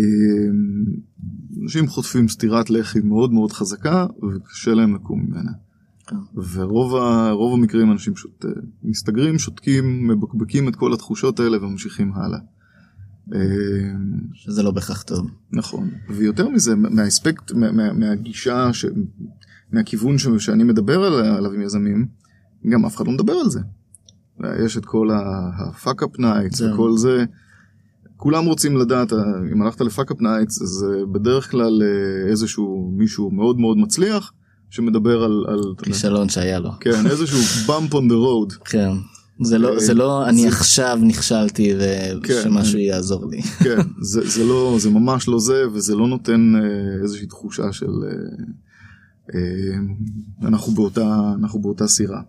אנשים 1.61 1.87
חוטפים 1.87 2.27
סטירת 2.27 2.69
לחי 2.69 2.99
מאוד 2.99 3.33
מאוד 3.33 3.51
חזקה 3.51 4.05
וקשה 4.35 4.73
להם 4.73 4.95
לקום 4.95 5.25
ממנה. 5.27 5.51
כן. 6.07 6.15
ורוב 6.53 6.95
ה- 6.95 7.31
רוב 7.31 7.53
המקרים 7.59 7.91
אנשים 7.91 8.13
פשוט 8.13 8.45
אה, 8.45 8.49
מסתגרים, 8.83 9.39
שותקים, 9.39 10.07
מבקבקים 10.07 10.67
את 10.67 10.75
כל 10.75 10.93
התחושות 10.93 11.39
האלה 11.39 11.57
וממשיכים 11.65 12.11
הלאה. 12.13 12.39
אה, 13.33 13.39
שזה 14.33 14.63
לא 14.63 14.71
בהכרח 14.71 15.01
טוב. 15.01 15.27
נכון, 15.51 15.89
ויותר 16.09 16.49
מזה, 16.49 16.75
מהאספקט, 16.75 17.51
מה, 17.51 17.71
מה, 17.71 17.93
מהגישה, 17.93 18.73
ש, 18.73 18.85
מהכיוון 19.71 20.17
ש, 20.17 20.27
שאני 20.39 20.63
מדבר 20.63 21.03
על- 21.03 21.25
עליו 21.25 21.51
עם 21.51 21.61
יזמים, 21.61 22.07
גם 22.69 22.85
אף 22.85 22.95
אחד 22.95 23.07
לא 23.07 23.13
מדבר 23.13 23.33
על 23.33 23.49
זה. 23.49 23.59
יש 24.65 24.77
את 24.77 24.85
כל 24.85 25.09
ה-fuck 25.11 26.03
up 26.03 26.19
nights. 26.19 26.63
וכל 26.73 26.97
זה. 26.97 27.25
כולם 28.23 28.45
רוצים 28.45 28.77
לדעת, 28.77 29.13
אה, 29.13 29.19
אם 29.53 29.61
הלכת 29.61 29.81
up 29.81 30.19
nights, 30.21 30.63
אז 30.63 30.85
אה, 30.89 31.05
בדרך 31.05 31.51
כלל 31.51 31.81
אה, 31.83 32.29
איזשהו 32.29 32.91
מישהו 32.97 33.31
מאוד 33.31 33.59
מאוד 33.59 33.77
מצליח, 33.77 34.33
שמדבר 34.69 35.23
על, 35.23 35.45
על 35.47 35.61
כישלון 35.83 36.29
שהיה 36.29 36.59
לו. 36.59 36.71
כן, 36.79 37.07
איזשהו 37.07 37.39
bump 37.67 37.91
on 37.91 37.95
the 37.95 38.13
road. 38.13 38.63
כן. 38.65 38.91
זה 39.41 39.57
לא, 39.57 39.79
זה 39.79 39.93
לא 39.93 40.27
אני 40.29 40.47
עכשיו 40.47 40.99
נכשלתי 41.01 41.73
כן. 42.23 42.33
ושמשהו 42.33 42.79
יעזור 42.79 43.29
לי. 43.29 43.41
כן, 43.65 43.81
זה, 44.01 44.29
זה 44.29 44.43
לא, 44.43 44.75
זה 44.79 44.89
ממש 44.89 45.27
לא 45.27 45.39
זה, 45.39 45.63
וזה 45.73 45.95
לא 45.95 46.07
נותן 46.07 46.53
איזושהי 47.03 47.27
תחושה 47.27 47.71
של 47.71 47.91
אנחנו 50.43 50.71
באותה, 50.71 51.33
אנחנו 51.39 51.61
באותה 51.61 51.87
סירה. 51.87 52.21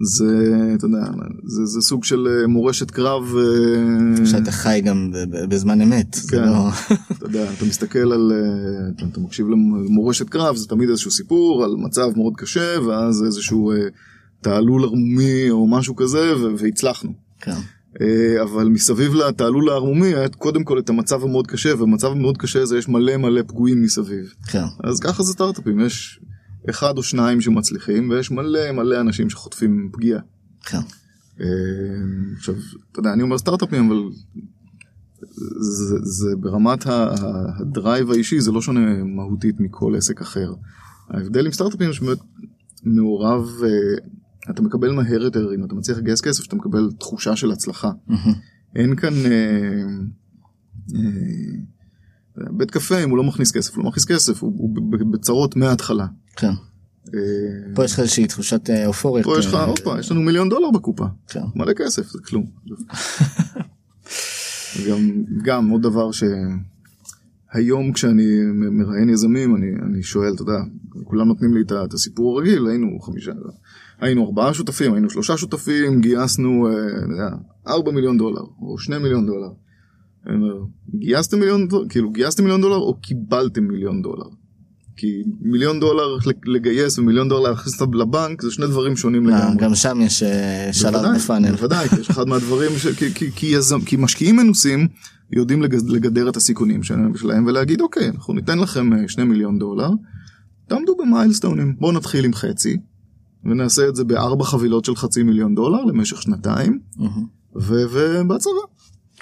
זה, 0.00 0.54
אתה 0.74 0.86
יודע, 0.86 1.04
זה, 1.44 1.66
זה 1.66 1.80
סוג 1.80 2.04
של 2.04 2.28
אה, 2.28 2.46
מורשת 2.46 2.90
קרב, 2.90 3.22
אה, 3.36 4.26
שאתה 4.26 4.52
חי 4.52 4.80
גם 4.84 5.10
בזמן 5.48 5.80
אמת. 5.80 6.16
כן. 6.28 6.42
לא... 6.42 6.68
אתה 7.12 7.26
יודע, 7.26 7.52
אתה 7.52 7.64
מסתכל 7.64 8.12
על, 8.12 8.32
אה, 8.34 8.88
אתה, 8.96 9.06
אתה 9.12 9.20
מקשיב 9.20 9.46
למורשת 9.48 10.28
קרב, 10.28 10.56
זה 10.56 10.68
תמיד 10.68 10.88
איזשהו 10.88 11.10
סיפור 11.10 11.64
על 11.64 11.74
מצב 11.78 12.08
מאוד 12.16 12.32
קשה, 12.36 12.80
ואז 12.86 13.24
איזשהו 13.24 13.72
תעלול 14.40 14.84
ערמומי 14.84 15.50
או 15.50 15.66
משהו 15.66 15.96
כזה, 15.96 16.32
והצלחנו. 16.58 17.12
כן. 17.40 17.56
אבל 18.42 18.68
מסביב 18.68 19.14
לתעלול 19.14 19.68
הערמומי 19.68 20.14
היה 20.14 20.28
קודם 20.28 20.64
כל 20.64 20.78
את 20.78 20.88
המצב 20.88 21.24
המאוד 21.24 21.46
קשה, 21.46 21.74
ובמצב 21.74 22.10
המאוד 22.10 22.38
קשה 22.38 22.62
הזה 22.62 22.78
יש 22.78 22.88
מלא 22.88 23.16
מלא 23.16 23.42
פגועים 23.42 23.82
מסביב. 23.82 24.34
כן. 24.46 24.64
אז 24.84 25.00
ככה 25.00 25.22
זה 25.22 25.32
סטארט-אפים, 25.32 25.80
יש 25.80 26.20
אחד 26.70 26.98
או 26.98 27.02
שניים 27.02 27.40
שמצליחים, 27.40 28.10
ויש 28.10 28.30
מלא 28.30 28.72
מלא 28.72 29.00
אנשים 29.00 29.30
שחוטפים 29.30 29.90
פגיעה. 29.92 30.20
כן. 30.62 30.78
אה, 31.40 31.46
עכשיו, 32.36 32.54
אתה 32.92 33.00
יודע, 33.00 33.12
אני 33.12 33.22
אומר 33.22 33.38
סטארט-אפים, 33.38 33.90
אבל 33.90 34.02
זה, 35.60 35.96
זה 36.02 36.36
ברמת 36.36 36.86
הדרייב 36.86 38.10
האישי, 38.10 38.40
זה 38.40 38.52
לא 38.52 38.62
שונה 38.62 39.04
מהותית 39.04 39.60
מכל 39.60 39.94
עסק 39.96 40.20
אחר. 40.20 40.54
ההבדל 41.08 41.46
עם 41.46 41.52
סטארט-אפים 41.52 41.92
שבאמת 41.92 42.18
מעורב, 42.84 43.48
אה, 43.64 43.70
אתה 44.50 44.62
מקבל 44.62 44.92
מהר 44.92 45.22
יותר, 45.22 45.54
אם 45.54 45.64
אתה 45.64 45.74
מצליח 45.74 45.98
לגייס 45.98 46.20
כסף, 46.20 46.46
אתה 46.46 46.56
מקבל 46.56 46.90
תחושה 47.00 47.36
של 47.36 47.50
הצלחה. 47.52 47.90
אין 48.76 48.96
כאן... 48.96 49.14
בית 52.36 52.70
קפה, 52.70 53.04
אם 53.04 53.10
הוא 53.10 53.18
לא 53.18 53.24
מכניס 53.24 53.52
כסף, 53.52 53.74
הוא 53.74 53.84
לא 53.84 53.88
מכניס 53.88 54.04
כסף, 54.04 54.42
הוא, 54.42 54.52
הוא 54.56 54.70
בצרות 55.12 55.56
מההתחלה. 55.56 56.06
כן. 56.36 56.52
אה, 57.14 57.20
פה 57.74 57.84
יש 57.84 57.92
לך 57.92 58.00
איזושהי 58.00 58.26
תחושת 58.26 58.70
אה, 58.70 58.86
אופוריה. 58.86 59.24
פה 59.24 59.38
יש 59.38 59.46
לך, 59.46 59.54
אה, 59.54 59.64
הופה, 59.64 59.98
יש 59.98 60.10
לנו 60.10 60.22
מיליון 60.22 60.48
דולר 60.48 60.70
בקופה. 60.70 61.06
כן. 61.28 61.40
מלא 61.54 61.72
כסף, 61.72 62.08
זה 62.08 62.18
כלום. 62.26 62.46
גם, 64.88 65.24
גם 65.42 65.68
עוד 65.68 65.82
דבר 65.82 66.10
שהיום 67.52 67.92
כשאני 67.92 68.40
מראיין 68.52 69.08
יזמים, 69.08 69.56
אני, 69.56 69.66
אני 69.86 70.02
שואל, 70.02 70.32
אתה 70.34 70.42
יודע, 70.42 70.58
כולם 71.04 71.28
נותנים 71.28 71.54
לי 71.54 71.62
את 71.62 71.72
את 71.72 71.94
הסיפור 71.94 72.38
הרגיל, 72.38 72.66
היינו 72.66 73.00
חמישה, 73.00 73.32
היינו 74.00 74.26
ארבעה 74.26 74.54
שותפים, 74.54 74.92
היינו 74.92 75.10
שלושה 75.10 75.36
שותפים, 75.36 76.00
גייסנו, 76.00 76.68
אה, 76.68 76.72
ארבע 77.66 77.92
מיליון 77.92 78.18
דולר, 78.18 78.42
או 78.62 78.78
שני 78.78 78.98
מיליון 78.98 79.26
דולר. 79.26 79.50
אני 80.26 80.34
אומר, 80.36 80.54
גייסתם 80.94 81.38
מיליון 81.38 81.68
דולר, 81.68 81.88
כאילו 81.88 82.10
גייסתם 82.10 82.42
מיליון 82.42 82.60
דולר 82.60 82.76
או 82.76 82.94
קיבלתם 83.00 83.64
מיליון 83.64 84.02
דולר? 84.02 84.26
כי 84.96 85.06
מיליון 85.40 85.80
דולר 85.80 86.16
לגייס 86.46 86.98
ומיליון 86.98 87.28
דולר 87.28 87.50
להכניס 87.50 87.80
אותם 87.80 87.94
לבנק 87.94 88.42
זה 88.42 88.50
שני 88.50 88.66
דברים 88.66 88.96
שונים 88.96 89.28
אה, 89.28 89.38
לגמרי. 89.38 89.56
גם 89.64 89.74
שם 89.74 89.98
יש 90.00 90.22
אה, 90.22 90.68
שלב 90.72 90.92
בפאנל. 91.16 91.50
בוודאי, 91.50 91.86
יש 92.00 92.10
אחד 92.10 92.28
מהדברים, 92.28 92.70
ש... 92.76 92.86
כי, 92.86 93.14
כי, 93.14 93.30
כי, 93.32 93.46
יזם, 93.46 93.80
כי 93.80 93.96
משקיעים 93.96 94.36
מנוסים 94.36 94.88
יודעים 95.32 95.62
לגד- 95.62 95.88
לגדר 95.90 96.28
את 96.28 96.36
הסיכונים 96.36 96.82
שלהם 96.82 97.46
ולהגיד 97.46 97.80
אוקיי 97.80 98.08
אנחנו 98.08 98.34
ניתן 98.34 98.58
לכם 98.58 98.92
אה, 98.92 98.98
שני 99.08 99.24
מיליון 99.24 99.58
דולר, 99.58 99.90
תעמדו 100.68 100.96
במיילסטונים, 100.96 101.76
בואו 101.78 101.92
נתחיל 101.92 102.24
עם 102.24 102.32
חצי 102.34 102.76
ונעשה 103.44 103.88
את 103.88 103.96
זה 103.96 104.04
בארבע 104.04 104.44
חבילות 104.44 104.84
של 104.84 104.96
חצי 104.96 105.22
מיליון 105.22 105.54
דולר 105.54 105.84
למשך 105.84 106.22
שנתיים 106.22 106.78
מהמם. 106.96 107.26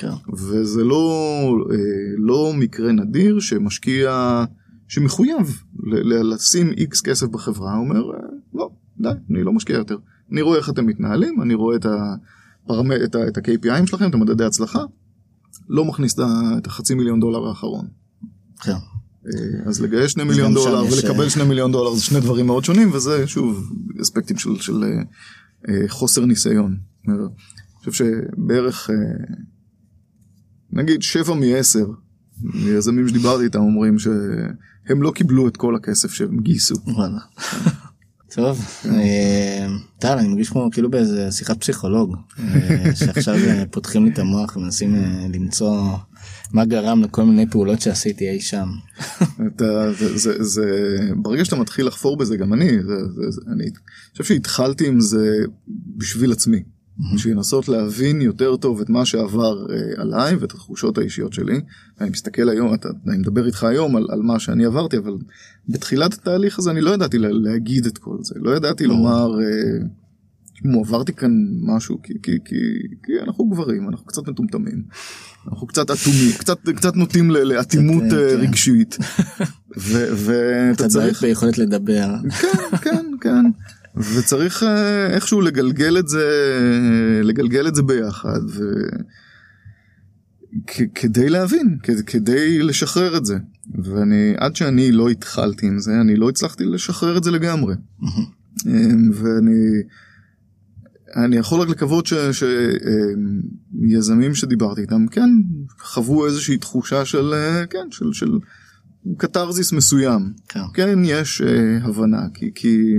כן. 0.03 0.33
וזה 0.33 0.85
לא, 0.85 1.57
אה, 1.71 1.77
לא 2.19 2.53
מקרה 2.55 2.93
נדיר 2.93 3.41
שמשקיע 3.41 4.45
שמחויב 4.89 5.63
לשים 6.03 6.71
איקס 6.71 7.01
כסף 7.01 7.27
בחברה 7.27 7.77
אומר 7.77 8.11
אה, 8.15 8.19
לא 8.55 8.71
די 9.01 9.09
אני 9.31 9.43
לא 9.43 9.53
משקיע 9.53 9.77
יותר 9.77 9.97
אני 10.33 10.43
רואה 10.43 10.59
איך 10.59 10.71
אתם 10.71 10.87
מתנהלים 10.87 11.43
אני 11.43 11.55
רואה 11.55 11.77
את, 11.77 11.87
הפרמ... 11.87 12.93
את, 12.93 13.15
ה... 13.15 13.29
את 13.29 13.37
ה-KPIים 13.37 13.87
שלכם 13.87 14.11
את 14.11 14.15
המדדי 14.15 14.45
הצלחה 14.45 14.85
לא 15.69 15.85
מכניס 15.85 16.17
את 16.59 16.67
החצי 16.67 16.95
מיליון 16.95 17.21
דולר 17.21 17.49
האחרון 17.49 17.87
כן. 18.61 18.73
אה, 18.73 19.69
אז 19.69 19.83
לגייס 19.83 20.11
שני 20.11 20.25
מיליון 20.25 20.55
דולר 20.55 20.85
ולקבל 20.93 21.29
שני 21.29 21.45
מיליון 21.45 21.73
דולר 21.73 21.95
זה 21.95 22.03
שני 22.03 22.21
דברים 22.21 22.47
מאוד 22.47 22.65
שונים 22.65 22.93
וזה 22.93 23.27
שוב 23.27 23.73
אספקטים 24.01 24.39
של, 24.39 24.57
של 24.57 24.85
חוסר 25.89 26.25
ניסיון. 26.25 26.77
אני 27.09 27.17
חושב 27.79 27.93
שבערך 27.93 28.91
נגיד 30.73 31.03
שבע 31.03 31.35
מעשר 31.35 31.87
יזמים 32.55 33.09
שדיברתי 33.09 33.45
איתם 33.45 33.59
אומרים 33.59 33.99
שהם 33.99 35.03
לא 35.03 35.11
קיבלו 35.11 35.49
את 35.49 35.57
כל 35.57 35.77
הכסף 35.77 36.13
שהם 36.13 36.41
גייסו. 36.41 36.75
וואלה. 36.87 37.19
טוב, 38.35 38.65
אה, 38.85 39.67
טל 39.99 40.19
אני 40.19 40.29
מרגיש 40.29 40.51
כמו 40.51 40.69
כאילו 40.73 40.91
באיזה 40.91 41.33
שיחת 41.33 41.61
פסיכולוג 41.61 42.17
אה, 42.39 42.95
שעכשיו 42.95 43.35
אה, 43.35 43.65
פותחים 43.71 44.05
לי 44.05 44.11
את 44.11 44.19
המוח 44.19 44.57
ומנסים 44.57 44.95
למצוא 45.35 45.97
מה 46.53 46.65
גרם 46.65 47.03
לכל 47.03 47.25
מיני 47.25 47.51
פעולות 47.51 47.81
שעשיתי 47.81 48.31
אי 48.31 48.41
שם. 48.41 48.69
אתה, 49.47 49.93
זה, 49.99 50.19
זה, 50.19 50.45
זה, 50.45 50.99
ברגע 51.17 51.45
שאתה 51.45 51.57
מתחיל 51.57 51.87
לחפור 51.87 52.17
בזה 52.17 52.37
גם 52.37 52.53
אני, 52.53 52.83
זה, 52.83 53.41
אני 53.53 53.65
חושב 54.13 54.25
שהתחלתי 54.25 54.87
עם 54.87 55.01
זה 55.01 55.39
בשביל 55.97 56.33
עצמי. 56.33 56.63
בשביל 57.15 57.37
לנסות 57.37 57.69
להבין 57.69 58.21
יותר 58.21 58.57
טוב 58.57 58.81
את 58.81 58.91
מה 58.91 59.05
שעבר 59.05 59.67
אה, 59.71 60.03
עליי 60.03 60.35
ואת 60.35 60.53
התחושות 60.53 60.99
האישיות 60.99 61.33
שלי. 61.33 61.61
אני 62.01 62.11
מסתכל 62.11 62.49
היום, 62.49 62.75
אתה, 62.75 62.89
אני 63.09 63.19
מדבר 63.19 63.47
איתך 63.47 63.65
היום 63.65 63.97
על, 63.97 64.07
על 64.11 64.23
מה 64.23 64.39
שאני 64.39 64.65
עברתי, 64.65 64.99
אבל 64.99 65.13
בתחילת 65.69 66.15
התהליך 66.15 66.59
הזה 66.59 66.71
אני 66.71 66.81
לא 66.81 66.91
ידעתי 66.91 67.19
לה, 67.19 67.29
להגיד 67.33 67.87
את 67.87 67.99
כל 67.99 68.17
זה, 68.21 68.35
לא 68.37 68.57
ידעתי 68.57 68.87
לומר, 68.87 69.41
אה, 69.41 69.87
עברתי 70.81 71.13
כאן 71.13 71.31
משהו, 71.63 72.03
כי, 72.03 72.13
כי, 72.23 72.33
כי, 72.45 72.55
כי 73.03 73.13
אנחנו 73.27 73.49
גברים, 73.49 73.89
אנחנו 73.89 74.07
קצת 74.07 74.29
מטומטמים, 74.29 74.83
אנחנו 75.49 75.67
קצת 75.67 75.91
אטומים, 75.91 76.33
קצת, 76.39 76.69
קצת 76.77 76.97
נוטים 76.97 77.31
לאטימות 77.31 78.03
קצת, 78.07 78.17
אה, 78.17 78.31
כן. 78.31 78.41
רגשית. 78.41 78.97
ואתה 79.77 80.75
קצת 80.75 80.97
בעיות 80.97 81.13
צריך, 81.13 81.23
ביכולת 81.23 81.59
לדבר. 81.59 82.15
כן, 82.41 82.77
כן, 82.83 83.07
כן. 83.21 83.45
וצריך 83.97 84.63
אה, 84.63 85.07
איכשהו 85.07 85.41
לגלגל 85.41 85.99
את 85.99 86.09
זה, 86.09 86.29
לגלגל 87.23 87.69
את 87.69 87.75
זה 87.75 87.83
ביחד, 87.83 88.41
ו... 88.49 88.63
כ- 90.67 90.91
כדי 90.95 91.29
להבין, 91.29 91.79
כ- 91.83 92.03
כדי 92.07 92.63
לשחרר 92.63 93.17
את 93.17 93.25
זה. 93.25 93.39
ואני, 93.85 94.35
עד 94.37 94.57
שאני 94.57 94.93
לא 94.93 95.09
התחלתי 95.09 95.67
עם 95.67 95.79
זה, 95.79 96.01
אני 96.01 96.17
לא 96.17 96.29
הצלחתי 96.29 96.65
לשחרר 96.65 97.17
את 97.17 97.25
זה 97.25 97.31
לגמרי. 97.31 97.75
אמ, 98.67 99.11
ואני, 99.15 99.83
אני 101.17 101.37
יכול 101.37 101.61
רק 101.61 101.69
לקוות 101.69 102.07
שיזמים 103.89 104.35
שדיברתי 104.35 104.81
איתם 104.81 105.07
כן 105.11 105.31
חוו 105.81 106.27
איזושהי 106.27 106.59
תחושה 106.59 107.05
של 107.05 107.35
אה, 107.35 107.67
כן 107.67 107.87
של 107.91 108.13
של 108.13 108.31
קתרזיס 109.17 109.73
מסוים 109.73 110.33
כן. 110.49 110.61
כן 110.75 110.99
יש 111.05 111.43
אה, 111.43 111.79
הבנה 111.83 112.27
כי 112.35 112.51
כי 112.55 112.95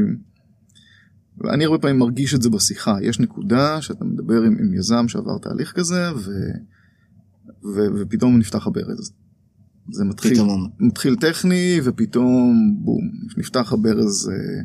אני 1.50 1.66
הרבה 1.66 1.78
פעמים 1.78 2.00
מרגיש 2.00 2.36
את 2.36 2.42
זה 2.42 2.50
בשיחה 2.50 2.96
יש 3.02 3.20
נקודה 3.20 3.82
שאתה 3.82 4.06
מדבר 4.06 4.42
עם, 4.42 4.58
עם 4.60 4.74
יזם 4.74 5.08
שעבר 5.08 5.38
תהליך 5.38 5.74
כזה 5.76 6.12
ו, 6.16 6.32
ו, 7.76 7.80
ופתאום 8.00 8.40
נפתח 8.40 8.68
הברז. 8.68 9.14
זה 9.92 10.04
מתחיל, 10.04 10.34
פתאום. 10.34 10.70
מתחיל 10.80 11.16
טכני 11.16 11.80
ופתאום 11.84 12.76
בום 12.80 13.12
נפתח 13.38 13.74
הברז 13.74 14.30
אה, 14.30 14.64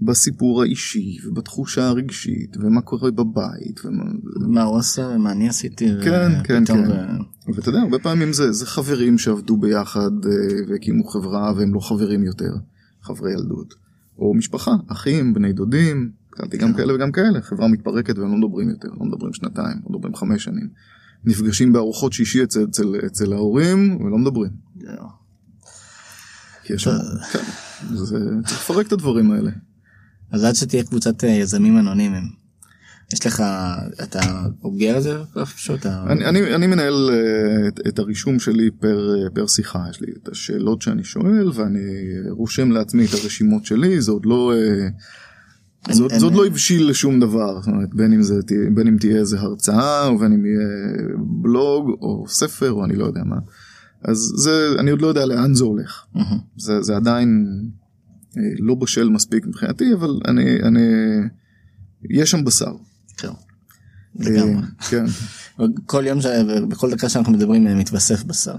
בסיפור 0.00 0.62
האישי 0.62 1.16
ובתחושה 1.26 1.88
הרגשית 1.88 2.56
ומה 2.56 2.80
קורה 2.80 3.10
בבית 3.10 3.84
ומה, 3.84 4.04
מה 4.48 4.62
הוא 4.62 4.78
עשה 4.78 5.02
ומה 5.14 5.32
אני 5.32 5.48
עשיתי. 5.48 5.88
כן, 6.04 6.30
כן, 6.44 6.62
ופתאום 6.62 6.86
כן. 6.86 6.90
ו- 6.90 7.54
ואתה 7.54 7.68
יודע 7.68 7.80
הרבה 7.80 7.98
פעמים 7.98 8.32
זה 8.32 8.52
זה 8.52 8.66
חברים 8.66 9.18
שעבדו 9.18 9.56
ביחד 9.56 10.10
אה, 10.26 10.30
והקימו 10.68 11.04
חברה 11.04 11.52
והם 11.56 11.74
לא 11.74 11.80
חברים 11.80 12.24
יותר 12.24 12.50
חברי 13.02 13.32
ילדות 13.32 13.85
או 14.18 14.34
משפחה 14.34 14.72
אחים 14.88 15.34
בני 15.34 15.52
דודים 15.52 16.10
נתקלתי 16.28 16.56
גם 16.56 16.74
כאלה 16.74 16.94
וגם 16.94 17.12
כאלה 17.12 17.40
חברה 17.40 17.68
מתפרקת 17.68 18.18
והם 18.18 18.30
לא 18.30 18.36
מדברים 18.36 18.68
יותר 18.68 18.88
לא 18.88 19.06
מדברים 19.06 19.32
שנתיים 19.32 19.76
לא 19.84 19.90
מדברים 19.90 20.14
חמש 20.14 20.44
שנים. 20.44 20.68
נפגשים 21.24 21.72
בארוחות 21.72 22.12
שישי 22.12 22.42
אצל, 22.42 22.64
אצל, 22.64 22.94
אצל 23.06 23.32
ההורים 23.32 24.00
ולא 24.00 24.18
מדברים. 24.18 24.50
זהו. 24.80 25.08
כי 26.62 26.72
יש 26.72 26.82
שם 26.82 26.90
כן, 27.32 27.44
זה 27.94 28.18
צריך 28.46 28.60
לפרק 28.60 28.86
את 28.86 28.92
הדברים 28.92 29.30
האלה. 29.30 29.50
אז 30.30 30.44
עד 30.44 30.54
שתהיה 30.54 30.84
קבוצת 30.84 31.24
אה, 31.24 31.28
יזמים 31.28 31.78
אנונימיים. 31.78 32.45
יש 33.12 33.26
לך 33.26 33.42
אתה 34.02 34.20
אוגר 34.64 34.98
את 34.98 35.02
זה 35.02 35.18
פשוט. 35.56 35.86
אני, 35.86 36.24
אני, 36.24 36.54
אני 36.54 36.66
מנהל 36.66 37.10
אה, 37.12 37.68
את, 37.68 37.80
את 37.88 37.98
הרישום 37.98 38.38
שלי 38.38 38.70
פר, 38.80 39.14
אה, 39.24 39.30
פר 39.30 39.46
שיחה, 39.46 39.84
יש 39.90 40.00
לי 40.00 40.12
את 40.22 40.28
השאלות 40.28 40.82
שאני 40.82 41.04
שואל 41.04 41.50
ואני 41.54 41.80
רושם 42.30 42.70
לעצמי 42.70 43.04
את 43.04 43.14
הרשימות 43.14 43.64
שלי, 43.64 44.00
זה 44.00 44.12
עוד 44.12 44.26
לא, 44.26 44.52
אה, 44.54 44.88
זה 45.92 46.24
עוד, 46.24 46.34
לא 46.34 46.46
הבשיל 46.46 46.90
לשום 46.90 47.20
דבר, 47.20 47.60
זאת 47.60 47.66
אומרת, 47.66 47.94
בין 47.94 48.12
אם, 48.12 48.22
זה, 48.22 48.34
בין 48.74 48.86
אם 48.86 48.96
תהיה 49.00 49.16
איזה 49.16 49.40
הרצאה 49.40 50.06
או 50.06 50.18
בין 50.18 50.32
אם 50.32 50.46
יהיה 50.46 50.68
בלוג 51.42 51.90
או 52.00 52.24
ספר 52.28 52.72
או 52.72 52.84
אני 52.84 52.96
לא 52.96 53.04
יודע 53.04 53.20
מה, 53.24 53.36
אז 54.04 54.32
זה, 54.36 54.68
אני 54.78 54.90
עוד 54.90 55.02
לא 55.02 55.06
יודע 55.06 55.26
לאן 55.26 55.54
זה 55.54 55.64
הולך, 55.64 56.04
מהמם. 56.14 56.38
זה, 56.56 56.82
זה 56.82 56.96
עדיין 56.96 57.46
לא 58.58 58.74
בשל 58.74 59.08
מספיק 59.08 59.46
מבחינתי, 59.46 59.94
אבל 59.94 60.10
אני, 60.28 60.62
אני, 60.62 60.80
יש 62.10 62.30
שם 62.30 62.44
בשר. 62.44 62.72
כן. 63.16 63.28
לגמרי. 64.18 64.62
כן. 64.90 65.04
כל 65.86 66.04
יום 66.06 66.20
ש- 66.20 66.26
בכל 66.68 66.90
דקה 66.90 67.08
שאנחנו 67.08 67.32
מדברים 67.32 67.78
מתווסף 67.78 68.24
בשר. 68.24 68.54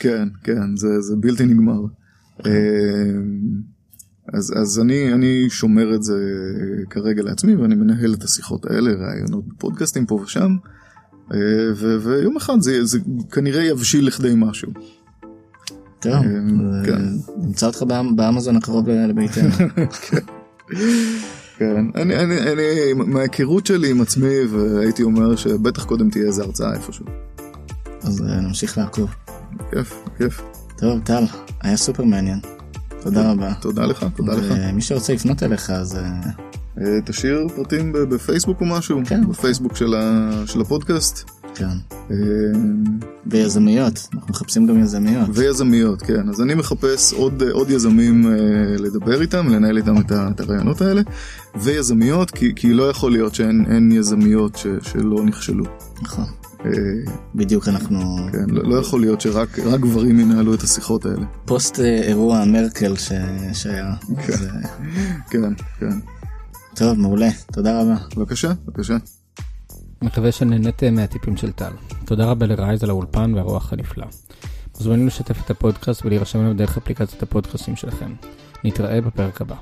כן, 0.00 0.28
כן, 0.42 0.76
זה, 0.76 1.00
זה 1.00 1.16
בלתי 1.16 1.44
נגמר. 1.46 1.80
אה, 2.46 2.52
אז, 4.34 4.52
אז 4.56 4.78
אני, 4.80 5.12
אני 5.14 5.46
שומר 5.50 5.94
את 5.94 6.02
זה 6.02 6.14
כרגע 6.90 7.22
לעצמי 7.22 7.56
ואני 7.56 7.74
מנהל 7.74 8.14
את 8.14 8.24
השיחות 8.24 8.64
האלה, 8.66 8.90
ראיונות 8.90 9.48
בפודקאסטים 9.48 10.06
פה 10.06 10.14
ושם, 10.14 10.56
אה, 11.34 11.38
ו, 11.76 11.96
ויום 12.02 12.36
אחד 12.36 12.60
זה, 12.60 12.84
זה 12.84 12.98
כנראה 13.32 13.64
יבשיל 13.64 14.06
לכדי 14.06 14.32
משהו. 14.36 14.72
טוב, 16.00 16.12
אה, 16.14 16.20
כן. 16.86 17.02
נמצא 17.38 17.66
אותך 17.66 17.82
באמ- 17.82 18.14
באמזון 18.16 18.56
הקרוב 18.56 18.88
לביתנו. 18.88 19.48
כן, 21.60 21.86
אני, 21.94 22.16
אני, 22.16 22.52
אני, 22.52 22.92
מההיכרות 22.92 23.66
שלי 23.66 23.90
עם 23.90 24.00
עצמי 24.00 24.44
והייתי 24.50 25.02
אומר 25.02 25.36
שבטח 25.36 25.84
קודם 25.84 26.10
תהיה 26.10 26.24
איזה 26.24 26.42
הרצאה 26.42 26.72
איפשהו. 26.72 27.06
אז 28.02 28.22
אה, 28.22 28.40
נמשיך 28.40 28.78
לעקוב. 28.78 29.14
כיף, 29.70 29.94
כיף. 30.18 30.42
טוב 30.76 31.00
טל, 31.04 31.24
היה 31.60 31.76
סופר 31.76 32.04
מעניין. 32.04 32.38
תודה 33.02 33.30
רבה. 33.30 33.54
תודה 33.60 33.86
לך, 33.86 34.06
תודה 34.16 34.34
לך. 34.34 34.44
ומי 34.50 34.82
שרוצה 34.82 35.12
לפנות 35.12 35.42
אליך 35.42 35.70
אז 35.70 35.96
אה, 35.96 36.20
אה, 36.80 36.98
תשאיר 37.04 37.46
פרטים 37.56 37.92
בפייסבוק 37.92 38.60
או 38.60 38.66
משהו, 38.66 39.00
כן. 39.06 39.28
בפייסבוק 39.28 39.76
של, 39.76 39.94
ה, 39.94 40.30
של 40.46 40.60
הפודקאסט. 40.60 41.39
כן. 41.54 41.68
אה, 42.10 42.16
ויזמיות, 43.26 44.08
אנחנו 44.14 44.30
מחפשים 44.30 44.66
גם 44.66 44.82
יזמיות. 44.82 45.28
ויזמיות, 45.34 46.02
כן. 46.02 46.28
אז 46.28 46.40
אני 46.40 46.54
מחפש 46.54 47.12
עוד, 47.12 47.42
עוד 47.42 47.70
יזמים 47.70 48.26
אה, 48.26 48.32
לדבר 48.78 49.20
איתם, 49.20 49.48
לנהל 49.48 49.76
איתם 49.76 49.94
את, 50.00 50.40
הרעיונות 50.40 50.80
האלה, 50.80 51.02
ויזמיות, 51.56 52.30
כי, 52.30 52.52
כי 52.56 52.72
לא 52.74 52.90
יכול 52.90 53.12
להיות 53.12 53.34
שאין 53.34 53.64
אין 53.68 53.92
יזמיות 53.92 54.56
ש, 54.56 54.66
שלא 54.82 55.24
נכשלו. 55.24 55.64
נכון. 56.02 56.24
אה, 56.64 56.70
בדיוק 57.34 57.68
אנחנו 57.68 57.98
כן, 58.32 58.44
לא, 58.48 58.62
לא 58.70 58.76
יכול 58.76 59.00
להיות 59.00 59.20
שרק 59.20 59.58
רק 59.58 59.80
גברים 59.80 60.20
ינהלו 60.20 60.54
את 60.54 60.62
השיחות 60.62 61.06
האלה. 61.06 61.24
פוסט 61.44 61.80
אה, 61.80 62.02
אירוע 62.02 62.44
מרקל 62.44 62.96
ש- 62.96 63.12
שהיה. 63.52 63.94
כן. 64.26 64.32
אז, 64.32 64.44
אה, 64.46 64.68
כן, 65.30 65.52
כן. 65.80 65.98
טוב 66.74 66.98
מעולה 66.98 67.28
תודה 67.52 67.80
רבה. 67.80 67.94
בבקשה, 68.16 68.52
בבקשה. 68.66 68.96
מקווה 70.02 70.32
שנהניתם 70.32 70.94
מהטיפים 70.94 71.36
של 71.36 71.52
טל. 71.52 71.72
תודה 72.04 72.24
רבה 72.24 72.46
לרייז 72.46 72.84
על 72.84 72.90
האולפן 72.90 73.34
והרוח 73.34 73.72
הנפלא. 73.72 74.06
מוזמנים 74.78 75.06
לשתף 75.06 75.44
את 75.44 75.50
הפודקאסט 75.50 76.04
ולהירשם 76.04 76.40
אליו 76.40 76.56
דרך 76.56 76.76
אפליקציית 76.76 77.22
הפודקאסטים 77.22 77.76
שלכם. 77.76 78.14
נתראה 78.64 79.00
בפרק 79.00 79.40
הבא. 79.40 79.56